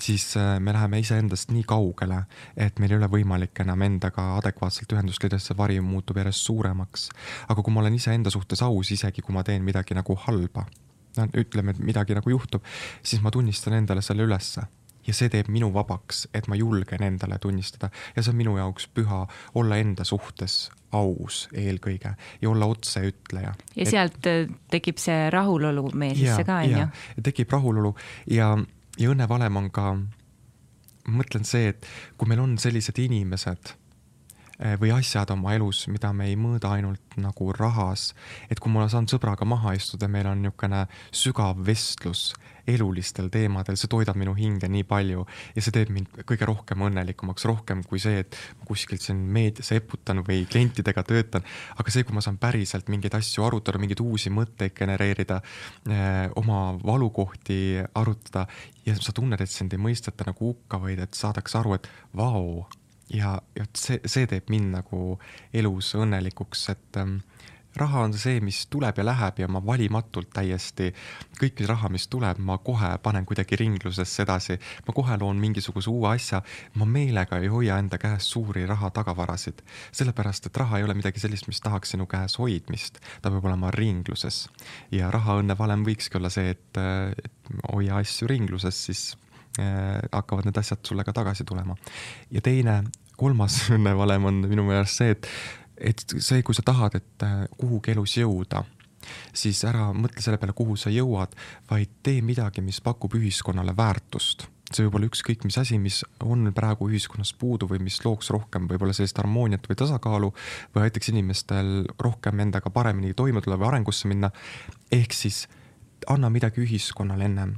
siis 0.00 0.30
äh, 0.40 0.56
me 0.64 0.72
läheme 0.72 1.02
iseendast 1.04 1.52
nii 1.52 1.66
kaugele, 1.68 2.22
et 2.56 2.80
meil 2.80 2.94
ei 2.94 3.00
ole 3.02 3.10
võimalik 3.12 3.60
enam 3.64 3.84
endaga 3.84 4.30
adekvaatselt 4.38 4.96
ühendust 4.96 5.24
leida, 5.24 5.40
sest 5.40 5.52
see 5.52 5.58
vari 5.58 5.78
muutub 5.84 6.20
järjest 6.20 6.48
suuremaks. 6.48 7.08
aga 7.48 7.62
kui 7.62 7.76
ma 7.76 7.84
olen 7.84 8.00
iseenda 8.00 8.32
suhtes 8.32 8.64
aus, 8.64 8.92
isegi 8.96 9.24
kui 9.24 9.36
ma 9.36 9.44
teen 9.44 9.66
midagi 9.66 9.96
nagu 9.98 10.16
halba 10.24 10.64
no 11.18 11.28
ütleme, 11.36 11.74
et 11.74 11.84
midagi 11.84 12.16
nagu 12.16 12.30
juhtub, 12.30 12.64
siis 13.02 13.20
ma 13.24 13.32
tunnistan 13.34 13.76
endale 13.82 14.04
selle 14.06 14.24
ülesse 14.24 14.64
ja 15.08 15.14
see 15.16 15.28
teeb 15.32 15.48
minu 15.52 15.70
vabaks, 15.74 16.26
et 16.36 16.48
ma 16.48 16.56
julgen 16.56 17.04
endale 17.04 17.38
tunnistada 17.42 17.92
ja 18.16 18.22
see 18.22 18.32
on 18.32 18.40
minu 18.40 18.56
jaoks 18.60 18.88
püha 18.96 19.24
olla 19.58 19.80
enda 19.80 20.08
suhtes 20.08 20.68
aus 20.92 21.46
eelkõige 21.52 22.14
ja 22.40 22.50
olla 22.50 22.66
otseütleja. 22.66 23.54
ja 23.76 23.82
et... 23.82 23.90
sealt 23.90 24.28
äh, 24.30 24.46
tekib 24.70 25.00
see 25.02 25.28
rahulolu 25.30 25.90
meie 25.94 26.16
sisse 26.16 26.44
ka, 26.48 26.62
onju? 26.64 26.86
tekib 27.24 27.52
rahulolu 27.52 27.94
ja, 28.32 28.54
ja 28.98 29.10
õnnevalem 29.12 29.60
on 29.60 29.68
ka, 29.74 29.90
ma 31.08 31.20
mõtlen 31.20 31.44
see, 31.48 31.74
et 31.74 31.90
kui 32.16 32.30
meil 32.30 32.44
on 32.44 32.56
sellised 32.60 32.98
inimesed 33.04 33.74
või 34.58 34.90
asjad 34.90 35.30
oma 35.30 35.52
elus, 35.54 35.84
mida 35.86 36.10
me 36.12 36.26
ei 36.26 36.36
mõõda 36.36 36.72
ainult 36.74 37.14
nagu 37.16 37.52
rahas. 37.52 38.14
et 38.50 38.58
kui 38.60 38.72
ma 38.72 38.88
saan 38.88 39.06
sõbraga 39.06 39.46
maha 39.46 39.74
istuda, 39.78 40.08
meil 40.08 40.26
on 40.26 40.42
niisugune 40.42 40.86
sügav 41.12 41.60
vestlus 41.66 42.32
elulistel 42.68 43.30
teemadel, 43.32 43.78
see 43.80 43.90
toidab 43.90 44.18
minu 44.20 44.34
hinge 44.36 44.68
nii 44.70 44.84
palju 44.88 45.24
ja 45.56 45.64
see 45.64 45.74
teeb 45.74 45.92
mind 45.94 46.20
kõige 46.28 46.48
rohkem 46.48 46.84
õnnelikumaks, 46.88 47.46
rohkem 47.48 47.82
kui 47.88 48.00
see, 48.02 48.22
et 48.24 48.36
kuskilt 48.68 49.04
siin 49.04 49.20
meedias 49.34 49.70
eputan 49.76 50.22
või 50.26 50.44
klientidega 50.50 51.04
töötan. 51.08 51.46
aga 51.78 51.94
see, 51.94 52.04
kui 52.04 52.16
ma 52.16 52.24
saan 52.24 52.38
päriselt 52.40 52.90
mingeid 52.92 53.16
asju 53.18 53.46
arutada, 53.46 53.80
mingeid 53.80 54.02
uusi 54.04 54.32
mõtteid 54.34 54.74
genereerida, 54.76 55.40
eh, 55.88 56.26
oma 56.36 56.76
valukohti 56.82 57.78
arutada 57.94 58.46
ja 58.86 58.96
sa 59.00 59.12
tunned, 59.12 59.40
et 59.40 59.50
sind 59.50 59.72
ei 59.72 59.80
mõisteta 59.80 60.26
nagu 60.28 60.52
hukka, 60.52 60.80
vaid 60.82 61.00
et 61.04 61.16
saadakse 61.16 61.58
aru, 61.58 61.78
et 61.78 61.88
vau 62.16 62.66
ja, 63.10 63.38
ja 63.56 63.66
see, 63.76 64.00
see 64.04 64.28
teeb 64.30 64.50
mind 64.52 64.74
nagu 64.76 65.18
elus 65.56 65.94
õnnelikuks, 65.98 66.68
et 66.74 67.00
ähm, 67.00 67.18
raha 67.78 68.02
on 68.06 68.14
see, 68.16 68.40
mis 68.42 68.64
tuleb 68.70 68.98
ja 68.98 69.04
läheb 69.06 69.38
ja 69.42 69.48
ma 69.50 69.60
valimatult 69.64 70.30
täiesti 70.34 70.88
kõiki 71.38 71.66
raha, 71.68 71.90
mis 71.92 72.08
tuleb, 72.10 72.40
ma 72.42 72.58
kohe 72.64 72.90
panen 73.02 73.26
kuidagi 73.28 73.58
ringlusesse 73.60 74.24
edasi. 74.24 74.58
ma 74.86 74.94
kohe 74.94 75.18
loon 75.20 75.38
mingisuguse 75.40 75.90
uue 75.90 76.10
asja, 76.14 76.42
ma 76.74 76.88
meelega 76.88 77.38
ei 77.38 77.52
hoia 77.52 77.78
enda 77.78 77.98
käes 77.98 78.30
suuri 78.32 78.66
raha 78.66 78.90
tagavarasid, 78.90 79.62
sellepärast 79.92 80.46
et 80.46 80.56
raha 80.56 80.78
ei 80.78 80.88
ole 80.88 80.94
midagi 80.98 81.20
sellist, 81.20 81.46
mis 81.48 81.60
tahaks 81.60 81.94
sinu 81.94 82.06
käes 82.06 82.38
hoidmist, 82.38 83.00
ta 83.22 83.30
peab 83.30 83.44
olema 83.44 83.70
ringluses. 83.70 84.48
ja 84.90 85.10
rahaõnne 85.10 85.58
valem 85.58 85.86
võikski 85.86 86.18
olla 86.18 86.30
see, 86.30 86.50
et, 86.56 86.82
et 87.24 87.56
hoia 87.72 88.02
asju 88.02 88.28
ringluses, 88.28 88.84
siis 88.88 89.08
Äh, 89.12 89.27
hakkavad 89.58 90.46
need 90.46 90.58
asjad 90.60 90.84
sulle 90.86 91.04
ka 91.04 91.12
tagasi 91.16 91.44
tulema. 91.44 91.74
ja 92.30 92.40
teine, 92.44 92.82
kolmas 93.18 93.64
õnnevalem 93.76 94.28
on 94.30 94.42
minu 94.48 94.66
meelest 94.68 95.00
see, 95.02 95.14
et, 95.16 95.30
et 95.92 96.04
see, 96.18 96.42
kui 96.46 96.56
sa 96.56 96.64
tahad, 96.66 96.98
et 96.98 97.26
äh, 97.26 97.40
kuhugi 97.58 97.94
elus 97.94 98.18
jõuda, 98.20 98.64
siis 99.32 99.62
ära 99.66 99.90
mõtle 99.96 100.22
selle 100.22 100.38
peale, 100.40 100.54
kuhu 100.56 100.76
sa 100.78 100.92
jõuad, 100.92 101.34
vaid 101.70 101.98
tee 102.06 102.22
midagi, 102.22 102.62
mis 102.64 102.80
pakub 102.84 103.18
ühiskonnale 103.18 103.74
väärtust 103.76 104.48
see 104.68 104.84
võib 104.84 104.98
olla 104.98 105.08
ükskõik 105.08 105.46
mis 105.48 105.56
asi, 105.60 105.78
mis 105.80 106.02
on 106.20 106.50
praegu 106.52 106.90
ühiskonnas 106.90 107.30
puudu 107.40 107.64
või 107.70 107.80
mis 107.86 107.96
looks 108.04 108.28
rohkem 108.34 108.66
võib-olla 108.68 108.92
sellist 108.92 109.16
harmooniat 109.16 109.64
või 109.64 109.78
tasakaalu 109.80 110.28
või 110.74 110.82
aitaks 110.84 111.08
inimestel 111.08 111.70
rohkem 111.96 112.44
endaga 112.44 112.68
paremini 112.74 113.14
toime 113.16 113.40
tulla 113.40 113.56
või 113.56 113.70
arengusse 113.70 114.10
minna. 114.12 114.28
ehk 114.92 115.16
siis 115.16 115.46
anna 116.06 116.28
midagi 116.28 116.60
ühiskonnale 116.66 117.24
ennem 117.30 117.56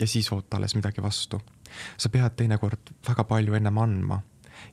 ja 0.00 0.06
siis 0.06 0.32
oota 0.32 0.56
alles 0.56 0.74
midagi 0.74 1.02
vastu. 1.02 1.40
sa 1.96 2.08
pead 2.08 2.36
teinekord 2.36 2.92
väga 3.08 3.24
palju 3.24 3.54
ennem 3.54 3.78
andma 3.78 4.20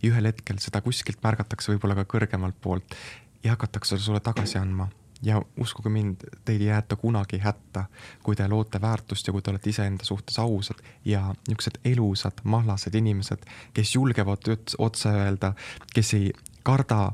ja 0.01 0.11
ühel 0.11 0.29
hetkel 0.29 0.59
seda 0.59 0.81
kuskilt 0.81 1.21
märgatakse 1.23 1.71
võib-olla 1.73 1.95
ka 1.99 2.07
kõrgemalt 2.15 2.57
poolt 2.61 2.95
ja 3.43 3.55
hakatakse 3.55 3.97
sulle 3.97 4.19
tagasi 4.19 4.57
andma. 4.59 4.89
ja 5.21 5.41
uskuge 5.59 5.89
mind, 5.91 6.21
teid 6.47 6.61
ei 6.61 6.69
jäeta 6.69 6.95
kunagi 6.95 7.41
hätta, 7.43 7.85
kui 8.23 8.37
te 8.39 8.45
loote 8.47 8.79
väärtust 8.81 9.27
ja 9.27 9.33
kui 9.35 9.41
te 9.41 9.51
olete 9.51 9.69
iseenda 9.69 10.05
suhtes 10.07 10.39
ausad 10.39 10.79
ja 11.05 11.33
niisugused 11.47 11.81
elusad, 11.85 12.39
mahlased 12.43 12.95
inimesed, 12.95 13.43
kes 13.73 13.95
julgevad 13.95 14.47
otse 14.77 15.09
öelda, 15.09 15.53
kes 15.93 16.13
ei 16.13 16.31
karda 16.63 17.11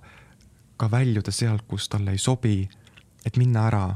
ka 0.77 0.91
väljuda 0.91 1.31
sealt, 1.31 1.65
kus 1.67 1.89
talle 1.89 2.13
ei 2.13 2.21
sobi, 2.21 2.69
et 3.25 3.37
minna 3.41 3.65
ära 3.71 3.87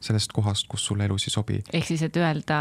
sellest 0.00 0.32
kohast, 0.32 0.68
kus 0.70 0.84
sulle 0.86 1.06
elus 1.08 1.26
ei 1.26 1.34
sobi. 1.34 1.60
ehk 1.72 1.86
siis, 1.86 2.02
et 2.06 2.16
öelda 2.16 2.58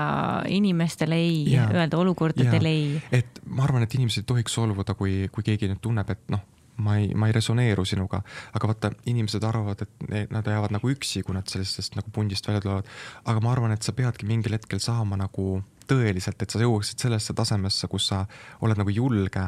inimestele 0.50 1.18
ei, 1.22 1.58
öelda 1.58 1.98
olukordadele 1.98 2.70
ei. 2.70 3.02
et 3.12 3.42
ma 3.46 3.66
arvan, 3.68 3.86
et 3.86 3.98
inimesed 3.98 4.26
ei 4.26 4.32
tohiks 4.34 4.58
solvuda, 4.58 4.96
kui, 4.98 5.28
kui 5.32 5.46
keegi 5.46 5.70
nüüd 5.72 5.82
tunneb, 5.84 6.10
et 6.14 6.24
noh, 6.34 6.44
ma 6.84 6.98
ei, 6.98 7.12
ma 7.18 7.30
ei 7.30 7.36
resoneeru 7.36 7.86
sinuga, 7.86 8.22
aga 8.58 8.70
vaata, 8.70 8.92
inimesed 9.10 9.44
arvavad, 9.46 9.82
et 9.86 10.34
nad 10.34 10.46
jäävad 10.46 10.74
nagu 10.76 10.92
üksi, 10.94 11.24
kui 11.26 11.38
nad 11.38 11.50
sellisest 11.50 11.98
nagu 11.98 12.14
pundist 12.14 12.48
välja 12.48 12.62
tulevad. 12.66 12.90
aga 13.26 13.44
ma 13.44 13.54
arvan, 13.54 13.74
et 13.74 13.86
sa 13.86 13.94
peadki 13.98 14.30
mingil 14.30 14.58
hetkel 14.58 14.82
saama 14.84 15.18
nagu 15.20 15.62
tõeliselt, 15.88 16.42
et 16.42 16.52
sa 16.52 16.62
jõuaksid 16.62 17.06
sellesse 17.06 17.34
tasemesse, 17.34 17.88
kus 17.88 18.10
sa 18.12 18.26
oled 18.62 18.78
nagu 18.78 18.94
julge 18.94 19.48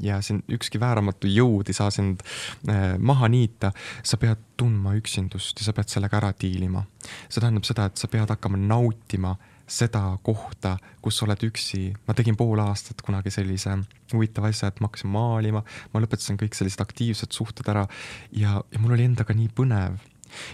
ja 0.00 0.20
sind 0.22 0.44
ükski 0.50 0.80
vääramatu 0.80 1.28
jõud 1.30 1.68
ei 1.70 1.76
saa 1.76 1.90
sind 1.94 2.22
äh, 2.68 2.94
maha 2.98 3.28
niita, 3.28 3.72
sa 4.02 4.18
pead 4.20 4.40
tundma 4.58 4.94
üksindust 4.98 5.60
ja 5.60 5.68
sa 5.68 5.74
pead 5.76 5.90
sellega 5.92 6.18
ära 6.20 6.32
diilima. 6.40 6.84
see 7.28 7.40
tähendab 7.40 7.66
seda, 7.68 7.86
et 7.86 8.00
sa 8.00 8.08
pead 8.10 8.30
hakkama 8.30 8.58
nautima 8.60 9.34
seda 9.66 10.02
kohta, 10.22 10.76
kus 11.02 11.18
sa 11.18 11.26
oled 11.26 11.44
üksi. 11.46 11.94
ma 12.06 12.14
tegin 12.14 12.36
pool 12.36 12.60
aastat 12.60 13.02
kunagi 13.02 13.30
sellise 13.30 13.78
huvitava 14.12 14.50
asja, 14.52 14.68
et 14.68 14.80
ma 14.80 14.90
hakkasin 14.90 15.10
maalima, 15.10 15.64
ma 15.92 16.02
lõpetasin 16.02 16.38
kõik 16.40 16.56
sellised 16.56 16.82
aktiivsed 16.84 17.32
suhted 17.32 17.68
ära 17.68 17.86
ja, 18.32 18.60
ja 18.60 18.80
mul 18.80 18.96
oli 18.96 19.08
endaga 19.08 19.34
nii 19.34 19.48
põnev. 19.56 19.96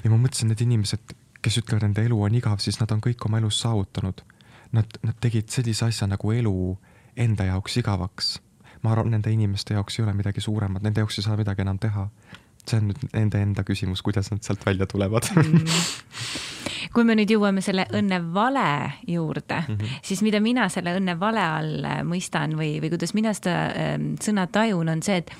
ja 0.04 0.12
ma 0.12 0.20
mõtlesin, 0.20 0.52
need 0.52 0.62
inimesed, 0.66 1.16
kes 1.40 1.58
ütlevad, 1.62 1.88
enda 1.88 2.04
elu 2.04 2.20
on 2.22 2.36
igav, 2.36 2.60
siis 2.60 2.78
nad 2.80 2.92
on 2.92 3.00
kõik 3.00 3.24
oma 3.26 3.40
elus 3.40 3.62
saavutanud. 3.64 4.22
Nad, 4.76 5.00
nad 5.02 5.16
tegid 5.18 5.50
sellise 5.50 5.88
asja 5.88 6.06
nagu 6.06 6.30
elu 6.30 6.54
enda 7.18 7.48
jaoks 7.48 7.80
igavaks 7.80 8.36
ma 8.82 8.92
arvan, 8.92 9.10
nende 9.14 9.32
inimeste 9.32 9.74
jaoks 9.74 9.98
ei 9.98 10.04
ole 10.04 10.14
midagi 10.16 10.40
suuremat, 10.40 10.82
nende 10.82 11.02
jaoks 11.02 11.18
ei 11.18 11.26
saa 11.26 11.36
midagi 11.36 11.64
enam 11.66 11.78
teha. 11.78 12.08
see 12.68 12.76
on 12.76 12.90
nüüd 12.90 13.04
nende 13.14 13.40
enda 13.40 13.62
küsimus, 13.64 14.02
kuidas 14.04 14.28
nad 14.30 14.42
sealt 14.44 14.66
välja 14.66 14.86
tulevad 14.86 15.24
mm. 15.32 15.62
kui 16.94 17.06
me 17.08 17.16
nüüd 17.16 17.32
jõuame 17.32 17.62
selle 17.64 17.86
õnne 17.96 18.18
vale 18.34 18.92
juurde 19.08 19.62
mm, 19.62 19.76
-hmm. 19.76 20.02
siis 20.02 20.20
mida 20.22 20.40
mina 20.44 20.68
selle 20.68 20.92
õnne 20.98 21.16
vale 21.20 21.40
all 21.40 21.88
mõistan 22.04 22.54
või, 22.58 22.76
või 22.82 22.92
kuidas 22.92 23.14
mina 23.16 23.32
seda 23.34 23.56
äh, 23.70 23.96
sõna 24.20 24.46
tajun, 24.46 24.88
on 24.88 25.02
see, 25.02 25.16
et 25.24 25.32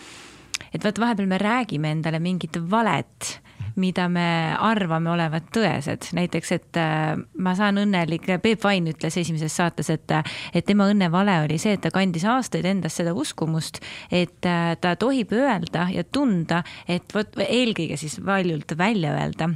et 0.73 0.85
vot 0.85 0.99
vahepeal 0.99 1.29
me 1.29 1.39
räägime 1.39 1.91
endale 1.91 2.19
mingit 2.19 2.57
valet 2.71 3.41
mida 3.77 4.09
me 4.09 4.27
arvame 4.59 5.11
olevat 5.11 5.51
tõesed, 5.55 6.11
näiteks, 6.17 6.53
et 6.57 6.81
äh, 6.81 7.15
ma 7.39 7.55
saan 7.59 7.81
õnnelik, 7.83 8.29
Peep 8.43 8.65
Vain 8.65 8.89
ütles 8.91 9.17
esimeses 9.21 9.57
saates, 9.57 9.91
et, 9.93 10.15
et 10.55 10.67
tema 10.67 10.89
õnnevale 10.91 11.41
oli 11.45 11.59
see, 11.61 11.77
et 11.77 11.85
ta 11.85 11.93
kandis 11.95 12.27
aastaid 12.29 12.69
endas 12.69 12.99
seda 13.01 13.15
uskumust, 13.17 13.83
et 14.11 14.47
äh, 14.47 14.75
ta 14.81 14.95
tohib 15.01 15.35
öelda 15.37 15.89
ja 15.95 16.05
tunda, 16.05 16.63
et 16.89 17.15
vot 17.15 17.43
eelkõige 17.47 17.99
siis 18.01 18.21
valjult 18.25 18.77
välja 18.79 19.17
öelda 19.17 19.53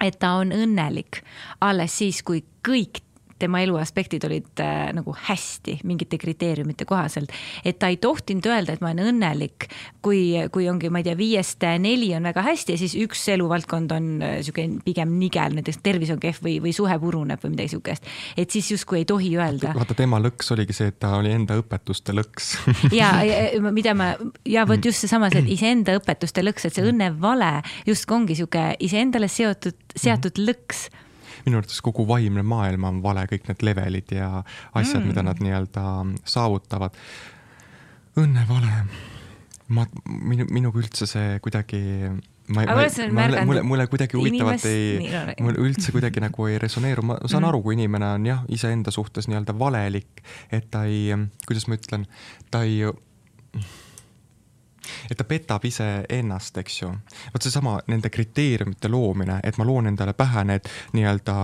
et 0.00 0.16
ta 0.20 0.38
on 0.40 0.52
õnnelik 0.54 1.20
alles 1.60 1.98
siis, 2.00 2.22
kui 2.24 2.40
kõik 2.66 3.02
tema 3.40 3.62
elu 3.64 3.76
aspektid 3.80 4.24
olid 4.28 4.60
äh, 4.62 4.90
nagu 4.96 5.14
hästi 5.28 5.80
mingite 5.88 6.18
kriteeriumite 6.20 6.86
kohaselt. 6.88 7.32
et 7.64 7.78
ta 7.78 7.90
ei 7.90 7.96
tohtinud 7.96 8.46
öelda, 8.46 8.74
et 8.74 8.84
ma 8.84 8.92
olen 8.92 9.14
õnnelik, 9.14 9.68
kui, 10.04 10.36
kui 10.52 10.68
ongi, 10.70 10.90
ma 10.92 11.00
ei 11.00 11.08
tea, 11.08 11.16
viiest 11.18 11.64
neli 11.80 12.12
on 12.16 12.28
väga 12.28 12.44
hästi 12.44 12.76
ja 12.76 12.80
siis 12.80 12.96
üks 13.00 13.26
eluvaldkond 13.34 13.92
on 13.96 14.10
äh, 14.24 14.38
sihuke 14.44 14.66
pigem 14.84 15.16
nigel, 15.20 15.56
näiteks 15.58 15.80
tervis 15.84 16.12
on 16.14 16.20
kehv 16.22 16.42
või, 16.44 16.58
või 16.64 16.74
suhe 16.76 16.96
puruneb 17.02 17.42
või 17.44 17.54
midagi 17.54 17.74
sihukest. 17.74 18.08
et 18.36 18.50
siis 18.50 18.70
justkui 18.74 19.02
ei 19.02 19.08
tohi 19.08 19.34
öelda. 19.36 19.74
vaata, 19.76 19.96
tema 19.98 20.20
lõks 20.22 20.52
oligi 20.54 20.76
see, 20.76 20.92
et 20.92 21.00
ta 21.02 21.14
oli 21.18 21.32
enda 21.34 21.58
õpetuste 21.60 22.14
lõks 22.16 22.54
ja, 23.00 23.12
mida 23.70 23.94
ma, 23.96 24.12
ja 24.48 24.66
vot 24.68 24.84
just 24.84 25.04
seesama, 25.04 25.30
see 25.32 25.46
iseenda 25.56 25.96
õpetuste 25.98 26.44
lõks, 26.44 26.66
et 26.66 26.76
see 26.76 26.86
õnnevale 26.86 27.52
justkui 27.88 28.20
ongi 28.20 28.38
sihuke 28.38 28.72
iseendale 28.84 29.28
seotud, 29.30 29.78
seatud 29.96 30.40
lõks 30.42 30.88
minu 31.46 31.58
arvates 31.60 31.80
kogu 31.84 32.06
vaimne 32.08 32.42
maailm 32.42 32.84
on 32.84 33.02
vale, 33.02 33.26
kõik 33.30 33.48
need 33.48 33.62
levelid 33.62 34.12
ja 34.16 34.42
asjad 34.74 35.00
mm., 35.02 35.06
mida 35.12 35.22
nad 35.22 35.40
nii-öelda 35.40 35.84
saavutavad. 36.24 36.96
õnne 38.20 38.42
vale. 38.48 38.84
ma, 39.70 39.84
minu, 40.06 40.46
minuga 40.50 40.80
üldse 40.82 41.06
see 41.06 41.38
kuidagi, 41.44 41.78
ma, 42.50 42.64
ma, 42.66 42.74
ma, 42.74 42.86
mulle, 43.14 43.44
mulle, 43.46 43.62
mulle 43.62 43.84
kuidagi 43.86 44.18
huvitavalt 44.18 44.64
inimest- 44.66 45.36
ei 45.38 45.44
mul 45.46 45.54
üldse 45.62 45.92
kuidagi 45.94 46.20
nagu 46.24 46.46
ei 46.50 46.58
resoneeru, 46.58 47.02
ma 47.06 47.18
saan 47.26 47.42
Mhm. 47.44 47.48
aru, 47.52 47.62
kui 47.62 47.74
inimene 47.78 48.06
on 48.16 48.26
jah, 48.26 48.40
iseenda 48.48 48.90
suhtes 48.90 49.28
nii-öelda 49.30 49.54
valelik, 49.58 50.24
et 50.50 50.66
ta 50.70 50.84
ei, 50.90 51.14
kuidas 51.46 51.68
ma 51.68 51.78
ütlen, 51.78 52.06
ta 52.50 52.62
ei 52.66 52.82
et 55.10 55.16
ta 55.18 55.24
petab 55.24 55.64
iseennast, 55.64 56.58
eks 56.62 56.82
ju. 56.82 56.90
vot 57.34 57.42
seesama 57.42 57.78
nende 57.90 58.10
kriteeriumite 58.10 58.88
loomine, 58.88 59.40
et 59.44 59.58
ma 59.58 59.64
loon 59.64 59.86
endale 59.90 60.12
pähe 60.12 60.44
need 60.44 60.68
nii-öelda 60.96 61.36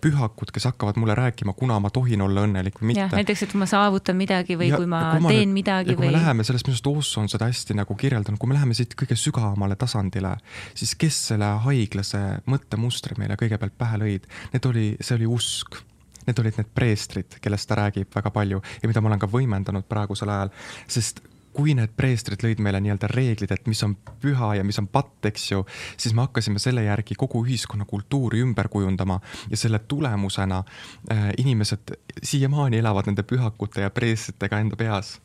pühakud, 0.00 0.52
kes 0.54 0.64
hakkavad 0.70 0.96
mulle 1.00 1.14
rääkima, 1.14 1.52
kuna 1.52 1.78
ma 1.80 1.90
tohin 1.90 2.22
olla 2.24 2.44
õnnelik 2.46 2.80
või 2.80 2.92
mitte. 2.92 3.08
näiteks, 3.16 3.42
et 3.48 3.54
ma 3.54 3.66
saavutan 3.66 4.16
midagi 4.16 4.56
või 4.56 4.68
Ja- 4.70 4.76
kui 4.76 4.86
ma 4.86 5.16
kui 5.18 5.28
teen 5.28 5.48
nüüd- 5.48 5.54
midagi 5.60 5.96
või 5.96 6.10
me 6.10 6.12
läheme 6.18 6.44
sellest, 6.44 6.66
minu 6.66 6.74
arust 6.74 6.86
Osso 6.86 7.20
on 7.20 7.28
seda 7.28 7.46
hästi 7.46 7.74
nagu 7.74 7.94
kirjeldanud, 7.94 8.38
kui 8.38 8.48
me 8.48 8.54
läheme 8.54 8.74
siit 8.74 8.94
kõige 8.94 9.16
sügavamale 9.16 9.76
tasandile, 9.76 10.36
siis 10.74 10.94
kes 10.94 11.26
selle 11.28 11.44
haiglase 11.64 12.40
mõttemustri 12.46 13.18
meile 13.18 13.36
kõigepealt 13.36 13.76
pähe 13.78 13.98
lõid, 13.98 14.28
need 14.52 14.66
oli, 14.66 14.96
see 15.00 15.16
oli 15.16 15.26
usk 15.26 15.82
Need 16.24 16.38
olid 16.40 16.56
need 16.56 16.70
preestrid, 16.74 17.36
kellest 17.44 17.68
ta 17.68 17.76
räägib 17.76 18.08
väga 18.14 18.30
palju 18.32 18.62
ja 18.82 18.88
mida 18.88 19.02
ma 19.04 19.10
olen 19.10 19.20
ka 19.20 19.28
võimendanud 19.28 19.84
praegusel 19.88 20.30
ajal, 20.32 20.52
sest 20.88 21.20
kui 21.54 21.74
need 21.78 21.94
preestrid 21.96 22.42
lõid 22.44 22.62
meile 22.64 22.80
nii-öelda 22.82 23.08
reeglid, 23.12 23.52
et 23.54 23.68
mis 23.70 23.82
on 23.86 23.96
püha 24.22 24.54
ja 24.58 24.64
mis 24.66 24.78
on 24.82 24.88
patt, 24.90 25.18
eks 25.30 25.50
ju, 25.52 25.64
siis 25.96 26.14
me 26.14 26.26
hakkasime 26.26 26.62
selle 26.62 26.84
järgi 26.86 27.16
kogu 27.18 27.44
ühiskonna 27.46 27.86
kultuuri 27.88 28.42
ümber 28.44 28.68
kujundama 28.72 29.20
ja 29.50 29.60
selle 29.60 29.78
tulemusena 29.88 30.62
äh, 30.64 31.30
inimesed 31.38 31.94
siiamaani 32.22 32.82
elavad 32.82 33.10
nende 33.10 33.22
pühakute 33.22 33.86
ja 33.86 33.92
preestritega 33.94 34.60
enda 34.64 34.76
peas 34.80 35.18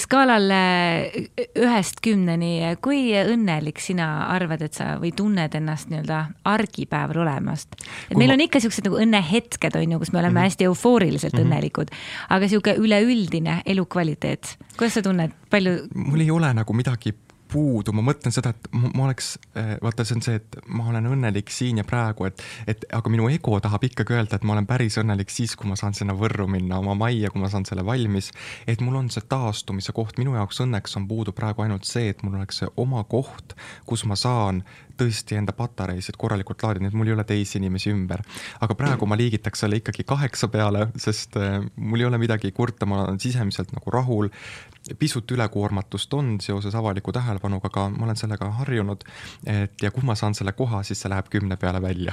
skaalal 0.00 0.50
äh, 0.54 1.26
ühest 1.58 2.00
kümneni, 2.04 2.76
kui 2.84 3.12
õnnelik 3.18 3.80
sina 3.82 4.28
arvad, 4.32 4.64
et 4.66 4.76
sa 4.76 4.94
või 5.02 5.12
tunned 5.16 5.54
ennast 5.54 5.90
nii-öelda 5.92 6.20
argipäeval 6.50 7.22
olemast? 7.24 7.76
et 8.10 8.16
meil 8.16 8.32
ma- 8.32 8.38
on 8.38 8.44
ikka 8.46 8.62
siuksed 8.64 8.88
nagu 8.88 9.00
õnnehetked 9.02 9.78
on 9.80 9.96
ju, 9.96 10.00
kus 10.02 10.12
me 10.12 10.20
oleme 10.20 10.30
mm. 10.32 10.36
-hmm. 10.36 10.50
hästi 10.50 10.68
eufooriliselt 10.70 11.32
mm. 11.32 11.38
-hmm. 11.38 11.50
õnnelikud, 11.50 11.94
aga 12.28 12.48
sihuke 12.48 12.76
üleüldine 12.78 13.62
elukvaliteet, 13.66 14.56
kuidas 14.76 14.94
sa 14.94 15.02
tunned, 15.02 15.32
palju, 15.50 15.86
mul 15.94 16.20
ei 16.20 16.30
ole 16.30 16.54
nagu 16.54 16.72
midagi 16.72 17.14
puudu, 17.54 17.94
ma 17.94 18.02
mõtlen 18.04 18.34
seda, 18.34 18.50
et 18.54 18.68
ma, 18.74 19.06
oleks, 19.06 19.34
vaata, 19.54 20.06
see 20.06 20.18
on 20.18 20.24
see, 20.26 20.40
et 20.40 20.58
ma 20.74 20.88
olen 20.90 21.06
õnnelik 21.14 21.52
siin 21.54 21.78
ja 21.80 21.86
praegu, 21.86 22.26
et, 22.28 22.42
et 22.70 22.86
aga 22.96 23.12
minu 23.12 23.28
ego 23.32 23.58
tahab 23.62 23.86
ikkagi 23.86 24.16
öelda, 24.16 24.38
et 24.38 24.46
ma 24.46 24.56
olen 24.56 24.66
päris 24.68 24.98
õnnelik 25.02 25.30
siis, 25.32 25.54
kui 25.58 25.70
ma 25.70 25.78
saan 25.78 25.94
sinna 25.96 26.16
Võrru 26.18 26.48
minna 26.50 26.80
oma 26.82 26.96
majja, 26.98 27.30
kui 27.32 27.42
ma 27.42 27.50
saan 27.52 27.66
selle 27.68 27.84
valmis. 27.86 28.32
et 28.66 28.82
mul 28.84 28.98
on 28.98 29.10
see 29.12 29.22
taastumise 29.30 29.94
koht, 29.94 30.18
minu 30.18 30.34
jaoks 30.38 30.62
õnneks 30.64 30.98
on 30.98 31.08
puudu 31.10 31.34
praegu 31.36 31.64
ainult 31.66 31.86
see, 31.88 32.10
et 32.10 32.22
mul 32.26 32.38
oleks 32.40 32.62
see 32.62 32.70
oma 32.80 33.04
koht, 33.04 33.54
kus 33.86 34.04
ma 34.10 34.18
saan 34.18 34.64
tõesti 34.98 35.38
enda 35.38 35.54
patareisid 35.56 36.18
korralikult 36.20 36.62
laadida, 36.64 36.84
nii 36.84 36.92
et 36.92 36.98
mul 36.98 37.10
ei 37.10 37.16
ole 37.16 37.24
teisi 37.28 37.58
inimesi 37.60 37.92
ümber. 37.92 38.22
aga 38.60 38.76
praegu 38.78 39.06
ma 39.06 39.18
liigitaks 39.18 39.64
selle 39.64 39.80
ikkagi 39.80 40.04
kaheksa 40.08 40.48
peale, 40.52 40.88
sest 41.00 41.36
eh, 41.40 41.58
mul 41.76 42.00
ei 42.00 42.08
ole 42.08 42.18
midagi 42.18 42.52
kurta, 42.52 42.86
ma 42.86 43.02
olen 43.04 43.20
sisemiselt 43.20 43.74
nagu 43.74 43.90
rahul. 43.90 44.30
pisut 44.98 45.30
ülekoormatust 45.32 46.12
on 46.14 46.34
seoses 46.44 46.74
avaliku 46.74 47.12
tähelepanuga, 47.12 47.70
aga 47.72 47.88
ma 47.88 48.04
olen 48.04 48.16
sellega 48.16 48.50
harjunud. 48.60 49.04
et 49.46 49.82
ja 49.82 49.90
kui 49.90 50.04
ma 50.04 50.14
saan 50.14 50.34
selle 50.34 50.52
koha, 50.52 50.82
siis 50.82 51.00
see 51.00 51.10
läheb 51.10 51.30
kümne 51.32 51.56
peale 51.56 51.82
välja. 51.82 52.12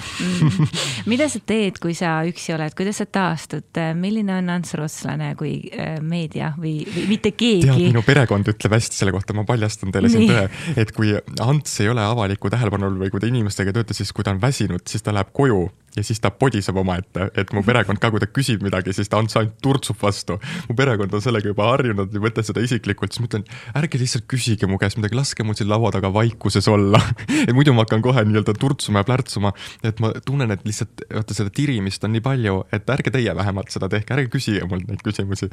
mida 1.11 1.29
sa 1.29 1.39
teed, 1.45 1.79
kui 1.81 1.93
sa 1.93 2.21
üksi 2.27 2.55
oled, 2.55 2.75
kuidas 2.77 3.01
sa 3.03 3.05
taastud, 3.05 3.81
milline 3.95 4.35
on 4.37 4.49
Ants 4.49 4.73
Rotslane 4.73 5.33
kui 5.35 5.57
äh, 5.71 5.99
meedia 6.01 6.53
või, 6.57 6.81
või 6.87 7.07
mitte 7.11 7.31
tead, 7.31 7.65
keegi? 7.67 7.89
minu 7.91 8.03
perekond 8.05 8.47
ütleb 8.51 8.75
hästi 8.75 9.01
selle 9.01 9.13
kohta, 9.15 9.35
ma 9.37 9.43
paljastan 9.47 9.91
teile 9.93 10.09
siin 10.11 10.27
tõe, 10.29 10.47
et 10.81 10.91
kui 10.95 11.13
Ants 11.43 11.79
ei 11.83 11.89
ole 11.91 12.03
avaliku 12.05 12.49
tähelepanu 12.51 12.70
all 12.73 12.97
või 13.01 13.11
kui 13.11 13.19
ta 13.19 13.27
inimestega 13.27 13.71
ei 13.71 13.79
tööta, 13.79 13.95
siis 13.97 14.11
kui 14.15 14.23
ta 14.23 14.33
on 14.35 14.41
väsinud, 14.41 14.83
siis 14.87 15.03
ta 15.03 15.13
läheb 15.15 15.31
koju 15.35 15.65
ja 15.95 16.03
siis 16.03 16.21
ta 16.23 16.31
podiseb 16.31 16.77
omaette, 16.79 17.27
et 17.35 17.51
mu 17.55 17.63
perekond 17.67 17.99
ka, 17.99 18.11
kui 18.13 18.21
ta 18.23 18.27
küsib 18.31 18.63
midagi, 18.63 18.93
siis 18.95 19.09
ta 19.11 19.19
Ants 19.19 19.35
ainult 19.37 19.57
turtsub 19.63 19.97
vastu. 20.01 20.37
mu 20.69 20.75
perekond 20.75 21.13
on 21.13 21.23
sellega 21.23 21.51
juba 21.51 21.67
harjunud, 21.67 22.13
ei 22.13 22.23
võta 22.23 22.43
seda 22.45 22.63
isiklikult, 22.63 23.11
siis 23.11 23.23
ma 23.23 23.27
ütlen, 23.27 23.43
ärge 23.81 23.99
lihtsalt 23.99 24.27
küsige 24.31 24.69
mu 24.71 24.79
käest 24.81 24.99
midagi, 24.99 25.17
laske 25.19 25.43
mul 25.43 25.57
siin 25.59 25.69
laua 25.69 25.91
taga 25.91 26.13
vaikuses 26.13 26.67
olla. 26.71 27.01
et 27.47 27.53
muidu 27.57 27.75
ma 27.75 27.85
hakkan 27.85 28.03
kohe 28.05 28.23
nii-öelda 28.27 28.55
turtsuma 28.59 29.03
ja 29.03 29.09
plärtsuma, 29.09 29.51
et 29.83 29.99
ma 30.03 30.13
tunnen, 30.25 30.55
et 30.55 30.63
lihtsalt 30.67 31.03
vaata 31.11 31.35
seda 31.37 31.51
tirimist 31.53 32.07
on 32.07 32.15
nii 32.15 32.23
palju, 32.23 32.63
et 32.71 32.95
ärge 32.95 33.11
teie 33.11 33.35
vähemalt 33.35 33.73
seda 33.73 33.91
tehke, 33.91 34.15
ärge 34.15 34.31
küsige 34.31 34.63
mult 34.71 34.87
neid 34.87 35.03
küsimusi. 35.03 35.51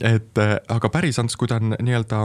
et 0.00 0.40
äh, 0.40 0.56
aga 0.68 0.88
päris 0.88 1.20
Ants, 1.20 1.36
kui 1.36 1.48
ta 1.50 1.60
on 1.60 1.76
nii-öelda 1.76 2.24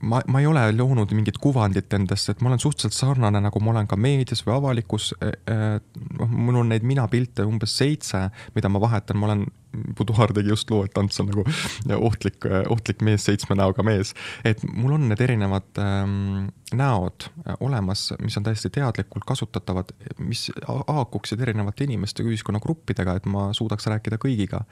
ma, 0.00 0.20
ma 0.26 0.40
ei 0.40 0.48
ole 0.48 0.64
loonud 0.72 1.12
mingit 1.16 1.38
kuvandit 1.42 1.92
endast, 1.96 2.32
et 2.32 2.42
ma 2.42 2.50
olen 2.50 2.62
suhteliselt 2.62 2.96
sarnane, 2.96 3.42
nagu 3.44 3.62
ma 3.62 3.74
olen 3.74 3.88
ka 3.90 3.98
meedias 4.00 4.44
või 4.46 4.56
avalikus. 4.56 5.12
noh, 5.20 6.28
mul 6.28 6.62
on 6.62 6.70
neid 6.72 6.86
mina-pilte 6.86 7.46
umbes 7.48 7.76
seitse, 7.76 8.28
mida 8.56 8.70
ma 8.72 8.82
vahetan, 8.82 9.20
ma 9.20 9.30
olen, 9.30 9.48
Buduar 9.70 10.32
tegi 10.34 10.50
just 10.50 10.66
loo, 10.72 10.82
et 10.82 10.96
Ants 10.98 11.20
on 11.22 11.28
nagu 11.30 11.44
ohtlik, 12.08 12.42
ohtlik 12.74 13.04
mees, 13.06 13.22
seitsme 13.28 13.54
näoga 13.54 13.84
mees. 13.86 14.10
et 14.42 14.64
mul 14.66 14.96
on 14.96 15.04
need 15.06 15.20
erinevad 15.22 15.78
ähm, 15.78 16.48
näod 16.74 17.28
olemas, 17.62 18.08
mis 18.18 18.34
on 18.40 18.48
täiesti 18.48 18.72
teadlikult 18.74 19.28
kasutatavad, 19.28 19.92
mis 20.18 20.48
ha- 20.66 20.82
haakuksid 20.88 21.40
erinevate 21.46 21.86
inimeste 21.86 22.26
ühiskonnagruppidega, 22.26 23.14
et 23.20 23.30
ma 23.30 23.52
suudaks 23.54 23.86
rääkida 23.94 24.18
kõigiga. 24.18 24.64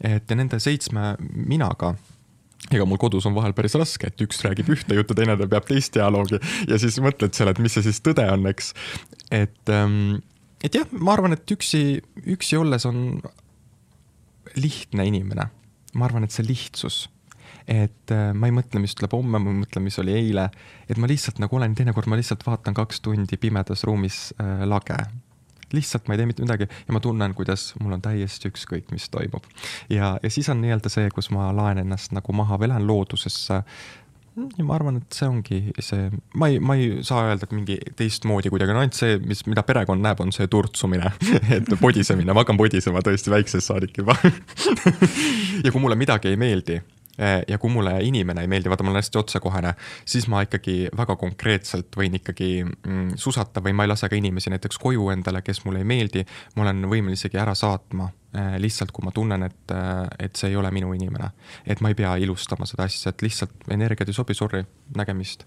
et 0.00 0.30
ja 0.30 0.38
nende 0.38 0.62
seitsme 0.62 1.16
minaga 1.18 1.96
ega 2.72 2.86
mul 2.88 3.00
kodus 3.00 3.26
on 3.28 3.36
vahel 3.36 3.54
päris 3.56 3.76
raske, 3.78 4.10
et 4.10 4.22
üks 4.24 4.42
räägib 4.46 4.70
ühte 4.74 4.96
juttu, 4.98 5.16
teine 5.16 5.36
peab 5.38 5.66
teist 5.68 5.94
dialoogi 5.96 6.40
ja 6.70 6.78
siis 6.82 6.98
mõtled 7.02 7.36
seal, 7.36 7.52
et 7.52 7.60
mis 7.62 7.76
see 7.76 7.86
siis 7.86 8.00
tõde 8.04 8.26
on, 8.32 8.46
eks. 8.50 8.72
et, 9.34 9.74
et 10.66 10.78
jah, 10.80 10.94
ma 10.96 11.16
arvan, 11.16 11.36
et 11.36 11.56
üksi, 11.56 12.00
üksi 12.36 12.58
olles 12.58 12.88
on 12.88 13.20
lihtne 14.56 15.06
inimene. 15.06 15.50
ma 15.96 16.08
arvan, 16.08 16.26
et 16.26 16.34
see 16.34 16.44
lihtsus, 16.44 17.06
et 17.70 18.12
äh, 18.12 18.32
ma 18.36 18.50
ei 18.50 18.54
mõtle, 18.54 18.80
mis 18.82 18.94
tuleb 18.98 19.14
homme, 19.16 19.38
ma 19.40 19.52
ei 19.52 19.60
mõtle, 19.62 19.80
mis 19.84 19.96
oli 20.02 20.12
eile, 20.16 20.50
et 20.90 20.98
ma 21.00 21.08
lihtsalt 21.08 21.40
nagu 21.42 21.56
olen, 21.56 21.74
teinekord 21.78 22.10
ma 22.10 22.18
lihtsalt 22.18 22.44
vaatan 22.46 22.76
kaks 22.76 23.00
tundi 23.04 23.38
pimedas 23.40 23.86
ruumis 23.88 24.26
äh, 24.42 24.66
lage 24.68 24.98
lihtsalt 25.74 26.08
ma 26.08 26.14
ei 26.14 26.20
tee 26.20 26.30
mitte 26.30 26.44
midagi 26.44 26.68
ja 26.68 26.94
ma 26.94 27.02
tunnen, 27.02 27.34
kuidas 27.34 27.72
mul 27.80 27.96
on 27.96 28.02
täiesti 28.02 28.50
ükskõik, 28.52 28.90
mis 28.94 29.08
toimub. 29.12 29.46
ja, 29.90 30.16
ja 30.22 30.30
siis 30.32 30.48
on 30.52 30.60
nii-öelda 30.62 30.92
see, 30.92 31.10
kus 31.14 31.30
ma 31.34 31.50
laen 31.56 31.82
ennast 31.82 32.14
nagu 32.16 32.34
maha 32.36 32.58
või 32.62 32.70
lähen 32.72 32.86
loodusesse. 32.86 33.62
ja 34.58 34.64
ma 34.68 34.74
arvan, 34.76 35.00
et 35.00 35.16
see 35.16 35.28
ongi 35.28 35.60
see, 35.82 36.10
ma 36.36 36.50
ei, 36.52 36.60
ma 36.60 36.76
ei 36.78 37.02
saa 37.06 37.24
öelda, 37.30 37.48
et 37.48 37.54
mingi 37.56 37.78
teistmoodi 37.98 38.52
kuidagi, 38.52 38.74
on 38.74 38.82
ainult 38.84 38.98
see, 38.98 39.18
mis, 39.24 39.42
mida 39.50 39.64
perekond 39.66 40.04
näeb, 40.04 40.20
on 40.22 40.34
see 40.34 40.46
turtsumine, 40.52 41.12
et 41.56 41.72
podisemine, 41.80 42.32
ma 42.32 42.44
hakkan 42.44 42.60
podisema 42.60 43.02
tõesti 43.04 43.32
väiksest 43.32 43.72
saadik 43.72 44.02
juba. 44.02 44.18
ja 45.64 45.72
kui 45.72 45.80
mulle 45.80 45.98
midagi 45.98 46.30
ei 46.30 46.38
meeldi 46.40 46.80
ja 47.18 47.58
kui 47.58 47.70
mulle 47.72 47.94
inimene 48.04 48.44
ei 48.44 48.50
meeldi, 48.50 48.68
vaata, 48.68 48.84
ma 48.84 48.92
olen 48.92 49.00
hästi 49.00 49.18
otsekohene, 49.18 49.72
siis 50.04 50.26
ma 50.28 50.42
ikkagi 50.44 50.90
väga 50.96 51.16
konkreetselt 51.16 51.96
võin 51.96 52.18
ikkagi 52.18 52.50
mm, 52.64 53.16
susata 53.20 53.62
või 53.64 53.72
ma 53.76 53.86
ei 53.86 53.92
lase 53.92 54.10
ka 54.12 54.18
inimesi 54.18 54.52
näiteks 54.52 54.78
koju 54.82 55.08
endale, 55.14 55.42
kes 55.46 55.64
mulle 55.64 55.80
ei 55.80 55.88
meeldi. 55.88 56.26
ma 56.56 56.66
olen 56.66 56.84
võimeline 56.90 57.16
isegi 57.16 57.40
ära 57.40 57.54
saatma 57.54 58.10
eh, 58.10 58.25
lihtsalt, 58.58 58.92
kui 58.92 59.04
ma 59.06 59.12
tunnen, 59.14 59.46
et, 59.46 59.74
et 60.22 60.36
see 60.36 60.50
ei 60.50 60.56
ole 60.56 60.70
minu 60.74 60.92
inimene. 60.96 61.30
et 61.66 61.80
ma 61.80 61.90
ei 61.92 61.96
pea 61.98 62.16
ilustama 62.22 62.66
seda 62.68 62.86
asja, 62.86 63.10
et 63.10 63.22
lihtsalt 63.22 63.70
energiat 63.72 64.08
ei 64.08 64.16
sobi, 64.16 64.34
sorry, 64.34 64.64
nägemist. 64.96 65.44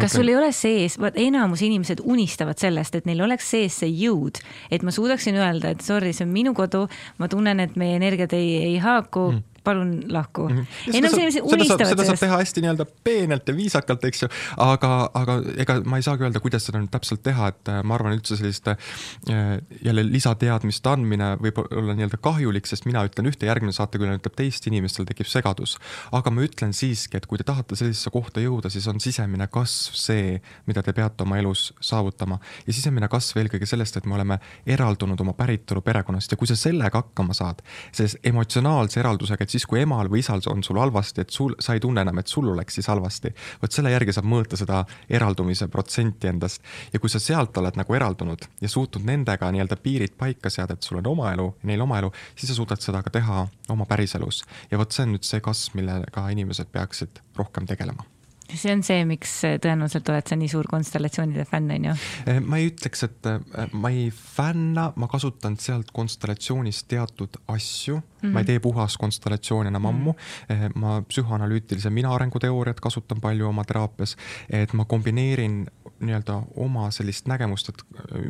kas 0.00 0.16
sul 0.16 0.28
ei 0.28 0.36
ole 0.36 0.52
sees, 0.56 0.98
vaat 1.00 1.16
enamus 1.20 1.62
inimesed 1.62 2.02
unistavad 2.04 2.58
sellest, 2.58 2.98
et 2.98 3.08
neil 3.08 3.22
oleks 3.24 3.50
sees 3.54 3.80
see 3.82 3.92
jõud, 4.04 4.42
et 4.70 4.82
ma 4.82 4.94
suudaksin 4.94 5.38
öelda, 5.40 5.72
et 5.72 5.80
sorry, 5.84 6.12
see 6.12 6.26
on 6.26 6.34
minu 6.34 6.54
kodu, 6.56 6.86
ma 7.18 7.30
tunnen, 7.32 7.60
et 7.64 7.78
meie 7.80 7.96
energiad 8.00 8.34
ei, 8.36 8.54
ei 8.72 8.76
haaku 8.82 9.30
mm., 9.32 9.48
palun 9.64 10.02
lahku 10.08 10.48
mm. 10.48 10.56
-hmm. 10.56 10.96
enamus 10.96 11.18
inimesed 11.18 11.42
seda 11.50 11.64
saab, 11.64 11.88
seda 11.88 12.04
saab 12.04 12.20
teha 12.20 12.38
hästi 12.40 12.62
nii-öelda 12.64 12.86
peenelt 13.04 13.48
ja 13.48 13.56
viisakalt, 13.56 14.04
eks 14.04 14.22
ju, 14.22 14.28
aga, 14.56 15.10
aga 15.14 15.36
ega 15.56 15.78
ma 15.86 16.00
ei 16.00 16.06
saagi 16.06 16.26
öelda, 16.26 16.40
kuidas 16.42 16.66
seda 16.66 16.80
nüüd 16.82 16.90
täpselt 16.90 17.22
teha, 17.22 17.52
et 17.52 17.70
äh, 17.70 17.82
ma 17.86 17.94
arvan 17.94 18.16
üldse 18.16 18.36
selliste 18.36 18.74
äh, 18.74 19.52
jälle 19.84 20.04
lisateadmiste 20.08 20.90
andmine 20.90 21.34
võib 21.42 21.62
olla 21.64 21.94
nii-öelda 22.02 22.18
kahjulik, 22.22 22.66
sest 22.68 22.86
mina 22.88 23.04
ütlen 23.06 23.30
ühte, 23.30 23.46
järgmine 23.46 23.72
saatekülaline 23.76 24.20
ütleb 24.20 24.34
teist, 24.38 24.66
inimestel 24.66 25.06
tekib 25.08 25.30
segadus. 25.30 25.78
aga 26.12 26.30
ma 26.30 26.42
ütlen 26.42 26.74
siiski, 26.76 27.16
et 27.16 27.26
kui 27.26 27.38
te 27.38 27.46
tahate 27.46 27.76
sellisesse 27.78 28.10
kohta 28.10 28.42
jõuda, 28.42 28.70
siis 28.70 28.86
on 28.90 29.00
sisemine 29.00 29.46
kasv 29.52 29.96
see, 29.98 30.40
mida 30.66 30.82
te 30.82 30.92
peate 30.92 31.24
oma 31.24 31.38
elus 31.38 31.72
saavutama 31.80 32.38
ja 32.66 32.72
sisemine 32.72 33.08
kasv 33.08 33.38
eelkõige 33.42 33.66
sellest, 33.68 33.96
et 33.96 34.06
me 34.06 34.16
oleme 34.18 34.38
eraldunud 34.66 35.20
oma 35.20 35.34
päritolu 35.38 35.82
perekonnast 35.84 36.32
ja 36.32 36.38
kui 36.40 36.50
sa 36.50 36.56
sellega 36.58 37.02
hakkama 37.02 37.34
saad, 37.36 37.62
selles 37.92 38.18
emotsionaalse 38.24 39.00
eraldusega, 39.00 39.44
et 39.44 39.54
siis 39.54 39.66
kui 39.68 39.82
emal 39.82 40.10
või 40.12 40.22
isal 40.22 40.42
on 40.50 40.62
sul 40.66 40.80
halvasti, 40.80 41.24
et 41.24 41.30
sul, 41.30 41.54
sa 41.62 41.76
ei 41.76 41.82
tunne 41.82 42.02
enam, 42.02 42.18
et 42.18 42.30
sul 42.30 42.48
oleks 42.52 42.78
siis 42.78 42.88
halvasti. 42.90 43.34
vot 43.62 43.72
selle 43.72 43.92
järgi 43.92 44.12
saab 44.12 44.28
mõõta 44.28 44.58
seda 44.58 44.84
eraldumise 45.08 45.68
protsenti 45.68 46.28
endast 46.28 46.62
ja 46.92 47.00
kui 47.00 47.10
sa 47.10 47.20
sealt 47.22 47.56
oled 47.56 47.76
nagu 47.78 47.94
eraldunud 47.94 48.46
ja 48.60 48.68
suutnud 48.68 49.04
nendega 49.06 49.50
nii-öelda 49.52 49.76
piirid 49.82 50.16
paika 50.18 50.50
seada, 50.50 50.74
et 50.74 50.82
sul 50.82 50.98
on 51.00 51.10
oma 51.12 51.32
elu 51.32 51.48
ja 51.62 51.70
neil 51.70 51.84
oma 51.84 51.91
elu, 51.98 52.12
siis 52.36 52.52
sa 52.52 52.58
suudad 52.58 52.82
seda 52.82 53.02
ka 53.02 53.12
teha 53.14 53.46
oma 53.72 53.86
päriselus. 53.88 54.42
ja 54.70 54.78
vot 54.78 54.92
see 54.92 55.06
on 55.06 55.14
nüüd 55.16 55.28
see 55.28 55.40
kasv, 55.44 55.76
millega 55.78 56.28
inimesed 56.34 56.72
peaksid 56.72 57.22
rohkem 57.38 57.66
tegelema 57.66 58.06
see 58.52 58.72
on 58.74 58.82
see, 58.84 59.04
miks 59.08 59.32
tõenäoliselt 59.64 60.08
oled 60.12 60.28
sa 60.28 60.36
nii 60.36 60.50
suur 60.52 60.68
konstellatsioonide 60.68 61.46
fänn, 61.48 61.70
on 61.72 61.90
ju? 61.90 61.94
Eh, 62.28 62.40
ma 62.44 62.60
ei 62.60 62.68
ütleks, 62.68 63.06
et 63.06 63.28
eh, 63.30 63.68
ma 63.72 63.92
ei 63.92 64.10
fänna, 64.12 64.90
ma 64.96 65.08
kasutan 65.08 65.56
sealt 65.60 65.92
konstellatsioonist 65.96 66.88
teatud 66.90 67.40
asju 67.52 68.02
mm, 68.22 68.28
-hmm. 68.28 68.32
ma 68.32 68.38
ei 68.38 68.42
mhm. 68.42 68.46
tee 68.46 68.60
puhas 68.60 68.96
konstellatsiooni 68.98 69.68
enam 69.68 69.86
ammu 69.86 70.12
mm. 70.12 70.56
-hmm. 70.56 70.72
ma 70.74 71.02
psühhoanalüütilise 71.02 71.90
mina 71.90 72.14
arenguteooriat 72.14 72.80
kasutan 72.80 73.20
palju 73.20 73.48
oma 73.48 73.64
teraapias, 73.64 74.16
et 74.50 74.72
ma 74.72 74.84
kombineerin 74.84 75.66
nii-öelda 76.02 76.42
oma 76.56 76.88
sellist 76.90 77.28
nägemust, 77.30 77.68
et 77.70 77.82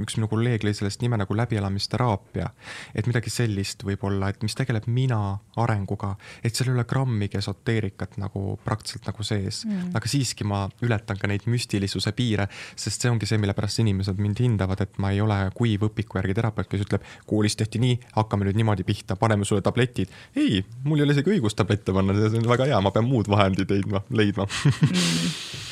üks 0.03 0.17
minu 0.19 0.29
kolleeg 0.29 0.65
lõi 0.65 0.75
sellest 0.77 1.03
nime 1.03 1.17
nagu 1.21 1.37
läbielamisteraapia. 1.37 2.51
et 2.95 3.07
midagi 3.07 3.31
sellist 3.31 3.85
võib-olla, 3.85 4.29
et 4.29 4.43
mis 4.43 4.55
tegeleb 4.55 4.87
mina 4.87 5.39
arenguga, 5.57 6.15
et 6.45 6.55
seal 6.55 6.71
ei 6.71 6.75
ole 6.75 6.85
grammigi 6.89 7.39
esoteerikat 7.39 8.19
nagu 8.21 8.59
praktiliselt 8.65 9.09
nagu 9.09 9.25
sees 9.27 9.65
mm., 9.65 9.95
aga 9.97 10.09
siiski 10.09 10.45
ma 10.45 10.67
ületan 10.85 11.19
ka 11.19 11.31
neid 11.31 11.47
müstilisuse 11.47 12.13
piire, 12.17 12.49
sest 12.77 13.03
see 13.03 13.11
ongi 13.11 13.29
see, 13.29 13.41
mille 13.41 13.55
pärast 13.57 13.81
inimesed 13.83 14.21
mind 14.21 14.43
hindavad, 14.45 14.85
et 14.85 14.99
ma 15.03 15.13
ei 15.15 15.21
ole 15.25 15.39
kuiv 15.57 15.89
õpiku 15.89 16.21
järgi 16.21 16.37
terapeut, 16.39 16.69
kes 16.69 16.85
ütleb, 16.87 17.07
koolis 17.27 17.57
tehti 17.57 17.81
nii, 17.83 17.99
hakkame 18.17 18.49
nüüd 18.49 18.61
niimoodi 18.61 18.85
pihta, 18.89 19.17
paneme 19.17 19.49
sulle 19.49 19.65
tabletid. 19.83 20.09
ei, 20.37 20.65
mul 20.85 21.01
ei 21.01 21.07
ole 21.07 21.17
isegi 21.17 21.37
õigust 21.37 21.59
tablette 21.59 21.93
panna, 21.93 22.17
see 22.17 22.41
on 22.41 22.49
väga 22.49 22.71
hea, 22.71 22.81
ma 22.81 22.95
pean 22.95 23.09
muud 23.09 23.31
vahendid 23.31 23.71
leidma, 23.71 24.05
leidma 24.11 24.47
mm 24.47 25.71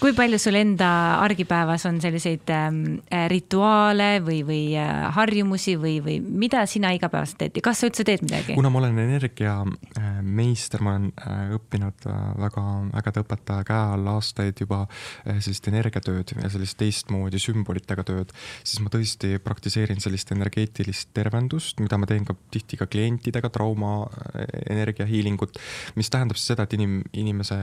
kui 0.00 0.14
palju 0.16 0.38
sul 0.40 0.58
enda 0.60 0.90
argipäevas 1.24 1.86
on 1.88 2.00
selliseid 2.02 2.50
ähm, 2.54 2.80
äh, 3.12 3.26
rituaale 3.30 4.20
või, 4.24 4.40
või 4.46 4.62
äh, 4.78 5.08
harjumusi 5.16 5.76
või, 5.80 5.98
või 6.04 6.18
mida 6.20 6.64
sina 6.70 6.92
igapäevaselt 6.96 7.38
teed 7.40 7.60
ja 7.60 7.64
kas 7.64 7.82
sa 7.82 7.90
üldse 7.90 8.06
teed 8.06 8.24
midagi? 8.26 8.56
kuna 8.58 8.72
ma 8.72 8.82
olen 8.82 8.98
energiameister, 9.04 10.84
ma 10.84 10.96
olen 10.96 11.10
äh, 11.20 11.54
õppinud 11.56 12.08
äh, 12.10 12.18
väga 12.40 12.66
ägeda 13.00 13.24
õpetaja 13.24 13.68
käe 13.68 13.84
all 13.94 14.10
aastaid 14.14 14.64
juba 14.64 14.82
äh, 14.86 15.38
sellist 15.38 15.70
energiatööd 15.70 16.34
ja 16.36 16.50
sellist 16.52 16.78
teistmoodi 16.80 17.40
sümbolitega 17.42 18.04
tööd, 18.06 18.34
siis 18.62 18.82
ma 18.84 18.92
tõesti 18.92 19.36
praktiseerin 19.44 20.02
sellist 20.02 20.32
energeetilist 20.34 21.12
tervendust, 21.16 21.80
mida 21.82 21.98
ma 22.00 22.08
teen 22.10 22.26
ka 22.28 22.36
tihti 22.52 22.78
ka 22.80 22.88
klientidega, 22.90 23.52
trauma 23.54 23.94
äh, 24.06 24.44
energia 24.70 25.08
healing 25.08 25.40
ut, 25.42 25.58
mis 25.98 26.10
tähendab 26.12 26.38
siis 26.40 26.52
seda, 26.54 26.66
et 26.66 26.76
inim-, 26.78 27.02
inimese 27.12 27.60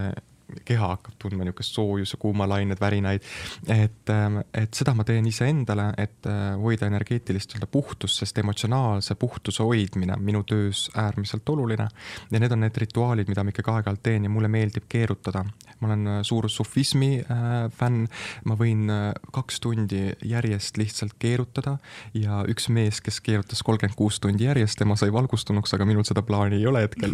keha 0.66 0.88
hakkab 0.93 1.16
tundma 1.20 1.45
niisugust 1.45 1.76
soojuse, 1.76 2.18
kuumalained, 2.20 2.80
värinaid. 2.80 3.24
et, 3.68 4.10
ähm, 4.10 4.39
et 4.54 4.74
seda 4.74 4.93
ma 4.95 5.04
teen 5.04 5.26
iseendale, 5.28 5.89
et 5.98 6.28
äh, 6.30 6.56
hoida 6.62 6.88
energeetilist 6.88 7.52
nii-öelda 7.52 7.68
puhtust, 7.72 8.22
sest 8.22 8.38
emotsionaalse 8.39 9.16
puhtuse 9.20 9.64
hoidmine 9.64 10.16
on 10.16 10.24
minu 10.24 10.43
töös 10.48 10.88
äärmiselt 10.95 11.50
oluline. 11.50 11.88
ja 12.32 12.39
need 12.39 12.52
on 12.52 12.64
need 12.64 12.78
rituaalid, 12.78 13.28
mida 13.28 13.43
ma 13.43 13.52
ikkagi 13.52 13.74
aeg-ajalt 13.74 14.04
teen 14.04 14.24
ja 14.24 14.30
mulle 14.30 14.48
meeldib 14.48 14.88
keerutada. 14.89 15.43
ma 15.80 15.88
olen 15.88 16.08
äh, 16.08 16.22
suur 16.22 16.50
sufismi 16.50 17.20
äh, 17.20 17.72
fänn, 17.80 18.08
ma 18.45 18.56
võin 18.56 18.88
kaks 19.34 19.60
tundi 19.60 20.14
järjest 20.26 20.78
lihtsalt 20.78 21.18
keerutada 21.20 21.78
ja 22.14 22.43
üks 22.48 22.70
mees, 22.70 23.02
kes 23.02 23.20
keerutas 23.22 23.64
kolmkümmend 23.64 23.98
kuus 23.98 24.20
tundi 24.24 24.48
järjest, 24.48 24.80
tema 24.80 24.95
sai 24.95 25.12
valgustunuks, 25.14 25.74
aga 25.76 25.86
minul 25.86 26.08
seda 26.08 26.24
plaani 26.26 26.62
ei 26.62 26.68
ole 26.68 26.86
hetkel 26.88 27.14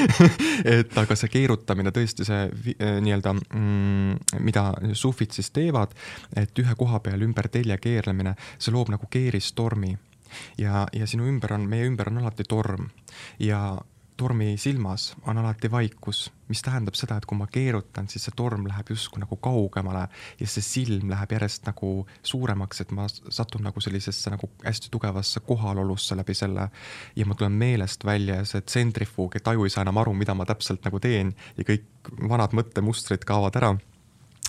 et 0.78 0.98
aga 0.98 1.16
see 1.18 1.30
keerutamine 1.32 1.92
tõesti, 1.94 2.26
see 2.26 2.53
nii-öelda 2.54 3.34
mm,, 3.34 4.40
mida 4.44 4.66
sufid 4.92 5.34
siis 5.34 5.50
teevad, 5.54 5.94
et 6.36 6.58
ühe 6.58 6.74
koha 6.78 7.00
peal 7.04 7.22
ümber 7.26 7.48
telje 7.52 7.78
keerlemine, 7.82 8.34
see 8.58 8.74
loob 8.74 8.92
nagu 8.94 9.08
keeristormi. 9.10 9.96
ja, 10.58 10.86
ja 10.92 11.06
sinu 11.06 11.28
ümber 11.30 11.52
on, 11.54 11.68
meie 11.70 11.86
ümber 11.86 12.10
on 12.10 12.18
alati 12.24 12.44
torm 12.48 12.88
ja 13.38 13.78
tormi 14.16 14.56
silmas 14.56 15.14
on 15.26 15.38
alati 15.38 15.70
vaikus, 15.70 16.32
mis 16.48 16.62
tähendab 16.62 16.94
seda, 16.94 17.16
et 17.18 17.26
kui 17.26 17.38
ma 17.38 17.46
keerutan, 17.50 18.06
siis 18.08 18.26
see 18.26 18.34
torm 18.36 18.66
läheb 18.68 18.92
justkui 18.94 19.22
nagu 19.22 19.36
kaugemale 19.42 20.04
ja 20.40 20.46
see 20.50 20.62
silm 20.64 21.10
läheb 21.10 21.34
järjest 21.34 21.66
nagu 21.66 21.90
suuremaks, 22.22 22.84
et 22.84 22.92
ma 22.94 23.08
satun 23.08 23.64
nagu 23.66 23.82
sellisesse 23.82 24.30
nagu 24.34 24.50
hästi 24.64 24.92
tugevasse 24.94 25.42
kohalolusse 25.46 26.16
läbi 26.16 26.34
selle. 26.34 26.68
ja 27.16 27.26
ma 27.26 27.34
tulen 27.34 27.52
meelest 27.52 28.04
välja 28.04 28.42
ja 28.42 28.44
see 28.44 28.60
tsentrifuug, 28.60 29.36
et 29.36 29.48
aju 29.48 29.64
ei 29.64 29.74
saa 29.74 29.82
enam 29.82 29.98
aru, 29.98 30.14
mida 30.14 30.34
ma 30.34 30.46
täpselt 30.46 30.84
nagu 30.84 31.00
teen 31.00 31.34
ja 31.56 31.64
kõik 31.64 32.14
vanad 32.28 32.54
mõttemustrid 32.54 33.26
kaovad 33.26 33.56
ära 33.62 33.74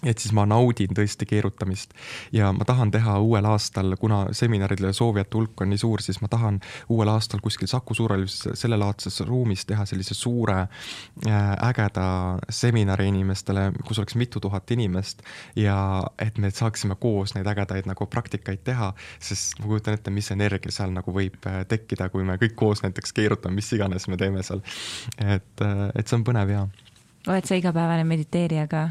et 0.03 0.19
siis 0.19 0.33
ma 0.35 0.43
naudin 0.47 0.91
tõesti 0.95 1.25
keerutamist 1.29 1.93
ja 2.35 2.51
ma 2.53 2.65
tahan 2.67 2.91
teha 2.91 3.15
uuel 3.23 3.45
aastal, 3.47 3.95
kuna 3.99 4.25
seminaridele 4.35 4.91
soovijate 4.93 5.37
hulk 5.37 5.61
on 5.63 5.71
nii 5.71 5.79
suur, 5.79 6.03
siis 6.03 6.19
ma 6.21 6.27
tahan 6.31 6.59
uuel 6.91 7.09
aastal 7.13 7.39
kuskil 7.43 7.69
Saku 7.71 7.95
Suurhallis 7.95 8.41
sellelaadses 8.53 9.21
ruumis 9.27 9.65
teha 9.65 9.85
sellise 9.87 10.17
suure 10.17 10.57
äh, 10.59 11.37
ägeda 11.69 12.07
seminari 12.49 13.07
inimestele, 13.07 13.69
kus 13.87 14.01
oleks 14.01 14.17
mitu 14.19 14.39
tuhat 14.43 14.71
inimest 14.75 15.23
ja 15.55 15.77
et 16.19 16.37
me 16.37 16.51
saaksime 16.51 16.99
koos 16.99 17.35
neid 17.37 17.47
ägedaid 17.47 17.87
nagu 17.87 18.09
praktikaid 18.11 18.65
teha, 18.67 18.91
sest 19.19 19.61
ma 19.61 19.71
kujutan 19.71 19.95
ette, 19.95 20.11
mis 20.11 20.31
energia 20.35 20.75
seal 20.75 20.91
nagu 20.95 21.15
võib 21.15 21.39
äh, 21.47 21.63
tekkida, 21.71 22.09
kui 22.11 22.27
me 22.27 22.35
kõik 22.41 22.57
koos 22.59 22.83
näiteks 22.83 23.15
keerutame, 23.15 23.61
mis 23.61 23.71
iganes 23.73 24.09
me 24.11 24.19
teeme 24.19 24.43
seal. 24.43 24.61
et, 25.23 25.63
äh, 25.63 25.87
et 25.95 26.05
see 26.07 26.19
on 26.19 26.27
põnev 26.27 26.51
ja. 26.51 26.67
oled 27.27 27.47
sa 27.47 27.57
igapäevane 27.57 28.03
mediteerija 28.03 28.67
ka? 28.67 28.89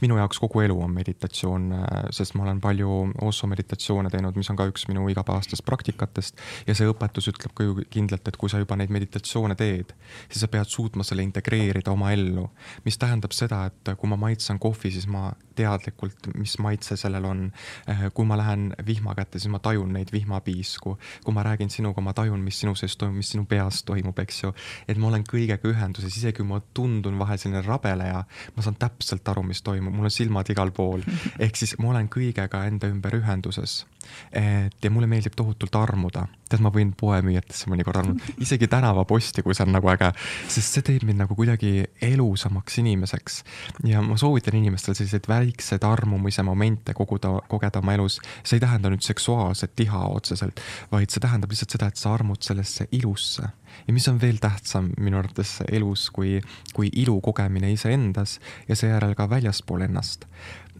Minu 0.00 0.18
jaoks 0.20 0.40
kogu 0.42 0.64
elu 0.64 0.76
on 0.84 0.94
meditatsioon, 0.94 1.66
äh, 1.76 2.04
sest 2.14 2.34
ma 2.34 2.44
olen 2.46 2.60
palju 2.60 2.90
Osso 3.26 3.46
meditatsioone 3.50 4.10
teinud, 4.10 4.36
mis 4.36 4.50
on 4.50 4.58
ka 4.58 4.66
üks 4.70 4.86
minu 4.88 5.06
igapäevastest 5.12 5.64
praktikatest. 5.66 6.40
ja 6.66 6.74
see 6.74 6.88
õpetus 6.90 7.30
ütleb 7.32 7.54
ka 7.54 7.66
ju 7.66 7.76
kindlalt, 7.90 8.28
et 8.28 8.36
kui 8.40 8.50
sa 8.52 8.60
juba 8.62 8.76
neid 8.76 8.92
meditatsioone 8.94 9.56
teed, 9.58 9.94
siis 10.28 10.44
sa 10.44 10.48
pead 10.48 10.68
suutma 10.68 11.06
selle 11.06 11.22
integreerida 11.26 11.92
oma 11.92 12.12
ellu. 12.12 12.48
mis 12.84 12.98
tähendab 12.98 13.32
seda, 13.36 13.66
et 13.70 13.94
kui 13.96 14.08
ma 14.08 14.16
maitsen 14.20 14.58
kohvi, 14.58 14.90
siis 14.90 15.06
ma 15.06 15.30
teadlikult, 15.60 16.30
mis 16.40 16.56
maitse 16.62 16.96
sellel 17.00 17.28
on. 17.28 17.46
Äh, 17.90 18.06
kui 18.14 18.26
ma 18.28 18.38
lähen 18.40 18.70
vihma 18.86 19.14
kätte, 19.18 19.38
siis 19.38 19.52
ma 19.52 19.60
tajun 19.62 19.92
neid 19.96 20.12
vihmapiisku. 20.12 20.96
kui 21.24 21.34
ma 21.34 21.44
räägin 21.46 21.70
sinuga, 21.70 22.00
ma 22.00 22.14
tajun, 22.16 22.40
mis 22.44 22.60
sinu 22.60 22.74
sees 22.74 22.96
toimub, 22.96 23.20
mis 23.20 23.30
sinu 23.34 23.46
peas 23.48 23.82
toimub, 23.86 24.18
eks 24.18 24.42
ju. 24.42 24.52
et 24.88 24.98
ma 24.98 25.08
olen 25.10 25.24
kõigega 25.26 25.70
ühenduses, 25.70 26.16
isegi 26.16 26.40
kui 26.40 26.48
ma 26.48 26.60
tundun 26.74 27.18
vahel 27.20 27.38
selline 27.38 27.62
rabeleja, 27.66 28.24
ma 28.56 28.64
saan 28.64 28.78
täpselt 28.80 29.28
aru, 29.28 29.44
mis 29.46 29.62
toimub 29.62 29.94
mul 30.00 30.08
on 30.08 30.14
silmad 30.14 30.48
igal 30.52 30.72
pool. 30.74 31.04
ehk 31.44 31.58
siis 31.60 31.76
ma 31.80 31.92
olen 31.92 32.08
kõigega 32.12 32.64
enda 32.68 32.90
ümber 32.90 33.18
ühenduses. 33.20 33.84
et 34.32 34.76
ja 34.82 34.90
mulle 34.90 35.06
meeldib 35.06 35.34
tohutult 35.36 35.74
armuda, 35.76 36.24
tead, 36.48 36.62
ma 36.64 36.70
võin 36.72 36.94
poemüüjatesse 36.96 37.68
mõnikord 37.70 38.00
armuda, 38.00 38.32
isegi 38.44 38.66
tänavaposti, 38.70 39.44
kui 39.44 39.54
see 39.54 39.66
on 39.66 39.74
nagu 39.76 39.90
äge, 39.92 40.08
sest 40.48 40.78
see 40.78 40.86
teeb 40.86 41.04
mind 41.06 41.20
nagu 41.22 41.36
kuidagi 41.36 41.84
elusamaks 42.08 42.80
inimeseks. 42.80 43.42
ja 43.86 44.00
ma 44.04 44.16
soovitan 44.20 44.56
inimestel 44.58 44.96
selliseid 44.96 45.28
väikseid 45.50 45.84
armumise 45.84 46.42
momente 46.42 46.94
koguda, 46.94 47.40
kogeda 47.48 47.78
oma 47.78 47.94
elus. 47.94 48.20
see 48.44 48.56
ei 48.56 48.60
tähenda 48.60 48.90
nüüd 48.90 49.02
seksuaalset 49.02 49.74
tiha 49.76 50.04
otseselt, 50.06 50.60
vaid 50.92 51.10
see 51.10 51.20
tähendab 51.20 51.50
lihtsalt 51.50 51.76
seda, 51.76 51.88
et 51.88 51.96
sa 51.96 52.14
armud 52.14 52.42
sellesse 52.42 52.86
ilusse 52.92 53.42
ja 53.86 53.92
mis 53.92 54.08
on 54.08 54.20
veel 54.20 54.38
tähtsam 54.40 54.90
minu 54.98 55.18
arvates 55.18 55.60
elus 55.72 56.10
kui, 56.10 56.40
kui 56.74 56.90
ilu 56.92 57.20
kogemine 57.20 57.72
iseendas 57.72 58.38
ja 58.68 58.76
seejärel 58.76 59.14
ka 59.14 59.30
väljaspool 59.30 59.86
ennast. 59.86 60.26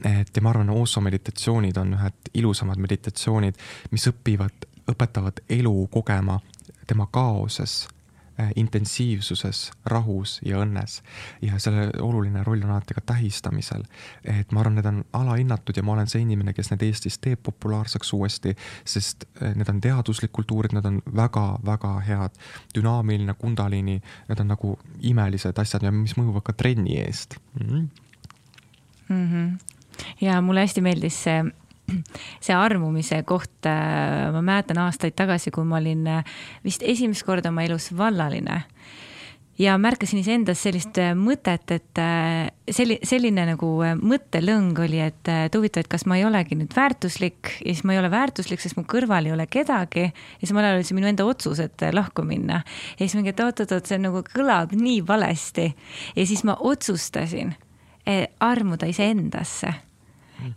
et 0.05 0.37
ja 0.37 0.43
ma 0.43 0.51
arvan, 0.51 0.71
Osso 0.71 1.01
meditatsioonid 1.01 1.77
on 1.77 1.95
ühed 1.95 2.31
ilusamad 2.35 2.79
meditatsioonid, 2.79 3.55
mis 3.91 4.07
õpivad, 4.09 4.69
õpetavad 4.91 5.43
elu 5.49 5.87
kogema 5.93 6.41
tema 6.87 7.07
kaoses 7.11 7.87
intensiivsuses, 8.57 9.71
rahus 9.85 10.39
ja 10.45 10.61
õnnes. 10.65 11.01
ja 11.43 11.59
selle 11.59 11.91
oluline 12.01 12.45
roll 12.45 12.63
on 12.65 12.71
alati 12.71 12.95
ka 12.95 13.01
tähistamisel. 13.01 13.83
et 14.25 14.53
ma 14.53 14.61
arvan, 14.61 14.75
need 14.75 14.87
on 14.87 15.05
alahinnatud 15.13 15.77
ja 15.77 15.83
ma 15.83 15.93
olen 15.93 16.09
see 16.11 16.23
inimene, 16.23 16.53
kes 16.53 16.71
need 16.71 16.83
Eestis 16.83 17.19
teeb 17.19 17.43
populaarseks 17.43 18.13
uuesti, 18.13 18.57
sest 18.85 19.25
äh, 19.43 19.55
need 19.55 19.69
on 19.69 19.81
teaduslik 19.81 20.33
kultuurid, 20.33 20.75
need 20.77 20.87
on 20.87 21.01
väga-väga 21.17 21.95
head. 22.07 22.39
dünaamiline 22.75 23.35
kundaliini, 23.35 24.01
need 24.29 24.41
on 24.41 24.49
nagu 24.55 24.79
imelised 25.01 25.59
asjad 25.59 25.83
ja 25.83 25.93
mis 25.93 26.17
mõjuvad 26.19 26.45
ka 26.47 26.53
trenni 26.53 26.99
eest 27.01 27.39
mm. 27.61 27.67
-hmm. 27.67 27.89
Mm 29.09 29.27
-hmm. 29.29 29.59
ja 30.21 30.41
mulle 30.41 30.61
hästi 30.61 30.81
meeldis 30.81 31.23
see 31.25 31.45
see 32.45 32.57
armumise 32.57 33.23
koht, 33.29 33.59
äh, 33.69 34.31
ma 34.35 34.43
mäletan 34.45 34.81
aastaid 34.85 35.17
tagasi, 35.19 35.53
kui 35.55 35.67
ma 35.69 35.81
olin 35.81 36.07
äh, 36.09 36.35
vist 36.67 36.85
esimest 36.87 37.27
korda 37.27 37.53
oma 37.53 37.65
elus 37.67 37.91
vallaline 37.97 38.63
ja 39.61 39.75
märkasin 39.77 40.23
iseendas 40.23 40.63
sellist 40.65 40.97
äh, 41.03 41.13
mõtet, 41.19 41.69
et 41.75 42.01
selli-, 42.73 43.01
selline 43.05 43.45
nagu 43.51 43.69
mõttelõng 44.01 44.79
oli, 44.87 45.03
et, 45.05 45.21
et 45.29 45.59
huvitav, 45.59 45.85
et 45.85 45.91
kas 45.93 46.07
ma 46.09 46.17
ei 46.17 46.25
olegi 46.29 46.57
nüüd 46.57 46.73
väärtuslik 46.77 47.53
ja 47.59 47.75
siis 47.75 47.85
ma 47.85 47.97
ei 47.97 48.01
ole 48.01 48.13
väärtuslik, 48.13 48.63
sest 48.63 48.79
mu 48.79 48.87
kõrval 48.89 49.29
ei 49.29 49.35
ole 49.37 49.47
kedagi. 49.51 50.09
ja 50.41 50.49
samal 50.49 50.69
ajal 50.69 50.81
oli 50.81 50.89
see 50.89 50.97
minu 50.97 51.11
enda 51.13 51.29
otsus, 51.29 51.61
et 51.61 51.85
lahku 51.93 52.25
minna. 52.25 52.63
ja 52.97 53.03
siis 53.03 53.19
mingi, 53.19 53.35
et 53.35 53.45
oot-oot-oot, 53.45 53.91
see 53.91 54.01
nagu 54.01 54.25
kõlab 54.33 54.73
nii 54.77 55.05
valesti. 55.07 55.69
ja 56.17 56.27
siis 56.27 56.45
ma 56.49 56.57
otsustasin 56.57 57.55
armuda 58.41 58.89
iseendasse 58.91 59.90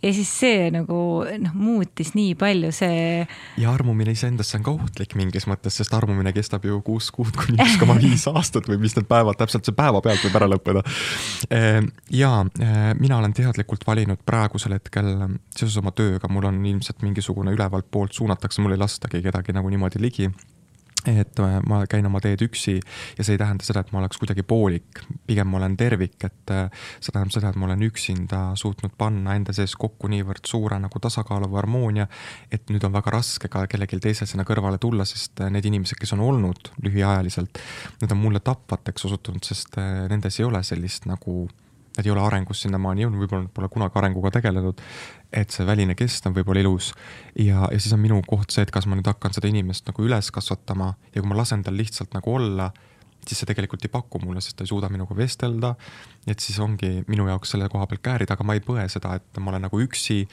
ja 0.02 0.12
siis 0.14 0.30
see 0.40 0.68
nagu 0.74 0.98
noh, 1.40 1.56
muutis 1.58 2.14
nii 2.16 2.34
palju, 2.38 2.70
see. 2.74 3.24
ja 3.60 3.72
armumine 3.72 4.14
iseendasse 4.14 4.58
on 4.58 4.66
ka 4.66 4.74
ohtlik 4.74 5.16
mingis 5.18 5.48
mõttes, 5.50 5.78
sest 5.80 5.94
armumine 5.96 6.32
kestab 6.36 6.66
ju 6.68 6.80
kuus 6.86 7.10
kuud 7.14 7.34
kuni 7.38 7.58
üks 7.60 7.76
koma 7.80 7.96
viis 8.00 8.26
aastat 8.32 8.68
või 8.70 8.80
mis 8.84 8.96
need 8.98 9.08
päevad, 9.10 9.38
täpselt 9.40 9.66
see 9.68 9.76
päevapealt 9.76 10.24
võib 10.26 10.38
ära 10.40 10.50
lõppeda. 10.54 10.84
Ehm, 11.54 11.90
ja 12.14 12.32
eh, 12.60 12.90
mina 13.00 13.20
olen 13.20 13.36
teadlikult 13.36 13.86
valinud 13.86 14.24
praegusel 14.26 14.76
hetkel 14.78 15.12
seoses 15.54 15.78
oma 15.80 15.94
tööga, 15.96 16.30
mul 16.32 16.50
on 16.50 16.60
ilmselt 16.74 17.04
mingisugune 17.04 17.54
ülevalt 17.54 17.90
poolt 17.90 18.16
suunatakse, 18.16 18.62
mul 18.64 18.76
ei 18.76 18.82
lastagi 18.82 19.22
kedagi 19.24 19.54
nagu 19.56 19.70
niimoodi 19.72 20.02
ligi 20.02 20.30
et 21.06 21.40
äh, 21.40 21.56
ma 21.68 21.82
käin 21.90 22.06
oma 22.08 22.20
teed 22.24 22.42
üksi 22.46 22.78
ja 22.78 23.24
see 23.24 23.36
ei 23.36 23.40
tähenda 23.40 23.66
seda, 23.66 23.82
et 23.84 23.92
ma 23.92 24.00
oleks 24.00 24.18
kuidagi 24.20 24.44
poolik, 24.46 25.02
pigem 25.28 25.50
ma 25.50 25.58
olen 25.60 25.76
tervik, 25.80 26.16
et 26.24 26.52
äh, 26.54 26.86
see 26.98 27.12
tähendab 27.12 27.34
seda, 27.34 27.50
et 27.52 27.58
ma 27.60 27.68
olen 27.68 27.84
üksinda 27.86 28.42
suutnud 28.60 28.94
panna 28.98 29.36
enda 29.38 29.54
sees 29.56 29.76
kokku 29.80 30.10
niivõrd 30.12 30.48
suure 30.48 30.78
nagu 30.82 31.02
tasakaalu 31.02 31.50
või 31.52 31.60
harmoonia, 31.60 32.08
et 32.52 32.72
nüüd 32.72 32.86
on 32.88 32.94
väga 32.96 33.14
raske 33.16 33.50
ka 33.52 33.66
kellelgi 33.70 34.00
teisel 34.04 34.30
sinna 34.30 34.46
kõrvale 34.48 34.80
tulla, 34.82 35.06
sest 35.08 35.44
äh, 35.44 35.52
need 35.52 35.68
inimesed, 35.68 36.00
kes 36.00 36.16
on 36.16 36.24
olnud 36.24 36.72
lühiajaliselt, 36.84 37.60
need 38.00 38.16
on 38.16 38.22
mulle 38.22 38.42
tapvateks 38.44 39.10
osutunud, 39.10 39.44
sest 39.44 39.76
nendes 40.10 40.40
ei 40.40 40.48
ole 40.48 40.62
sellist 40.66 41.08
nagu 41.10 41.44
nad 41.96 42.06
ei 42.06 42.12
ole 42.12 42.22
arengus 42.24 42.64
sinnamaani 42.64 43.04
jõudnud, 43.04 43.22
võib-olla 43.22 43.46
nad 43.46 43.52
pole 43.54 43.68
kunagi 43.72 44.00
arenguga 44.00 44.32
tegelenud, 44.34 44.80
et 45.34 45.54
see 45.54 45.66
väline 45.66 45.94
kest 45.98 46.26
on 46.26 46.34
võib-olla 46.36 46.64
ilus. 46.64 46.92
ja, 47.38 47.68
ja 47.70 47.78
siis 47.78 47.94
on 47.94 48.02
minu 48.02 48.20
koht 48.26 48.54
see, 48.54 48.64
et 48.66 48.72
kas 48.74 48.88
ma 48.90 48.98
nüüd 48.98 49.10
hakkan 49.10 49.34
seda 49.36 49.50
inimest 49.50 49.86
nagu 49.90 50.06
üles 50.06 50.30
kasvatama 50.34 50.94
ja 51.14 51.22
kui 51.22 51.30
ma 51.30 51.38
lasen 51.38 51.62
tal 51.62 51.78
lihtsalt 51.78 52.14
nagu 52.16 52.34
olla, 52.34 52.72
siis 53.24 53.40
see 53.40 53.48
tegelikult 53.48 53.84
ei 53.86 53.92
paku 53.92 54.20
mulle, 54.20 54.42
sest 54.44 54.58
ta 54.58 54.66
ei 54.66 54.70
suuda 54.70 54.90
minuga 54.92 55.16
vestelda. 55.16 55.74
et 56.26 56.40
siis 56.40 56.58
ongi 56.60 57.04
minu 57.08 57.28
jaoks 57.28 57.54
selle 57.54 57.68
koha 57.72 57.86
pealt 57.86 58.02
käärida, 58.04 58.34
aga 58.34 58.44
ma 58.44 58.56
ei 58.56 58.62
põe 58.64 58.84
seda, 58.90 59.14
et 59.20 59.40
ma 59.40 59.52
olen 59.52 59.66
nagu 59.68 59.80
üksi 59.80 60.24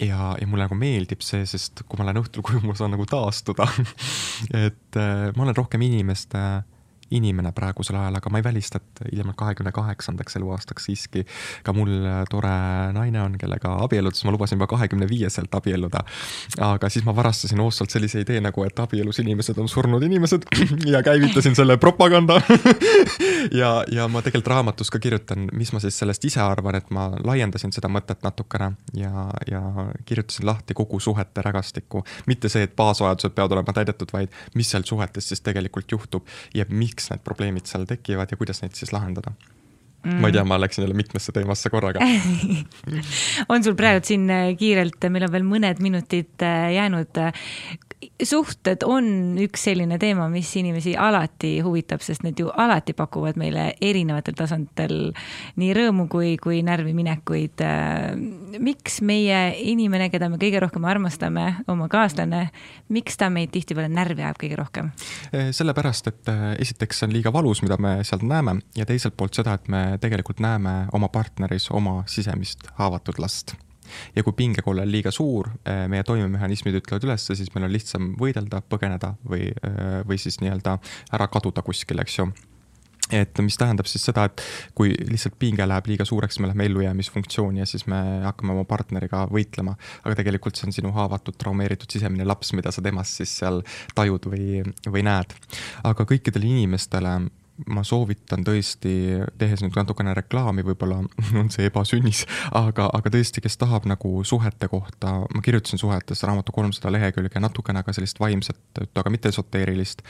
ja, 0.00 0.34
ja 0.40 0.46
mulle 0.46 0.66
nagu 0.66 0.78
meeldib 0.78 1.22
see, 1.24 1.46
sest 1.46 1.84
kui 1.86 2.00
ma 2.00 2.08
lähen 2.08 2.22
õhtul 2.22 2.44
koju, 2.44 2.62
ma 2.66 2.76
saan 2.76 2.96
nagu 2.96 3.06
taastuda 3.08 3.68
et 4.66 4.98
äh, 5.00 5.28
ma 5.36 5.46
olen 5.46 5.56
rohkem 5.56 5.86
inimeste 5.86 6.40
äh, 6.40 6.64
inimene 7.10 7.52
praegusel 7.54 7.96
ajal, 8.00 8.18
aga 8.18 8.30
ma 8.32 8.40
ei 8.40 8.44
välista, 8.44 8.80
et 8.82 9.04
hiljemalt 9.12 9.36
kahekümne 9.38 9.72
kaheksandaks 9.72 10.36
eluaastaks 10.40 10.88
siiski 10.88 11.24
ka 11.62 11.74
mul 11.76 11.92
tore 12.30 12.54
naine 12.96 13.20
on, 13.22 13.36
kellega 13.38 13.76
abielluda, 13.84 14.16
siis 14.16 14.26
ma 14.26 14.34
lubasin 14.34 14.58
juba 14.58 14.68
kahekümne 14.70 15.08
viieselt 15.10 15.54
abielluda. 15.54 16.02
aga 16.66 16.90
siis 16.90 17.04
ma 17.06 17.14
varastasin 17.16 17.60
hoostalt 17.62 17.94
sellise 17.94 18.20
idee 18.24 18.40
nagu, 18.42 18.64
et 18.66 18.78
abielus 18.82 19.20
inimesed 19.22 19.58
on 19.62 19.68
surnud 19.68 20.02
inimesed 20.02 20.48
ja 20.94 21.02
käivitasin 21.06 21.54
selle 21.54 21.76
propaganda 21.76 22.40
ja, 23.60 23.84
ja 23.92 24.08
ma 24.08 24.22
tegelikult 24.22 24.52
raamatus 24.54 24.90
ka 24.90 24.98
kirjutan, 25.02 25.48
mis 25.52 25.72
ma 25.74 25.80
siis 25.82 25.98
sellest 25.98 26.24
ise 26.26 26.40
arvan, 26.42 26.78
et 26.80 26.90
ma 26.94 27.08
laiendasin 27.24 27.74
seda 27.74 27.90
mõtet 27.92 28.22
natukene 28.26 28.72
ja, 28.98 29.28
ja 29.50 29.62
kirjutasin 30.08 30.46
lahti 30.46 30.74
kogu 30.74 31.00
suhete 31.00 31.42
rägastikku. 31.42 32.04
mitte 32.26 32.48
see, 32.52 32.66
et 32.66 32.76
baasvajadused 32.76 33.34
peavad 33.36 33.56
olema 33.58 33.74
täidetud, 33.76 34.10
vaid 34.12 34.34
mis 34.54 34.70
seal 34.70 34.86
suhetes 34.86 35.28
siis 35.28 35.42
tegelikult 35.46 35.92
juhtub 35.92 36.26
ja 36.54 36.66
miks 36.68 36.95
miks 36.96 37.12
need 37.12 37.22
probleemid 37.26 37.68
seal 37.68 37.84
tekivad 37.88 38.32
ja 38.32 38.40
kuidas 38.40 38.64
neid 38.64 38.74
siis 38.78 38.94
lahendada. 38.96 39.34
Mm.. 40.06 40.20
ma 40.22 40.28
ei 40.28 40.36
tea, 40.36 40.44
ma 40.46 40.58
läksin 40.60 40.84
jälle 40.84 40.94
mitmesse 40.94 41.32
teemasse 41.34 41.70
korraga. 41.70 42.00
On 43.52 43.64
sul 43.64 43.74
praegu 43.74 44.04
siin 44.06 44.28
äh, 44.30 44.52
kiirelt, 44.58 45.02
meil 45.10 45.26
on 45.26 45.32
veel 45.34 45.46
mõned 45.48 45.82
minutid 45.82 46.46
äh, 46.46 46.68
jäänud 46.76 47.18
suhted 48.22 48.84
on 48.84 49.06
üks 49.40 49.66
selline 49.68 49.96
teema, 50.00 50.26
mis 50.32 50.50
inimesi 50.58 50.92
alati 51.00 51.56
huvitab, 51.64 52.02
sest 52.04 52.24
need 52.26 52.40
ju 52.40 52.50
alati 52.52 52.92
pakuvad 52.96 53.38
meile 53.40 53.70
erinevatel 53.84 54.36
tasanditel 54.36 54.96
nii 55.60 55.72
rõõmu 55.76 56.06
kui, 56.12 56.34
kui 56.42 56.60
närviminekuid. 56.66 57.64
miks 58.60 59.00
meie 59.00 59.40
inimene, 59.72 60.10
keda 60.12 60.28
me 60.32 60.40
kõige 60.40 60.60
rohkem 60.62 60.84
armastame, 60.84 61.46
oma 61.72 61.88
kaaslane, 61.92 62.50
miks 62.92 63.16
ta 63.16 63.30
meid 63.32 63.52
tihtipeale 63.54 63.88
närvi 63.92 64.24
ajab 64.24 64.40
kõige 64.44 64.60
rohkem? 64.60 64.92
Eh, 65.32 65.52
sellepärast, 65.56 66.12
et 66.12 66.32
eh, 66.32 66.48
esiteks 66.66 67.00
see 67.00 67.08
on 67.08 67.16
liiga 67.16 67.32
valus, 67.32 67.62
mida 67.64 67.80
me 67.80 67.98
sealt 68.04 68.26
näeme 68.26 68.58
ja 68.76 68.86
teiselt 68.88 69.16
poolt 69.16 69.36
seda, 69.36 69.56
et 69.56 69.68
me 69.72 69.84
tegelikult 70.00 70.40
näeme 70.44 70.86
oma 70.92 71.08
partneris 71.08 71.70
oma 71.70 72.02
sisemist 72.10 72.68
haavatud 72.76 73.20
last 73.22 73.56
ja 74.16 74.24
kui 74.26 74.36
pingekolle 74.36 74.82
on 74.86 74.92
liiga 74.92 75.12
suur, 75.14 75.50
eh, 75.64 75.86
meie 75.92 76.04
toimemehhanismid 76.06 76.80
ütlevad 76.82 77.06
üles, 77.08 77.28
siis 77.28 77.52
meil 77.54 77.68
on 77.68 77.72
lihtsam 77.72 78.12
võidelda, 78.20 78.62
põgeneda 78.62 79.14
või, 79.28 79.48
eh, 79.50 80.02
või 80.08 80.20
siis 80.20 80.40
nii-öelda 80.42 80.78
ära 81.16 81.30
kaduda 81.32 81.64
kuskile, 81.66 82.06
eks 82.06 82.20
ju 82.20 82.30
et 83.14 83.38
mis 83.44 83.54
tähendab 83.58 83.86
siis 83.86 84.04
seda, 84.08 84.24
et 84.26 84.42
kui 84.74 84.90
lihtsalt 85.06 85.36
pinge 85.38 85.66
läheb 85.66 85.86
liiga 85.90 86.06
suureks, 86.08 86.40
me 86.40 86.50
läheme 86.50 86.66
ellujäämisfunktsiooni 86.70 87.62
ja 87.62 87.66
siis 87.68 87.86
me 87.90 88.00
hakkame 88.24 88.54
oma 88.56 88.64
partneriga 88.68 89.26
võitlema. 89.30 89.76
aga 90.02 90.14
tegelikult 90.18 90.58
see 90.58 90.66
on 90.66 90.74
sinu 90.74 90.92
haavatud, 90.96 91.38
traumeeritud 91.38 91.90
sisemine 91.90 92.26
laps, 92.26 92.52
mida 92.58 92.72
sa 92.74 92.82
temas 92.82 93.14
siis 93.20 93.36
seal 93.38 93.62
tajud 93.94 94.26
või, 94.32 94.62
või 94.90 95.06
näed. 95.06 95.34
aga 95.84 96.04
kõikidele 96.04 96.50
inimestele 96.50 97.18
ma 97.72 97.82
soovitan 97.86 98.44
tõesti, 98.44 98.92
tehes 99.38 99.62
nüüd 99.64 99.76
natukene 99.76 100.14
reklaami, 100.16 100.64
võib-olla 100.66 101.00
on 101.40 101.50
see 101.52 101.68
ebasünnis, 101.70 102.24
aga, 102.56 102.88
aga 102.96 103.12
tõesti, 103.12 103.42
kes 103.44 103.56
tahab 103.60 103.88
nagu 103.88 104.20
suhete 104.28 104.68
kohta, 104.72 105.18
ma 105.32 105.44
kirjutasin 105.44 105.80
suhetes 105.80 106.24
raamatu 106.26 106.54
kolmsada 106.56 106.92
lehekülge, 106.94 107.40
natukene 107.40 107.82
ka 107.86 107.94
sellist 107.96 108.20
vaimset 108.20 108.82
aga 108.96 109.12
mitte 109.12 109.32
esoteerilist. 109.32 110.02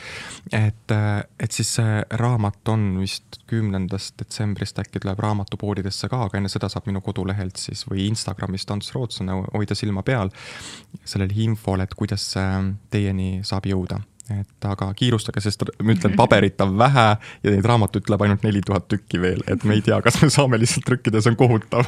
et, 0.52 0.94
et 1.40 1.52
siis 1.52 1.74
see 1.78 2.00
raamat 2.20 2.68
on 2.72 2.88
vist 3.00 3.40
kümnendast 3.50 4.18
detsembrist 4.18 4.78
äkki 4.82 5.02
tuleb 5.02 5.20
raamatupoodidesse 5.22 6.10
ka, 6.12 6.24
aga 6.26 6.40
enne 6.40 6.50
seda 6.52 6.70
saab 6.72 6.88
minu 6.90 7.02
kodulehelt 7.04 7.60
siis 7.60 7.86
või 7.88 8.08
Instagramist 8.10 8.70
Ants 8.70 8.92
Rootson 8.94 9.30
hoida 9.54 9.78
silma 9.78 10.02
peal 10.06 10.32
sellel 11.04 11.32
infol, 11.46 11.82
et 11.84 11.94
kuidas 11.94 12.32
see 12.34 12.74
teieni 12.90 13.40
saab 13.46 13.70
jõuda 13.70 14.00
et 14.34 14.66
aga 14.66 14.88
kiirustage, 14.98 15.40
sest 15.44 15.62
ma 15.82 15.94
ütlen, 15.94 16.16
paberit 16.18 16.60
on 16.64 16.74
vähe 16.78 17.06
ja 17.14 17.52
neid 17.52 17.66
raamatuid 17.66 18.06
tuleb 18.08 18.24
ainult 18.26 18.46
neli 18.46 18.62
tuhat 18.66 18.88
tükki 18.90 19.20
veel, 19.22 19.44
et 19.46 19.62
me 19.64 19.76
ei 19.78 19.84
tea, 19.86 20.00
kas 20.02 20.18
me 20.22 20.30
saame 20.32 20.58
lihtsalt 20.58 20.86
trükkida, 20.88 21.22
see 21.22 21.34
on 21.34 21.38
kohutav 21.38 21.86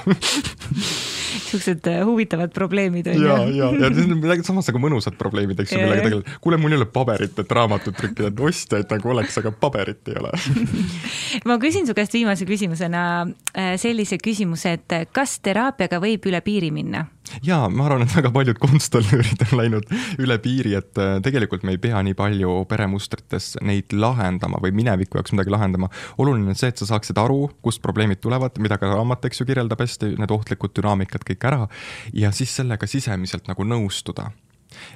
niisugused 1.48 1.86
äh, 1.90 2.04
huvitavad 2.06 2.54
probleemid 2.54 3.06
on 3.10 3.14
ju. 3.14 3.26
ja, 3.26 3.38
ja, 3.48 3.70
ja 3.74 3.90
midagi 4.14 4.46
samas 4.46 4.68
nagu 4.70 4.80
mõnusad 4.82 5.18
probleemid, 5.18 5.60
eks 5.60 5.74
ju, 5.74 5.82
millega 5.82 6.06
tegeleda. 6.06 6.38
kuule, 6.44 6.60
mul 6.60 6.76
ei 6.76 6.80
ole 6.80 6.88
paberit, 6.92 7.38
et 7.42 7.52
raamatut 7.58 7.96
trükkida, 7.98 8.30
et 8.30 8.42
ostjaid 8.50 8.94
nagu 8.94 9.14
oleks, 9.14 9.38
aga 9.42 9.52
paberit 9.52 10.12
ei 10.12 10.18
ole 10.22 10.32
ma 11.48 11.58
küsin 11.62 11.88
su 11.88 11.96
käest 11.96 12.14
viimase 12.14 12.46
küsimusena 12.48 13.04
äh, 13.26 13.74
sellise 13.80 14.20
küsimuse, 14.22 14.78
et 14.78 14.98
kas 15.12 15.38
teraapiaga 15.42 16.02
võib 16.04 16.30
üle 16.30 16.42
piiri 16.44 16.70
minna? 16.74 17.08
Ja 17.44 17.60
ma 17.68 17.86
arvan, 17.86 18.04
et 18.04 18.14
väga 18.16 18.30
paljud 18.34 18.58
konstanöörid 18.62 19.44
on 19.48 19.54
läinud 19.60 19.92
üle 20.22 20.38
piiri, 20.42 20.74
et 20.78 21.00
äh, 21.00 21.18
tegelikult 21.24 21.66
me 21.66 21.74
ei 21.76 21.82
pea 21.82 22.00
nii 22.04 22.16
palju 22.18 22.62
peremustrites 22.70 23.54
neid 23.64 23.94
lahendama 23.94 24.60
või 24.64 24.74
mineviku 24.76 25.20
jaoks 25.20 25.34
midagi 25.36 25.54
lahendama. 25.54 25.90
oluline 26.18 26.54
on 26.54 26.58
see, 26.58 26.72
et 26.72 26.80
sa 26.80 26.88
saaksid 26.94 27.18
aru, 27.20 27.48
kust 27.62 27.82
probleemid 27.84 28.22
tulevad, 28.24 28.58
mida 28.62 28.80
ka 28.80 28.92
raamat, 28.94 29.28
eks 29.28 29.42
ju, 29.42 29.48
kirjeldab 29.48 29.80
hästi, 29.84 30.14
need 30.18 30.34
ohtlikud 30.34 30.74
dünaamikad 30.78 31.26
kõik 31.28 31.48
ära 31.48 31.64
ja 32.16 32.32
siis 32.34 32.54
sellega 32.60 32.88
sisemiselt 32.90 33.48
nagu 33.50 33.66
nõustuda 33.66 34.30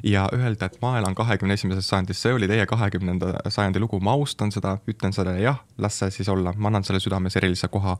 ja 0.04 0.28
öelda, 0.32 0.66
et 0.66 0.78
ma 0.82 0.96
elan 0.98 1.14
kahekümne 1.16 1.56
esimeses 1.56 1.88
sajandis, 1.88 2.20
see 2.22 2.34
oli 2.34 2.48
teie 2.50 2.66
kahekümnenda 2.68 3.32
sajandi 3.52 3.80
lugu, 3.82 4.00
ma 4.04 4.14
austan 4.18 4.52
seda, 4.54 4.76
ütlen 4.88 5.14
sellele 5.16 5.42
jah, 5.42 5.62
las 5.78 5.98
see 6.00 6.10
siis 6.18 6.30
olla, 6.32 6.54
ma 6.56 6.70
annan 6.72 6.86
selle 6.86 7.00
südames 7.02 7.36
erilise 7.40 7.68
koha. 7.72 7.96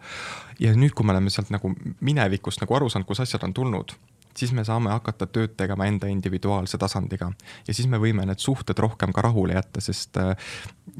ja 0.61 0.74
nüüd, 0.76 0.95
kui 0.97 1.07
me 1.07 1.14
oleme 1.16 1.30
sealt 1.30 1.51
nagu 1.51 1.72
minevikust 2.01 2.62
nagu 2.62 2.76
aru 2.78 2.91
saanud, 2.93 3.09
kus 3.09 3.22
asjad 3.24 3.45
on 3.47 3.55
tulnud, 3.57 3.97
siis 4.37 4.53
me 4.53 4.64
saame 4.64 4.93
hakata 4.93 5.26
tööd 5.26 5.57
tegema 5.57 5.87
enda 5.87 6.09
individuaalse 6.11 6.78
tasandiga. 6.78 7.30
ja 7.68 7.74
siis 7.74 7.89
me 7.89 8.01
võime 8.01 8.26
need 8.26 8.41
suhted 8.43 8.78
rohkem 8.78 9.12
ka 9.12 9.22
rahule 9.22 9.57
jätta, 9.57 9.80
sest 9.80 10.16
äh, 10.20 10.33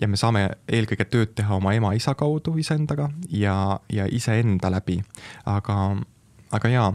ja 0.01 0.09
me 0.09 0.21
saame 0.21 0.49
eelkõige 0.69 1.09
tööd 1.11 1.35
teha 1.39 1.57
oma 1.57 1.75
ema-isa 1.75 2.15
kaudu 2.19 2.57
iseendaga 2.59 3.11
ja, 3.31 3.81
ja 3.93 4.07
iseenda 4.11 4.71
läbi. 4.71 5.03
aga, 5.47 5.97
aga 6.53 6.69
jaa 6.69 6.93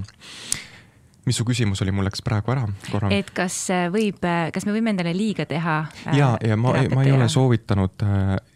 mis 1.27 1.35
su 1.35 1.43
küsimus 1.43 1.81
oli, 1.83 1.91
mul 1.91 2.07
läks 2.07 2.21
praegu 2.23 2.53
ära 2.53 2.63
korra. 2.91 3.11
et 3.11 3.33
kas 3.35 3.59
äh, 3.73 3.87
võib, 3.93 4.21
äh, 4.23 4.47
kas 4.55 4.65
me 4.67 4.75
võime 4.77 4.93
endale 4.93 5.13
liiga 5.17 5.45
teha? 5.45 5.77
ja, 6.13 6.35
ja 6.41 6.57
ma, 6.57 6.77
ma 6.93 7.03
ei 7.03 7.13
ole 7.15 7.29
soovitanud 7.29 8.07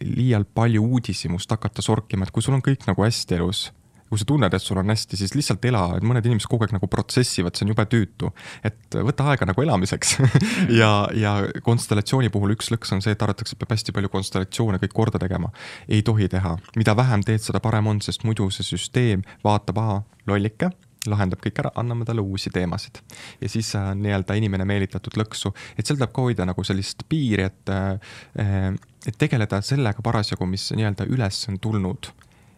liialt 0.05 0.53
palju 0.53 0.85
uudishimust 0.85 1.51
hakata 1.51 1.83
sorkima, 1.83 2.27
et 2.27 2.31
kui 2.35 2.43
sul 2.43 2.55
on 2.57 2.65
kõik 2.65 2.87
nagu 2.87 3.07
hästi 3.07 3.39
elus 3.39 3.69
kui 4.11 4.19
sa 4.19 4.27
tunned, 4.27 4.51
et 4.51 4.63
sul 4.63 4.79
on 4.81 4.91
hästi, 4.91 5.15
siis 5.21 5.31
lihtsalt 5.37 5.63
ela, 5.69 5.85
et 5.95 6.03
mõned 6.03 6.25
inimesed 6.27 6.49
kogu 6.51 6.65
aeg 6.65 6.75
nagu 6.75 6.89
protsessivad, 6.91 7.55
see 7.55 7.63
on 7.63 7.71
jube 7.71 7.85
tüütu. 7.87 8.31
et 8.67 8.99
võta 9.07 9.29
aega 9.31 9.47
nagu 9.47 9.63
elamiseks 9.63 10.17
ja, 10.81 10.91
ja 11.15 11.33
konstellatsiooni 11.63 12.31
puhul 12.33 12.57
üks 12.57 12.73
lõks 12.73 12.91
on 12.91 12.99
see, 13.03 13.15
et 13.15 13.23
arvatakse, 13.23 13.55
et 13.55 13.63
peab 13.63 13.71
hästi 13.71 13.95
palju 13.95 14.11
konstellatsioone 14.11 14.81
kõik 14.83 14.95
korda 14.99 15.21
tegema. 15.21 15.53
ei 15.87 16.03
tohi 16.03 16.27
teha, 16.27 16.57
mida 16.75 16.95
vähem 16.99 17.23
teed, 17.23 17.39
seda 17.45 17.63
parem 17.63 17.87
on, 17.87 18.01
sest 18.03 18.27
muidu 18.27 18.49
see 18.51 18.67
süsteem 18.67 19.23
vaatab, 19.47 19.79
aa, 19.79 19.99
lollike 20.27 20.73
lahendab 21.09 21.39
kõik 21.41 21.61
ära, 21.63 21.71
anname 21.79 22.05
talle 22.05 22.21
uusi 22.21 22.51
teemasid. 22.53 22.99
ja 23.41 23.49
siis 23.49 23.71
on 23.75 23.87
äh, 23.87 23.95
nii-öelda 24.03 24.35
inimene 24.37 24.67
meelitatud 24.69 25.15
lõksu, 25.17 25.53
et 25.77 25.85
seal 25.85 25.97
tuleb 25.97 26.11
ka 26.13 26.25
hoida 26.27 26.45
nagu 26.45 26.63
sellist 26.67 27.07
piiri, 27.09 27.47
et, 27.47 27.71
äh, 27.71 28.75
et 29.07 29.17
tegeleda 29.17 29.61
sellega 29.65 30.03
parasjagu, 30.03 30.45
mis 30.45 30.67
nii-öelda 30.75 31.07
üles 31.09 31.45
on 31.49 31.57
tulnud 31.63 32.11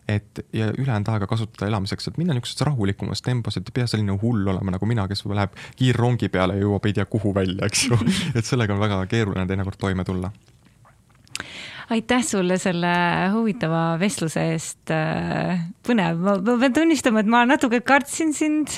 et 0.08 0.46
ja 0.54 0.72
ülejäänud 0.78 1.10
aega 1.14 1.28
kasutada 1.28 1.68
elamiseks, 1.68 2.08
et 2.08 2.18
minna 2.18 2.36
niisuguses 2.36 2.66
rahulikumas 2.68 3.22
tempos, 3.22 3.58
et 3.58 3.70
ei 3.70 3.78
pea 3.80 3.88
selline 3.88 4.18
hull 4.22 4.48
olema 4.48 4.76
nagu 4.76 4.90
mina, 4.90 5.08
kes 5.08 5.26
läheb 5.26 5.56
kiirrongi 5.80 6.30
peale 6.30 6.58
ja 6.58 6.66
jõuab 6.66 6.90
ei 6.90 6.98
tea 6.98 7.06
kuhu 7.06 7.36
välja, 7.36 7.66
eks 7.66 7.88
ju. 7.90 8.00
et 8.38 8.46
sellega 8.46 8.76
on 8.76 8.84
väga 8.84 9.06
keeruline 9.12 9.48
teinekord 9.48 9.80
toime 9.80 10.04
tulla 10.08 10.32
aitäh 11.92 12.24
sulle 12.26 12.58
selle 12.62 12.92
huvitava 13.34 13.84
vestluse 14.00 14.44
eest. 14.54 14.92
põnev, 15.84 16.20
ma 16.24 16.56
pean 16.62 16.76
tunnistama, 16.76 17.24
et 17.24 17.30
ma 17.30 17.44
natuke 17.48 17.82
kartsin 17.86 18.32
sind. 18.36 18.72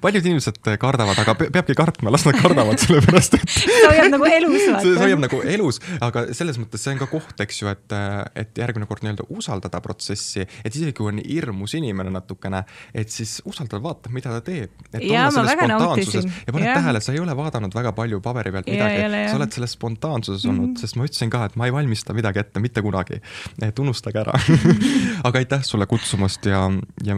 paljud 0.00 0.24
inimesed 0.24 0.60
kardavad, 0.80 1.18
aga 1.20 1.34
peabki 1.40 1.76
kartma, 1.78 2.12
las 2.14 2.24
nad 2.28 2.38
kardavad, 2.40 2.80
sellepärast 2.84 3.36
et. 3.36 3.46
see 3.52 3.82
hoiab 3.86 4.12
nagu 4.14 4.28
elus. 4.30 4.66
see 4.84 4.96
hoiab 5.00 5.24
nagu 5.26 5.42
elus, 5.56 5.80
aga 6.00 6.26
selles 6.36 6.60
mõttes 6.60 6.84
see 6.84 6.94
on 6.94 7.02
ka 7.02 7.10
koht, 7.10 7.36
eks 7.44 7.62
ju, 7.62 7.70
et, 7.72 7.96
et 8.40 8.62
järgmine 8.62 8.88
kord 8.90 9.04
nii-öelda 9.04 9.28
usaldada 9.36 9.82
protsessi, 9.84 10.46
et 10.64 10.72
isegi 10.72 10.96
kui 10.96 11.10
on 11.12 11.20
hirmus 11.20 11.76
inimene 11.78 12.12
natukene, 12.14 12.62
et 12.94 13.12
siis 13.12 13.38
usaldada, 13.48 13.82
vaata, 13.84 14.12
mida 14.14 14.32
ta 14.38 14.40
teeb. 14.44 14.72
ja 15.04 15.28
ma 15.34 15.44
väga 15.46 15.68
nautisin. 15.74 16.32
ja 16.46 16.56
paned 16.56 16.72
tähele, 16.72 17.04
sa 17.04 17.14
ei 17.14 17.20
ole 17.22 17.36
vaadanud 17.36 17.74
väga 17.76 17.92
palju 17.96 18.22
paberi 18.24 18.54
pealt 18.54 18.70
midagi, 18.70 19.06
sa 19.28 19.36
oled 19.38 19.58
selles 19.58 19.76
spontaansuses 19.76 20.46
olnud 20.48 20.70
mm, 20.70 20.74
-hmm. 20.74 20.80
sest 20.80 20.96
ma 20.96 21.06
ütlesin 21.08 21.32
ka, 21.32 21.44
et 21.50 21.56
ma 21.60 21.68
ei 21.68 21.74
valmista 21.74 22.14
midagi 22.16 22.29
midagi 22.30 22.38
ette, 22.46 22.60
mitte 22.60 22.82
kunagi. 22.82 23.20
et 23.62 23.78
unustage 23.78 24.20
ära 24.20 24.34
aga 25.26 25.38
aitäh 25.38 25.62
sulle 25.62 25.86
kutsumast 25.86 26.46
ja, 26.46 26.70
ja 27.04 27.16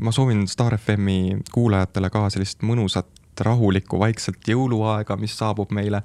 ma 0.00 0.12
soovin 0.12 0.46
Star 0.48 0.76
FM-i 0.78 1.42
kuulajatele 1.52 2.10
ka 2.10 2.28
sellist 2.30 2.62
mõnusat 2.62 3.10
rahulikku 3.42 3.98
vaikselt 3.98 4.44
jõuluaega, 4.46 5.16
mis 5.16 5.34
saabub 5.38 5.72
meile 5.72 6.02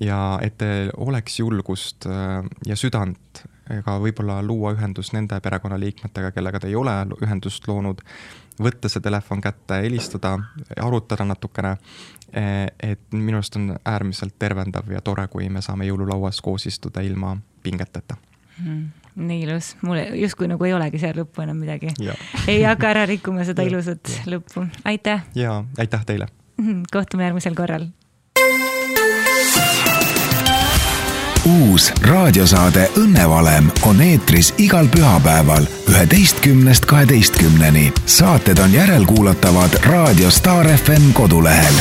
ja 0.00 0.38
et 0.42 0.56
teil 0.58 0.90
oleks 0.96 1.38
julgust 1.38 2.06
äh, 2.06 2.42
ja 2.66 2.76
südant 2.76 3.44
ka 3.84 3.98
võib-olla 4.02 4.40
luua 4.44 4.72
ühendus 4.74 5.12
nende 5.14 5.38
perekonnaliikmetega, 5.40 6.32
kellega 6.34 6.60
te 6.60 6.68
ei 6.68 6.76
ole 6.76 6.92
ühendust 7.22 7.68
loonud, 7.68 8.02
võtta 8.60 8.90
see 8.90 9.00
telefon 9.00 9.40
kätte, 9.40 9.78
helistada, 9.84 10.34
arutada 10.76 11.24
natukene. 11.24 11.76
Äh, 12.32 12.66
et 12.80 13.00
minu 13.12 13.36
arust 13.36 13.56
on 13.60 13.74
äärmiselt 13.84 14.38
tervendav 14.38 14.88
ja 14.90 15.00
tore, 15.04 15.26
kui 15.28 15.48
me 15.52 15.60
saame 15.60 15.84
jõululauas 15.84 16.40
koos 16.40 16.66
istuda 16.66 17.04
ilma 17.04 17.36
pingeteta 17.62 18.16
mm 18.58 18.90
nii 19.16 19.42
ilus, 19.44 19.74
mul 19.82 19.98
justkui 20.16 20.48
nagu 20.48 20.64
ei 20.64 20.72
olegi 20.72 21.00
seal 21.02 21.18
lõppu 21.20 21.42
enam 21.44 21.58
midagi. 21.60 21.92
ei 22.48 22.62
hakka 22.64 22.88
ära 22.94 23.04
rikkuma 23.08 23.44
seda 23.44 23.64
ilusat 23.66 24.08
lõppu, 24.24 24.64
aitäh. 24.88 25.24
ja 25.36 25.64
aitäh 25.78 26.06
teile. 26.08 26.28
kohtume 26.92 27.26
järgmisel 27.28 27.54
korral. 27.58 27.86
Uus 31.44 31.92
raadiosaade 32.02 32.88
Õnnevalem 32.98 33.70
on 33.82 34.00
eetris 34.00 34.52
igal 34.58 34.88
pühapäeval 34.88 35.66
üheteistkümnest 35.88 36.86
kaheteistkümneni. 36.86 37.92
saated 38.06 38.58
on 38.58 38.72
järelkuulatavad 38.72 39.82
raadio 39.84 40.30
Star 40.30 40.66
FM 40.68 41.12
kodulehel 41.12 41.74